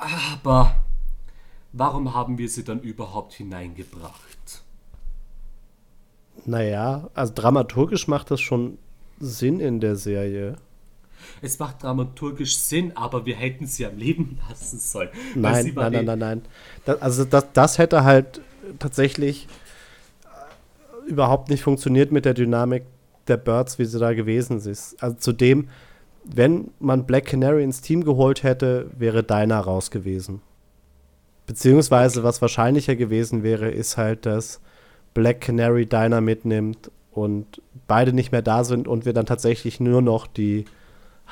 [0.00, 0.76] Aber
[1.72, 4.62] warum haben wir sie dann überhaupt hineingebracht?
[6.46, 8.78] Naja, also dramaturgisch macht das schon
[9.18, 10.56] Sinn in der Serie.
[11.42, 15.10] Es macht dramaturgisch Sinn, aber wir hätten sie am Leben lassen sollen.
[15.34, 16.42] Nein, nein, nein, nein, nein.
[16.86, 18.40] Das, also das, das hätte halt
[18.78, 19.48] tatsächlich
[20.24, 22.84] äh, überhaupt nicht funktioniert mit der Dynamik
[23.28, 25.00] der Birds, wie sie da gewesen ist.
[25.02, 25.68] Also zudem,
[26.24, 30.42] wenn man Black Canary ins Team geholt hätte, wäre Dinah raus gewesen.
[31.46, 34.60] Beziehungsweise, was wahrscheinlicher gewesen wäre, ist halt, dass
[35.14, 40.02] Black Canary Dinah mitnimmt und beide nicht mehr da sind und wir dann tatsächlich nur
[40.02, 40.66] noch die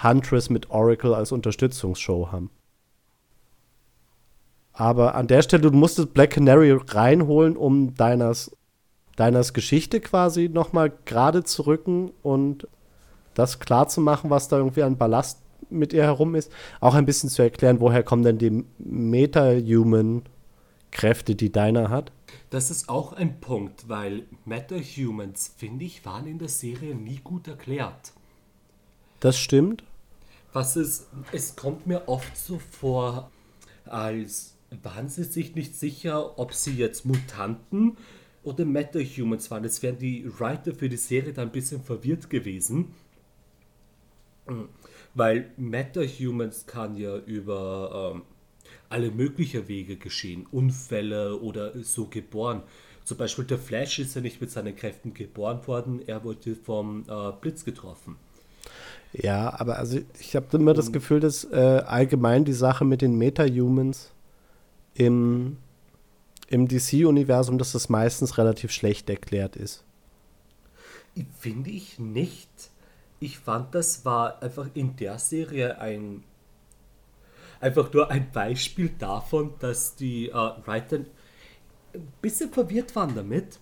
[0.02, 2.50] Huntress mit Oracle als Unterstützungsshow haben.
[4.72, 8.56] Aber an der Stelle, du musstest Black Canary reinholen, um Diners,
[9.18, 12.68] Diners Geschichte quasi nochmal gerade zu rücken und
[13.38, 15.38] das klar zu machen, was da irgendwie an Ballast
[15.70, 16.50] mit ihr herum ist.
[16.80, 22.10] Auch ein bisschen zu erklären, woher kommen denn die Meta-Human-Kräfte, die Diner hat.
[22.50, 27.46] Das ist auch ein Punkt, weil Meta-Humans, finde ich, waren in der Serie nie gut
[27.46, 28.12] erklärt.
[29.20, 29.84] Das stimmt.
[30.52, 33.30] Was ist, es kommt mir oft so vor,
[33.84, 37.96] als waren sie sich nicht sicher, ob sie jetzt Mutanten
[38.42, 39.64] oder Meta-Humans waren.
[39.64, 42.94] Es wären die Writer für die Serie da ein bisschen verwirrt gewesen.
[45.14, 48.22] Weil Meta-Humans kann ja über ähm,
[48.88, 50.46] alle möglichen Wege geschehen.
[50.50, 52.62] Unfälle oder so geboren.
[53.04, 57.04] Zum Beispiel der Flash ist ja nicht mit seinen Kräften geboren worden, er wurde vom
[57.08, 58.16] äh, Blitz getroffen.
[59.14, 61.56] Ja, aber also ich habe immer das Gefühl, dass äh,
[61.86, 64.10] allgemein die Sache mit den Meta-Humans
[64.94, 65.56] im,
[66.48, 69.84] im DC-Universum, dass das meistens relativ schlecht erklärt ist.
[71.38, 72.50] Finde ich nicht.
[73.20, 76.24] Ich fand, das war einfach in der Serie ein
[77.60, 81.00] einfach nur ein Beispiel davon, dass die äh, Writer
[81.94, 83.58] ein bisschen verwirrt waren damit,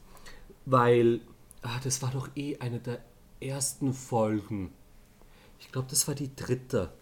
[0.65, 1.20] weil
[1.62, 3.01] ah, das war doch eh eine der
[3.41, 4.73] ersten Folgen.
[5.59, 6.93] Ich glaube, das war die dritte,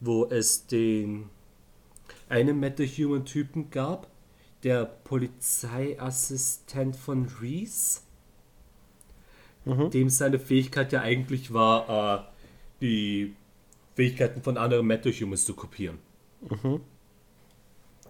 [0.00, 1.30] wo es den
[2.28, 4.08] einen Metahuman-Typen gab,
[4.62, 8.02] der Polizeiassistent von Reese,
[9.64, 9.90] mhm.
[9.90, 12.24] dem seine Fähigkeit ja eigentlich war, äh,
[12.80, 13.34] die
[13.94, 15.98] Fähigkeiten von anderen Metahumans zu kopieren.
[16.48, 16.80] Mhm.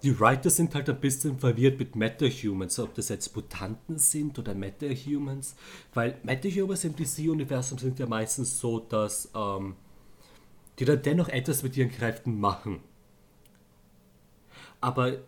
[0.03, 4.53] die Writer sind halt ein bisschen verwirrt mit Meta-Humans, ob das jetzt Mutanten sind oder
[4.53, 5.55] Meta-Humans,
[5.93, 9.75] weil Meta-Humans im DC-Universum sind ja meistens so, dass ähm,
[10.77, 12.81] die dann dennoch etwas mit ihren Kräften machen.
[14.81, 15.19] Aber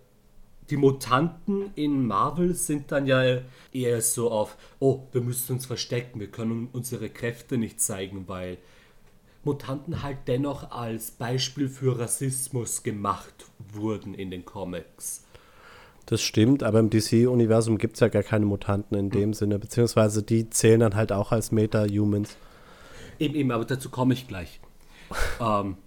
[0.69, 3.39] die Mutanten in Marvel sind dann ja
[3.72, 8.57] eher so auf, oh, wir müssen uns verstecken, wir können unsere Kräfte nicht zeigen, weil
[9.44, 15.23] Mutanten halt dennoch als Beispiel für Rassismus gemacht wurden in den Comics.
[16.06, 19.34] Das stimmt, aber im DC-Universum gibt es ja gar keine Mutanten in dem hm.
[19.34, 22.38] Sinne, beziehungsweise die zählen dann halt auch als Meta-Humans.
[23.19, 24.60] Eben, eben, aber dazu komme ich gleich.
[25.41, 25.77] ähm,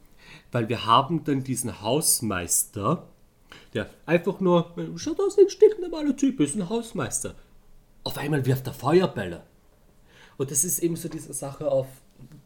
[0.53, 3.07] weil wir haben dann diesen Hausmeister,
[3.75, 7.35] der einfach nur, schaut aus wie ein stinknormaler Typ, ist ein Hausmeister.
[8.05, 9.45] Auf einmal wirft er Feuerbälle.
[10.37, 11.87] Und das ist eben so diese Sache auf,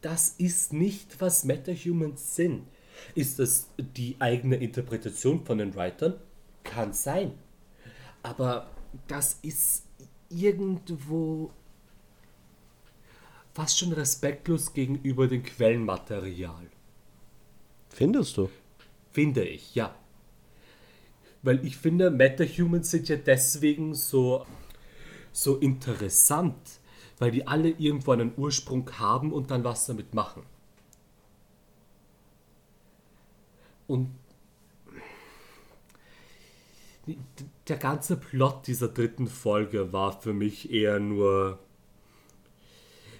[0.01, 2.67] das ist nicht, was Metahumans sind.
[3.15, 6.15] Ist das die eigene Interpretation von den Writern?
[6.63, 7.33] Kann sein.
[8.23, 8.71] Aber
[9.07, 9.85] das ist
[10.29, 11.51] irgendwo
[13.53, 16.67] fast schon respektlos gegenüber dem Quellenmaterial.
[17.91, 18.51] Findest du?
[19.13, 19.95] Finde ich, ja.
[21.45, 24.47] Weil ich finde, Metahumans sind ja deswegen so,
[25.31, 26.57] so interessant,
[27.19, 30.43] weil die alle irgendwo einen Ursprung haben und dann was damit machen.
[33.87, 34.11] Und
[37.69, 41.59] der ganze Plot dieser dritten Folge war für mich eher nur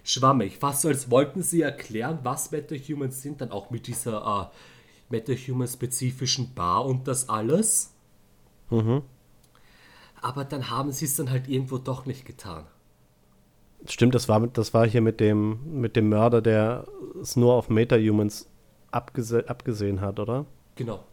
[0.03, 0.57] schwammig.
[0.57, 4.57] Fast so, als wollten sie erklären, was Metahumans sind, dann auch mit dieser äh,
[5.11, 7.94] Metahuman-spezifischen Bar und das alles.
[8.75, 9.03] Mhm.
[10.21, 12.65] Aber dann haben sie es dann halt irgendwo doch nicht getan.
[13.87, 16.87] Stimmt, das war, das war hier mit dem, mit dem Mörder, der
[17.21, 18.49] es nur auf Metahumans
[18.91, 20.47] abgese abgesehen hat, oder?
[20.77, 21.05] Genau.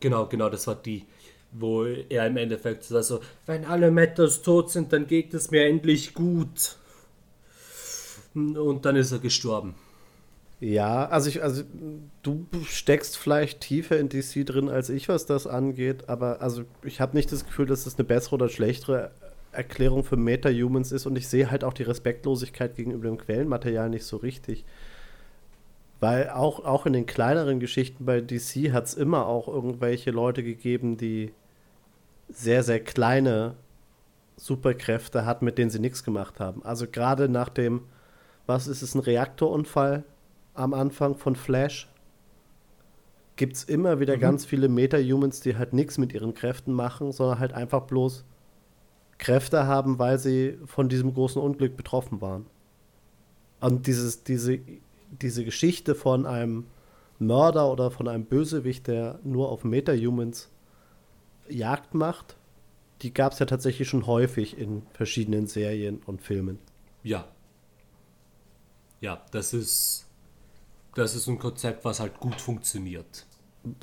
[0.00, 1.04] Genau, genau, das war die,
[1.52, 5.66] wo er im Endeffekt so, also, wenn alle Metas tot sind, dann geht es mir
[5.66, 6.76] endlich gut.
[8.34, 9.74] Und dann ist er gestorben.
[10.58, 11.64] Ja, also ich, also
[12.22, 17.00] du steckst vielleicht tiefer in DC drin als ich, was das angeht, aber also ich
[17.00, 19.10] habe nicht das Gefühl, dass das eine bessere oder schlechtere
[19.52, 24.04] Erklärung für Meta-Humans ist und ich sehe halt auch die Respektlosigkeit gegenüber dem Quellenmaterial nicht
[24.04, 24.64] so richtig.
[26.00, 30.42] Weil auch, auch in den kleineren Geschichten bei DC hat es immer auch irgendwelche Leute
[30.42, 31.32] gegeben, die
[32.28, 33.54] sehr, sehr kleine
[34.36, 36.62] Superkräfte hatten, mit denen sie nichts gemacht haben.
[36.64, 37.82] Also gerade nach dem,
[38.46, 40.04] was ist es, ein Reaktorunfall
[40.56, 41.88] am Anfang von Flash,
[43.36, 44.20] gibt es immer wieder mhm.
[44.20, 48.24] ganz viele Meta-Humans, die halt nichts mit ihren Kräften machen, sondern halt einfach bloß
[49.18, 52.46] Kräfte haben, weil sie von diesem großen Unglück betroffen waren.
[53.60, 54.58] Und dieses, diese,
[55.10, 56.66] diese Geschichte von einem
[57.18, 60.50] Mörder oder von einem Bösewicht, der nur auf Meta-Humans
[61.48, 62.36] Jagd macht,
[63.02, 66.58] die gab es ja tatsächlich schon häufig in verschiedenen Serien und Filmen.
[67.02, 67.26] Ja.
[69.00, 70.05] Ja, das ist
[70.96, 73.26] das ist ein Konzept, was halt gut funktioniert.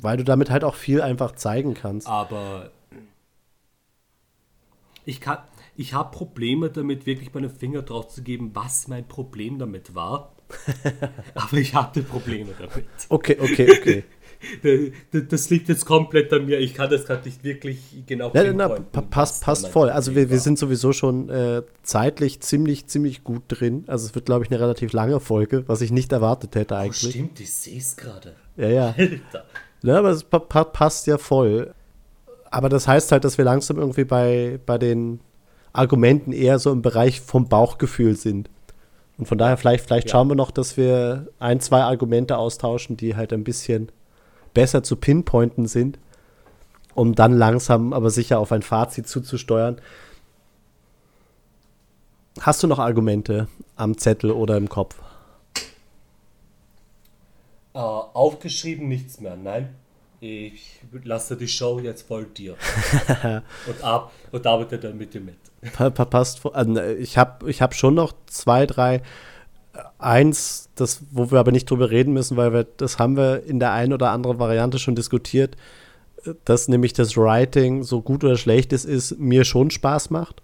[0.00, 2.08] Weil du damit halt auch viel einfach zeigen kannst.
[2.08, 2.70] Aber
[5.04, 5.38] ich kann,
[5.76, 10.34] ich habe Probleme damit, wirklich meinen Finger drauf zu geben, was mein Problem damit war.
[11.34, 12.86] Aber ich hatte Probleme damit.
[13.08, 14.04] Okay, okay, okay.
[15.30, 16.58] Das liegt jetzt komplett an mir.
[16.58, 18.68] Ich kann das gerade nicht wirklich genau ja, na,
[19.10, 19.90] passt, passt voll.
[19.90, 23.84] Also wir, wir sind sowieso schon äh, zeitlich ziemlich, ziemlich gut drin.
[23.86, 26.78] Also es wird, glaube ich, eine relativ lange Folge, was ich nicht erwartet hätte oh,
[26.78, 27.06] eigentlich.
[27.06, 28.34] Oh, stimmt, ich sehe es gerade.
[28.56, 28.94] Ja, ja.
[28.96, 29.44] Alter.
[29.82, 31.74] Ja, aber es pa passt ja voll.
[32.50, 35.20] Aber das heißt halt, dass wir langsam irgendwie bei, bei den
[35.74, 38.48] Argumenten eher so im Bereich vom Bauchgefühl sind.
[39.18, 40.12] Und von daher vielleicht, vielleicht ja.
[40.12, 43.90] schauen wir noch, dass wir ein, zwei Argumente austauschen, die halt ein bisschen
[44.54, 45.98] besser zu pinpointen sind,
[46.94, 49.80] um dann langsam aber sicher auf ein Fazit zuzusteuern.
[52.40, 54.96] Hast du noch Argumente am Zettel oder im Kopf?
[57.74, 59.74] Uh, aufgeschrieben nichts mehr, nein.
[60.20, 62.56] Ich lasse die Show jetzt voll dir.
[63.66, 65.36] und, ab, und arbeite dann mit dir mit.
[66.10, 66.40] Passt.
[66.98, 69.02] Ich habe ich hab schon noch zwei, drei
[69.98, 73.58] eins, das, wo wir aber nicht drüber reden müssen, weil wir, das haben wir in
[73.58, 75.56] der einen oder anderen Variante schon diskutiert,
[76.44, 80.42] dass nämlich das Writing, so gut oder schlecht es ist, mir schon Spaß macht.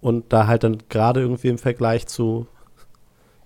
[0.00, 2.46] Und da halt dann gerade irgendwie im Vergleich zu,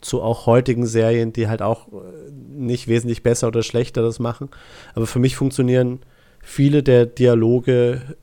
[0.00, 4.48] zu auch heutigen Serien, die halt auch äh, nicht wesentlich besser oder schlechter das machen.
[4.94, 6.00] Aber für mich funktionieren
[6.40, 8.16] viele der Dialoge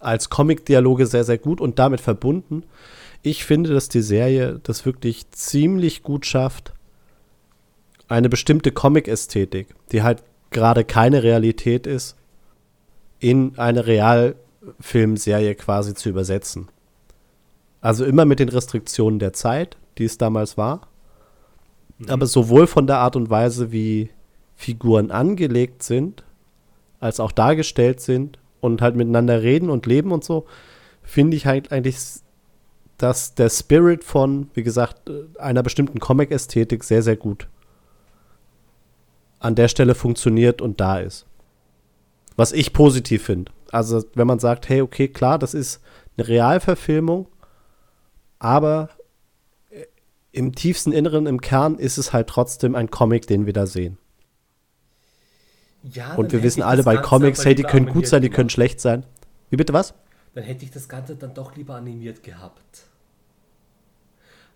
[0.00, 2.64] als Comic-Dialoge sehr, sehr gut und damit verbunden
[3.22, 6.72] ich finde, dass die Serie das wirklich ziemlich gut schafft,
[8.08, 12.16] eine bestimmte Comic-Ästhetik, die halt gerade keine Realität ist,
[13.20, 16.68] in eine Realfilmserie quasi zu übersetzen.
[17.80, 20.88] Also immer mit den Restriktionen der Zeit, die es damals war.
[21.98, 22.10] Mhm.
[22.10, 24.10] Aber sowohl von der Art und Weise, wie
[24.56, 26.24] Figuren angelegt sind,
[26.98, 30.46] als auch dargestellt sind und halt miteinander reden und leben und so,
[31.02, 31.96] finde ich halt eigentlich,
[33.02, 37.48] dass der Spirit von, wie gesagt, einer bestimmten Comic-Ästhetik sehr, sehr gut
[39.38, 41.26] an der Stelle funktioniert und da ist.
[42.36, 43.52] Was ich positiv finde.
[43.72, 45.80] Also, wenn man sagt, hey, okay, klar, das ist
[46.16, 47.26] eine Realverfilmung,
[48.38, 48.90] aber
[50.32, 53.98] im tiefsten Inneren, im Kern ist es halt trotzdem ein Comic, den wir da sehen.
[55.82, 58.80] Ja, und wir wissen alle bei Comics, hey, die können gut sein, die können schlecht
[58.80, 59.06] sein.
[59.48, 59.94] Wie bitte was?
[60.34, 62.89] Dann hätte ich das Ganze dann doch lieber animiert gehabt.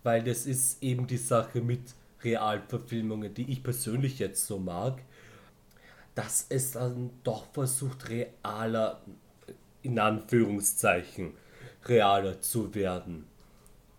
[0.04, 1.80] Weil das ist eben die Sache mit
[2.22, 5.02] Realverfilmungen, die ich persönlich jetzt so mag,
[6.14, 9.00] dass es dann doch versucht, realer,
[9.82, 11.32] in Anführungszeichen,
[11.86, 13.26] realer zu werden.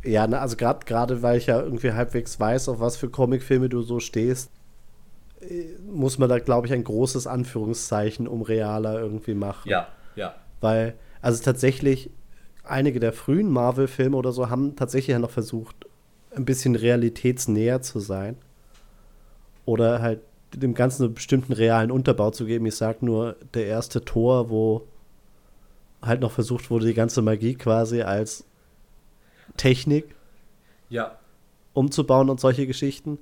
[0.03, 3.69] Ja, ne, also gerade gerade weil ich ja irgendwie halbwegs weiß, auf was für Comicfilme
[3.69, 4.51] du so stehst,
[5.41, 9.69] äh, muss man da, glaube ich, ein großes Anführungszeichen um realer irgendwie machen.
[9.69, 10.35] Ja, ja.
[10.61, 12.11] Weil, also tatsächlich,
[12.63, 15.87] einige der frühen Marvel-Filme oder so haben tatsächlich ja noch versucht,
[16.35, 18.37] ein bisschen realitätsnäher zu sein.
[19.65, 20.21] Oder halt
[20.53, 22.65] dem Ganzen einen bestimmten realen Unterbau zu geben.
[22.65, 24.87] Ich sag nur, der erste Tor, wo
[26.01, 28.45] halt noch versucht wurde, die ganze Magie quasi als
[29.57, 30.15] Technik
[30.89, 31.17] ja.
[31.73, 33.17] umzubauen und solche Geschichten.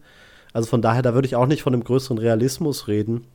[0.51, 3.25] Also von daher, da würde ich auch nicht von einem größeren Realismus reden.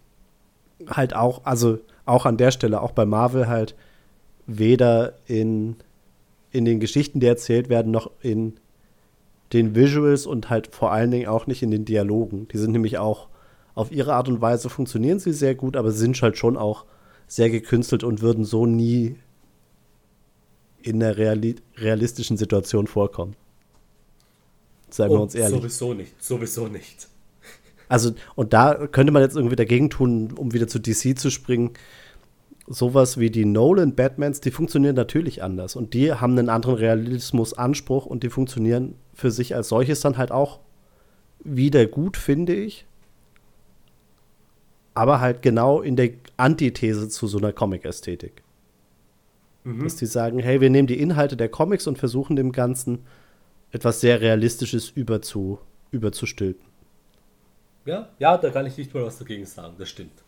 [0.87, 3.75] Halt auch, also auch an der Stelle, auch bei Marvel halt
[4.47, 5.77] weder in,
[6.53, 8.55] in den Geschichten, die erzählt werden, noch in
[9.53, 12.49] den Visuals und halt vor allen Dingen auch nicht in den Dialogen.
[12.49, 13.29] Die sind nämlich auch
[13.75, 16.85] auf ihre Art und Weise funktionieren sie sehr gut, aber sind halt schon auch
[17.27, 19.17] sehr gekünstelt und würden so nie
[20.83, 23.37] in der reali realistischen Situation vorkommen.
[24.91, 25.61] Seien wir uns ehrlich.
[25.61, 27.09] Sowieso nicht, sowieso nicht.
[27.89, 31.71] Also, und da könnte man jetzt irgendwie dagegen tun, um wieder zu DC zu springen.
[32.71, 35.75] Sowas wie die Nolan-Batmans, die funktionieren natürlich anders.
[35.75, 40.31] Und die haben einen anderen Realismus-Anspruch und die funktionieren für sich als solches dann halt
[40.31, 40.61] auch
[41.43, 42.85] wieder gut, finde ich.
[44.93, 48.43] Aber halt genau in der Antithese zu so einer Comic-Ästhetik.
[49.65, 49.85] Mhm.
[49.85, 53.07] Dass die sagen, hey, wir nehmen die Inhalte der Comics und versuchen dem Ganzen
[53.71, 55.59] etwas sehr Realistisches überzu,
[55.91, 56.67] überzustülpen.
[57.87, 60.23] Ja, ja, da kann ich nicht mal was dagegen sagen, das stimmt.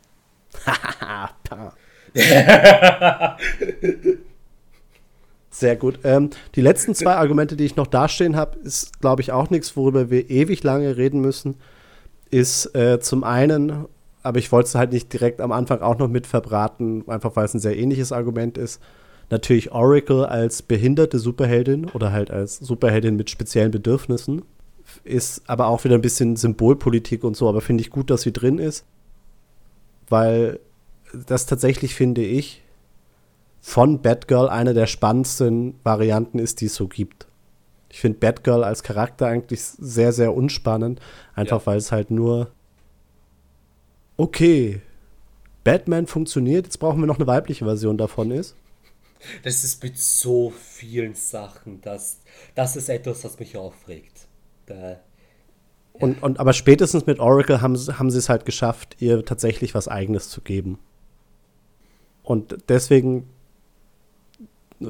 [5.50, 6.00] Sehr gut.
[6.04, 9.76] Ähm, die letzten zwei Argumente, die ich noch dastehen habe, ist, glaube ich, auch nichts,
[9.76, 11.56] worüber wir ewig lange reden müssen.
[12.30, 13.86] Ist äh, zum einen,
[14.22, 17.44] aber ich wollte es halt nicht direkt am Anfang auch noch mit verbraten, einfach weil
[17.44, 18.80] es ein sehr ähnliches Argument ist
[19.30, 24.42] natürlich Oracle als behinderte Superheldin oder halt als Superheldin mit speziellen Bedürfnissen.
[25.04, 28.32] Ist aber auch wieder ein bisschen Symbolpolitik und so, aber finde ich gut, dass sie
[28.32, 28.84] drin ist.
[30.08, 30.58] Weil
[31.12, 32.62] das tatsächlich, finde ich,
[33.60, 37.26] von Batgirl eine der spannendsten Varianten ist, die es so gibt.
[37.90, 41.00] Ich finde Batgirl als Charakter eigentlich sehr, sehr unspannend.
[41.34, 41.66] Einfach ja.
[41.66, 42.52] weil es halt nur.
[44.16, 44.80] Okay,
[45.64, 48.54] Batman funktioniert, jetzt brauchen wir noch eine weibliche Version davon ist.
[49.44, 52.20] Das ist mit so vielen Sachen, dass
[52.54, 54.26] das ist etwas, was mich aufregt.
[54.66, 55.00] Da, ja.
[55.92, 59.88] und, und aber spätestens mit Oracle haben, haben sie es halt geschafft, ihr tatsächlich was
[59.88, 60.78] Eigenes zu geben.
[62.30, 63.28] Und deswegen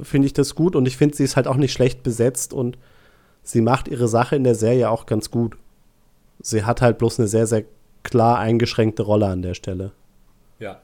[0.03, 2.77] finde ich das gut und ich finde, sie ist halt auch nicht schlecht besetzt und
[3.43, 5.57] sie macht ihre Sache in der Serie auch ganz gut.
[6.43, 7.65] Sie hat halt bloß eine sehr, sehr
[8.03, 9.93] klar eingeschränkte Rolle an der Stelle.
[10.59, 10.83] Ja.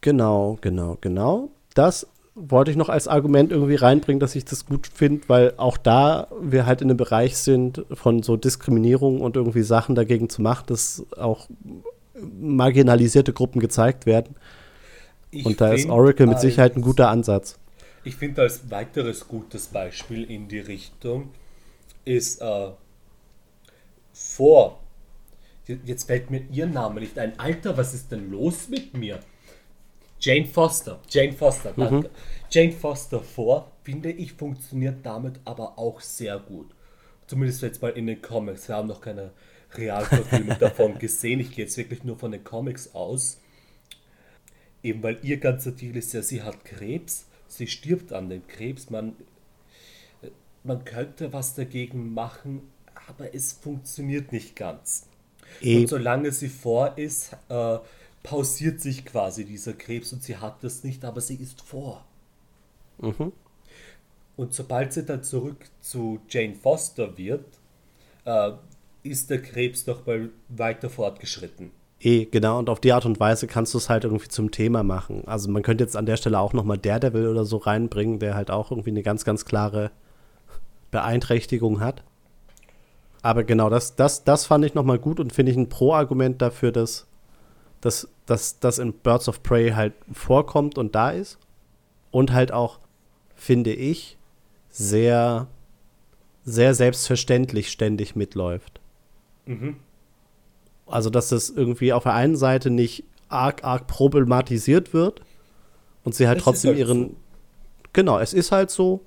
[0.00, 1.52] Genau, genau, genau.
[1.74, 5.76] Das wollte ich noch als Argument irgendwie reinbringen, dass ich das gut finde, weil auch
[5.76, 10.42] da wir halt in einem Bereich sind von so Diskriminierung und irgendwie Sachen dagegen zu
[10.42, 11.46] machen, dass auch
[12.20, 14.36] marginalisierte Gruppen gezeigt werden.
[15.30, 17.58] Ich und da ist Oracle mit Sicherheit ein guter Ansatz.
[18.04, 21.30] Ich finde als weiteres gutes Beispiel in die Richtung
[22.04, 22.70] ist äh,
[24.12, 24.80] vor.
[25.66, 27.38] Jetzt fällt mir ihr Name nicht ein.
[27.38, 29.20] Alter, was ist denn los mit mir?
[30.18, 30.98] Jane Foster.
[31.10, 32.08] Jane Foster, danke.
[32.08, 32.12] Mhm.
[32.50, 36.70] Jane Foster vor, finde ich, funktioniert damit aber auch sehr gut.
[37.26, 38.68] Zumindest jetzt mal in den Comics.
[38.68, 39.32] Wir haben noch keine
[39.74, 41.40] Realverfilmung davon gesehen.
[41.40, 43.40] Ich gehe jetzt wirklich nur von den Comics aus.
[44.82, 48.90] Eben weil ihr ganzer Deal ist ja, sie hat Krebs, sie stirbt an dem Krebs.
[48.90, 49.16] Man,
[50.62, 52.62] man könnte was dagegen machen,
[53.08, 55.06] aber es funktioniert nicht ganz.
[55.60, 55.82] Eben.
[55.82, 57.78] Und solange sie vor ist, äh,
[58.22, 62.04] pausiert sich quasi dieser Krebs und sie hat das nicht, aber sie ist vor.
[62.98, 63.32] Mhm.
[64.36, 67.44] Und sobald sie dann zurück zu Jane Foster wird,
[68.24, 68.52] äh,
[69.02, 71.70] ist der Krebs noch mal weiter fortgeschritten.
[72.00, 74.84] Eh, genau, und auf die Art und Weise kannst du es halt irgendwie zum Thema
[74.84, 75.22] machen.
[75.26, 78.50] Also man könnte jetzt an der Stelle auch nochmal Daredevil oder so reinbringen, der halt
[78.50, 79.90] auch irgendwie eine ganz, ganz klare
[80.92, 82.04] Beeinträchtigung hat.
[83.20, 86.70] Aber genau, das, das, das fand ich nochmal gut und finde ich ein Pro-Argument dafür,
[86.70, 87.08] dass
[87.80, 91.38] das in Birds of Prey halt vorkommt und da ist.
[92.10, 92.78] Und halt auch,
[93.34, 94.16] finde ich,
[94.70, 95.48] sehr,
[96.44, 98.80] sehr selbstverständlich ständig mitläuft.
[99.48, 99.76] Mhm.
[100.86, 105.22] Also, dass das irgendwie auf der einen Seite nicht arg, arg problematisiert wird
[106.04, 107.02] und sie halt Es trotzdem halt ihren.
[107.08, 107.16] so.
[107.92, 109.04] Genau, es ist halt so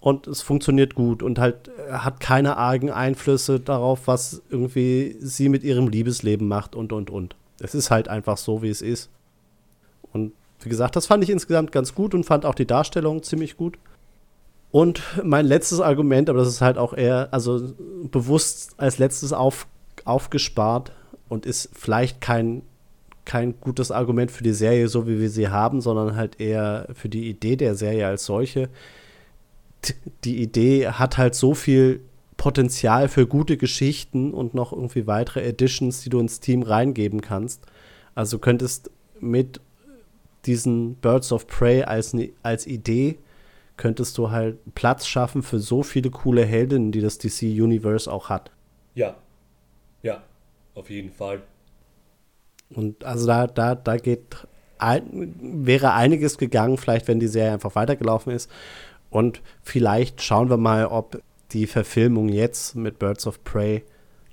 [0.00, 5.48] und es funktioniert gut und halt äh, hat keine argen Einflüsse darauf, was irgendwie sie
[5.48, 7.36] mit ihrem Liebesleben macht und und und.
[7.60, 9.08] Es ist halt einfach so, wie es ist.
[10.12, 13.56] Und wie gesagt, das fand ich insgesamt ganz gut und fand auch die Darstellung ziemlich
[13.56, 13.78] gut.
[14.72, 17.74] Und mein letztes Argument, aber das ist halt auch eher, also
[18.10, 19.66] bewusst als letztes auf,
[20.06, 20.92] aufgespart
[21.28, 22.62] und ist vielleicht kein,
[23.26, 27.10] kein gutes Argument für die Serie, so wie wir sie haben, sondern halt eher für
[27.10, 28.70] die Idee der Serie als solche.
[30.24, 32.00] Die Idee hat halt so viel
[32.38, 37.66] Potenzial für gute Geschichten und noch irgendwie weitere Editions, die du ins Team reingeben kannst.
[38.14, 38.90] Also könntest
[39.20, 39.60] mit
[40.46, 43.18] diesen Birds of Prey als, als Idee
[43.82, 48.28] könntest du halt Platz schaffen für so viele coole Heldinnen, die das DC Universe auch
[48.28, 48.52] hat.
[48.94, 49.16] Ja.
[50.02, 50.22] Ja,
[50.76, 51.42] auf jeden Fall.
[52.70, 54.46] Und also da, da, da geht
[54.78, 55.34] ein,
[55.66, 58.48] wäre einiges gegangen, vielleicht wenn die Serie einfach weitergelaufen ist.
[59.10, 63.82] Und vielleicht schauen wir mal, ob die Verfilmung jetzt mit Birds of Prey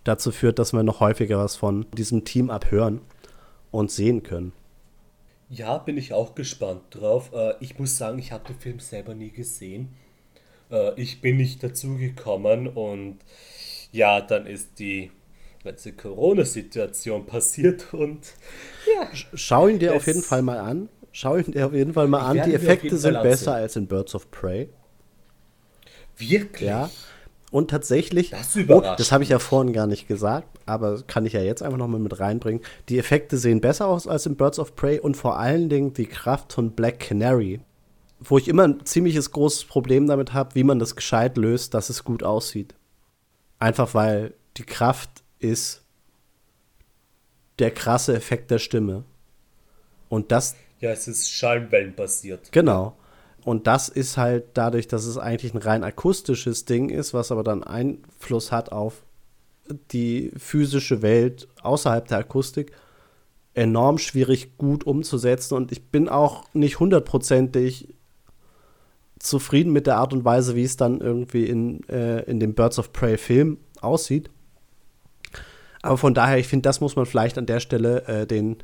[0.03, 3.01] dazu führt, dass wir noch häufiger was von diesem Team abhören
[3.71, 4.51] und sehen können.
[5.49, 7.31] Ja, bin ich auch gespannt drauf.
[7.33, 9.89] Äh, ich muss sagen, ich habe den Film selber nie gesehen.
[10.71, 13.19] Äh, ich bin nicht dazu gekommen und
[13.91, 15.11] ja, dann ist die
[15.63, 18.33] ganze Corona-Situation passiert und
[18.95, 20.89] ja, Schau ihn dir auf jeden Fall mal an.
[21.11, 22.49] Schau ihn dir auf jeden Fall mal Ich an.
[22.49, 24.69] Die Effekte sind besser als in Birds of Prey.
[26.17, 26.69] wirklich.
[26.69, 26.89] Ja.
[27.51, 31.33] Und tatsächlich, Das oh, das habe ich ja vorhin gar nicht gesagt, aber kann ich
[31.33, 32.61] ja jetzt einfach nochmal mit reinbringen.
[32.89, 36.05] Die Effekte sehen besser aus als in Birds of Prey und vor allen Dingen die
[36.05, 37.59] Kraft von Black Canary,
[38.19, 41.89] wo ich immer ein ziemliches großes Problem damit habe, wie man das gescheit löst, dass
[41.89, 42.75] es gut aussieht.
[43.57, 45.09] Einfach weil die Kraft
[45.39, 45.81] ist
[47.57, 49.05] der krasse Effekt der Stimme.
[50.07, 52.51] Und das Ja, es ist Schallwellenbasiert.
[52.51, 52.95] Genau.
[53.43, 57.43] Und das ist halt dadurch, dass es eigentlich ein rein akustisches Ding ist, was aber
[57.43, 59.03] dann Einfluss hat auf
[59.91, 62.71] die physische Welt außerhalb der Akustik,
[63.53, 65.55] enorm schwierig gut umzusetzen.
[65.55, 67.93] Und ich bin auch nicht hundertprozentig
[69.19, 72.79] zufrieden mit der Art und Weise, wie es dann irgendwie in, äh, in dem Birds
[72.79, 74.29] of Prey Film aussieht.
[75.81, 78.57] Aber von daher, ich finde, das muss man vielleicht an der Stelle äh, den,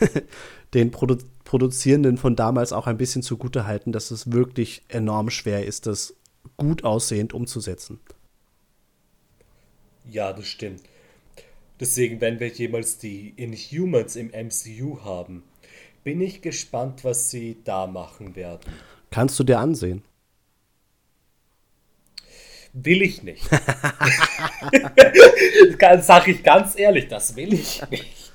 [0.74, 1.16] den Produ
[1.54, 6.16] Produzierenden von damals auch ein bisschen zugute halten, dass es wirklich enorm schwer ist, das
[6.56, 8.00] gut aussehend umzusetzen.
[10.10, 10.82] Ja, das stimmt.
[11.78, 15.44] Deswegen, wenn wir jemals die Inhumans im MCU haben,
[16.02, 18.72] bin ich gespannt, was sie da machen werden.
[19.12, 20.02] Kannst du dir ansehen?
[22.72, 23.48] Will ich nicht.
[25.78, 28.32] das sage ich ganz ehrlich, das will ich nicht.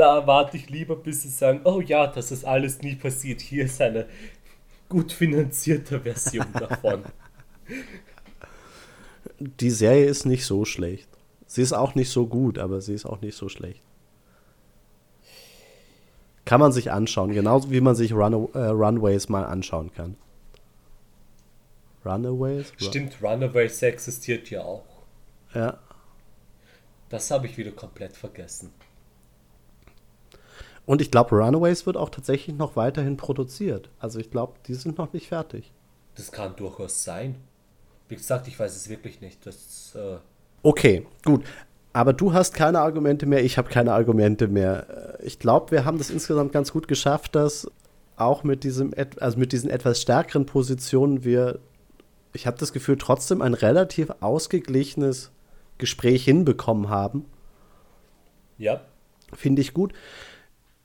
[0.00, 3.42] Da erwarte ich lieber, bis sie sagen, oh ja, das ist alles nie passiert.
[3.42, 4.06] Hier ist eine
[4.88, 7.04] gut finanzierte Version davon.
[9.38, 11.06] Die Serie ist nicht so schlecht.
[11.46, 13.82] Sie ist auch nicht so gut, aber sie ist auch nicht so schlecht.
[16.46, 20.16] Kann man sich anschauen, genauso wie man sich Run äh, Runways mal anschauen kann.
[22.06, 22.72] Runaways?
[22.72, 24.86] Ru- Stimmt, Runaways existiert ja auch.
[25.52, 25.78] Ja.
[27.10, 28.72] Das habe ich wieder komplett vergessen.
[30.86, 33.90] Und ich glaube, Runaways wird auch tatsächlich noch weiterhin produziert.
[33.98, 35.72] Also ich glaube, die sind noch nicht fertig.
[36.16, 37.36] Das kann durchaus sein.
[38.08, 39.46] Wie gesagt, ich weiß es wirklich nicht.
[39.46, 40.16] Das, äh,
[40.62, 41.44] Okay, gut.
[41.92, 45.18] Aber du hast keine Argumente mehr, ich habe keine Argumente mehr.
[45.20, 47.70] Äh, Ich glaube, wir haben das insgesamt ganz gut geschafft, dass
[48.16, 51.58] auch mit diesem, also mit diesen etwas stärkeren Positionen wir,
[52.32, 55.30] ich habe das Gefühl, trotzdem ein relativ ausgeglichenes
[55.78, 57.24] Gespräch hinbekommen haben.
[58.58, 58.82] ja,
[59.32, 59.92] Finde ich gut.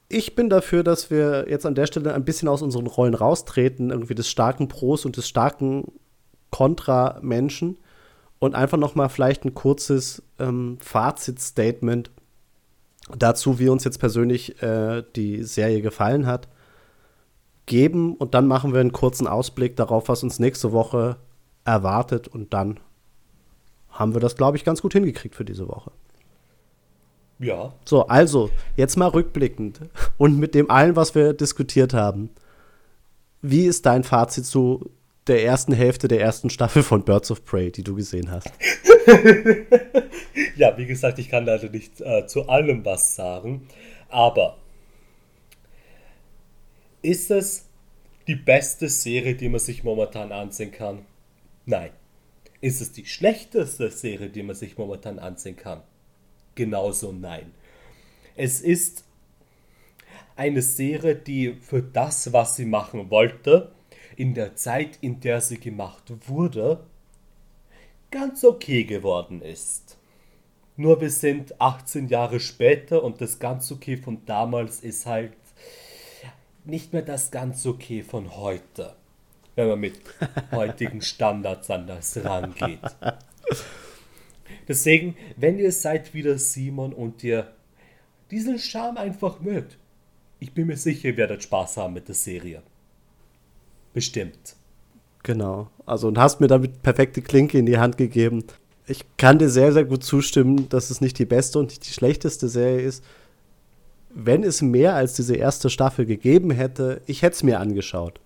[0.07, 3.89] Ich bin dafür, dass wir jetzt an der Stelle ein bisschen aus unseren Rollen raustreten,
[3.89, 5.91] irgendwie des starken Pros und des starken
[6.51, 7.77] Kontra-Menschen
[8.39, 12.11] und einfach noch mal vielleicht ein kurzes ähm, Fazit-Statement
[13.17, 16.47] dazu, wie uns jetzt persönlich äh, die Serie gefallen hat,
[17.65, 21.17] geben und dann machen wir einen kurzen Ausblick darauf, was uns nächste Woche
[21.63, 22.79] erwartet und dann
[23.89, 25.91] haben wir das, glaube ich, ganz gut hingekriegt für diese Woche.
[27.39, 27.73] Ja.
[27.83, 29.81] So, also, jetzt mal rückblickend
[30.17, 32.29] und mit dem allen, was wir diskutiert haben.
[33.41, 34.89] Wie ist dein Fazit zu
[35.27, 38.51] der ersten Hälfte der ersten Staffel von Birds of Prey, die du gesehen hast?
[40.55, 43.67] ja, wie gesagt, ich kann leider nicht äh, zu allem was sagen,
[44.09, 44.57] aber
[47.01, 47.65] ist es
[48.27, 51.05] die beste Serie, die man sich momentan ansehen kann?
[51.65, 51.91] Nein.
[52.61, 55.81] Ist es die schlechteste Serie, die man sich momentan ansehen kann?
[56.55, 57.53] Genauso nein.
[58.35, 59.03] Es ist
[60.35, 63.71] eine Serie, die für das, was sie machen wollte,
[64.15, 66.85] in der Zeit, in der sie gemacht wurde,
[68.11, 69.97] ganz okay geworden ist.
[70.77, 75.33] Nur wir sind 18 Jahre später und das ganz okay von damals ist halt
[76.65, 78.95] nicht mehr das ganz okay von heute,
[79.55, 79.99] wenn man mit
[80.51, 82.79] heutigen Standards an das rangeht.
[84.67, 87.47] Deswegen, wenn ihr seid wieder Simon und ihr
[88.31, 89.77] diesen Charme einfach mögt,
[90.39, 92.61] ich bin mir sicher, ihr werdet Spaß haben mit der Serie.
[93.93, 94.55] Bestimmt.
[95.23, 95.69] Genau.
[95.85, 98.43] Also und hast mir damit perfekte Klinke in die Hand gegeben.
[98.87, 101.93] Ich kann dir sehr, sehr gut zustimmen, dass es nicht die beste und nicht die
[101.93, 103.03] schlechteste Serie ist.
[104.09, 108.19] Wenn es mehr als diese erste Staffel gegeben hätte, ich hätte es mir angeschaut.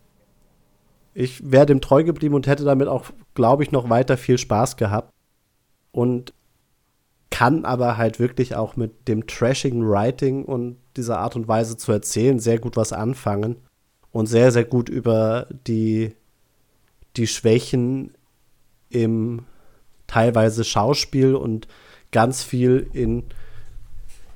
[1.14, 4.78] Ich wäre dem treu geblieben und hätte damit auch, glaube ich, noch weiter viel Spaß
[4.78, 5.12] gehabt.
[5.92, 6.34] Und
[7.30, 11.92] kann aber halt wirklich auch mit dem trashigen Writing und dieser Art und Weise zu
[11.92, 13.58] erzählen sehr gut was anfangen
[14.12, 16.16] und sehr, sehr gut über die,
[17.16, 18.14] die Schwächen
[18.90, 19.46] im
[20.08, 21.68] teilweise Schauspiel und
[22.12, 23.24] ganz viel in,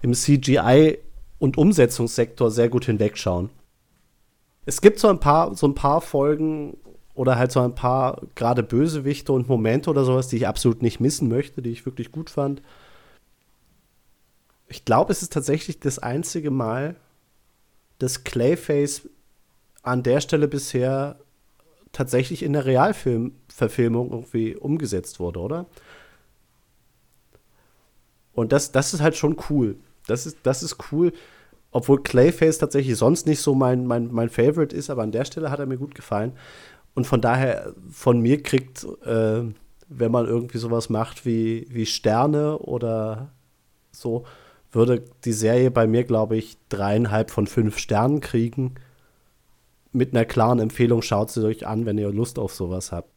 [0.02, 1.00] im CGI
[1.40, 3.50] und Umsetzungssektor sehr gut hinwegschauen.
[4.66, 6.78] Es gibt so ein paar, so ein paar Folgen
[7.16, 11.00] oder halt so ein paar gerade Bösewichte und Momente oder sowas, die ich absolut nicht
[11.00, 12.62] missen möchte, die ich wirklich gut fand.
[14.68, 16.96] Ich glaube, es ist tatsächlich das einzige Mal,
[18.00, 19.08] dass Clayface
[19.84, 21.20] an der Stelle bisher
[21.92, 25.66] tatsächlich in der Realfilmverfilmung irgendwie umgesetzt wurde, oder?
[28.34, 29.76] Und das, das ist halt schon cool.
[30.08, 31.14] Das ist, das ist cool,
[31.72, 35.52] obwohl Clayface tatsächlich sonst nicht so mein, mein, mein Favorite ist, aber an der Stelle
[35.52, 36.34] hat er mir gut gefallen.
[36.96, 39.44] Und von daher, von mir kriegt, äh,
[39.88, 43.32] wenn man irgendwie sowas macht wie, wie Sterne oder
[43.92, 44.26] so,
[44.72, 48.76] würde die Serie bei mir, glaube ich, dreieinhalb von fünf Sternen kriegen
[49.92, 53.10] mit einer klaren Empfehlung, schaut sie euch an, wenn ihr Lust auf sowas habt.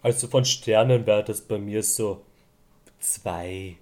[0.00, 2.22] Also von Sternen wäre das bei mir so
[2.98, 3.76] zwei.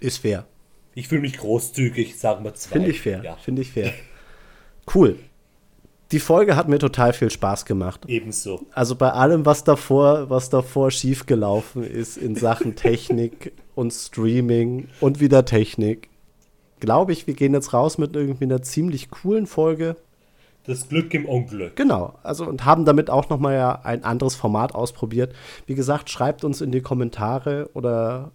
[0.00, 0.46] Ist fair.
[0.94, 2.74] Ich fühle mich großzügig, sagen wir zwei.
[2.74, 3.24] Finde ich fair.
[3.24, 3.36] Ja.
[3.36, 3.92] Finde ich fair.
[4.94, 5.18] Cool.
[6.12, 8.04] Die Folge hat mir total viel Spaß gemacht.
[8.06, 8.66] Ebenso.
[8.72, 15.20] Also bei allem, was davor, was davor schiefgelaufen ist in Sachen Technik und Streaming und
[15.20, 16.08] wieder Technik,
[16.80, 19.96] glaube ich, wir gehen jetzt raus mit irgendwie einer ziemlich coolen Folge.
[20.66, 21.76] Das Glück im Unglück.
[21.76, 25.34] Genau, also und haben damit auch noch mal ja ein anderes Format ausprobiert.
[25.66, 28.32] Wie gesagt, schreibt uns in die Kommentare oder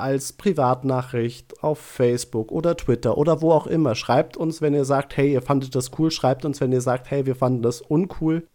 [0.00, 3.94] als Privatnachricht auf Facebook oder Twitter oder wo auch immer.
[3.94, 6.10] Schreibt uns, wenn ihr sagt, hey, ihr fandet das cool.
[6.10, 8.46] Schreibt uns, wenn ihr sagt, hey, wir fanden das uncool.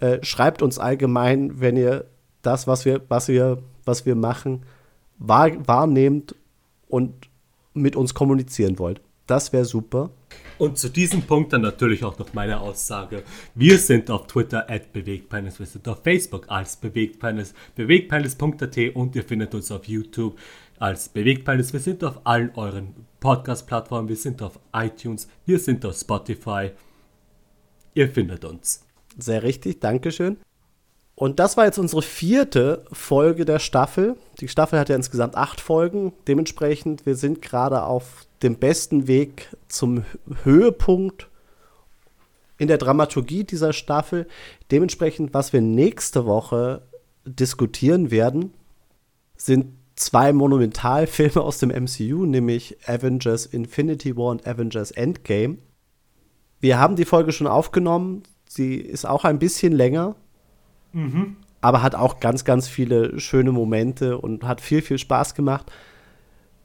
[0.00, 2.04] Äh, schreibt uns allgemein, wenn ihr
[2.42, 4.62] das, was wir, was wir, was wir machen,
[5.18, 6.34] wahr, wahrnehmt
[6.88, 7.28] und
[7.74, 9.00] mit uns kommunizieren wollt.
[9.26, 10.10] Das wäre super.
[10.58, 13.22] Und zu diesem Punkt dann natürlich auch noch meine Aussage.
[13.54, 19.22] Wir sind auf Twitter at Bewegtpenis, wir sind auf Facebook als Bewegtpenis, bewegtpenis.at und ihr
[19.22, 20.36] findet uns auf YouTube
[20.78, 21.72] als Bewegtpenis.
[21.72, 26.70] Wir sind auf allen euren Podcast-Plattformen, wir sind auf iTunes, wir sind auf Spotify.
[27.94, 28.84] Ihr findet uns.
[29.16, 30.38] Sehr richtig, Dankeschön.
[31.14, 34.16] Und das war jetzt unsere vierte Folge der Staffel.
[34.40, 36.12] Die Staffel hat ja insgesamt acht Folgen.
[36.28, 40.04] Dementsprechend, wir sind gerade auf dem besten Weg zum
[40.44, 41.28] Höhepunkt
[42.58, 44.26] in der Dramaturgie dieser Staffel.
[44.70, 46.82] Dementsprechend, was wir nächste Woche
[47.24, 48.52] diskutieren werden,
[49.36, 49.66] sind
[49.96, 55.58] zwei Monumentalfilme aus dem MCU, nämlich Avengers Infinity War und Avengers Endgame.
[56.60, 58.22] Wir haben die Folge schon aufgenommen.
[58.48, 60.16] Sie ist auch ein bisschen länger.
[60.92, 61.36] Mhm.
[61.60, 65.70] Aber hat auch ganz, ganz viele schöne Momente und hat viel, viel Spaß gemacht.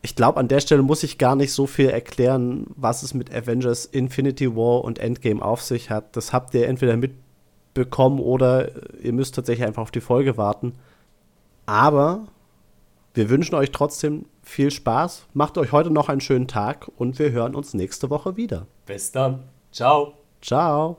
[0.06, 3.34] Ich glaube, an der Stelle muss ich gar nicht so viel erklären, was es mit
[3.34, 6.18] Avengers Infinity War und Endgame auf sich hat.
[6.18, 8.70] Das habt ihr entweder mitbekommen oder
[9.02, 10.74] ihr müsst tatsächlich einfach auf die Folge warten.
[11.66, 12.28] Aber
[13.14, 15.28] wir wünschen euch trotzdem viel Spaß.
[15.34, 18.68] Macht euch heute noch einen schönen Tag und wir hören uns nächste Woche wieder.
[18.86, 19.44] Bis dann.
[19.72, 20.16] Ciao.
[20.42, 20.98] Ciao.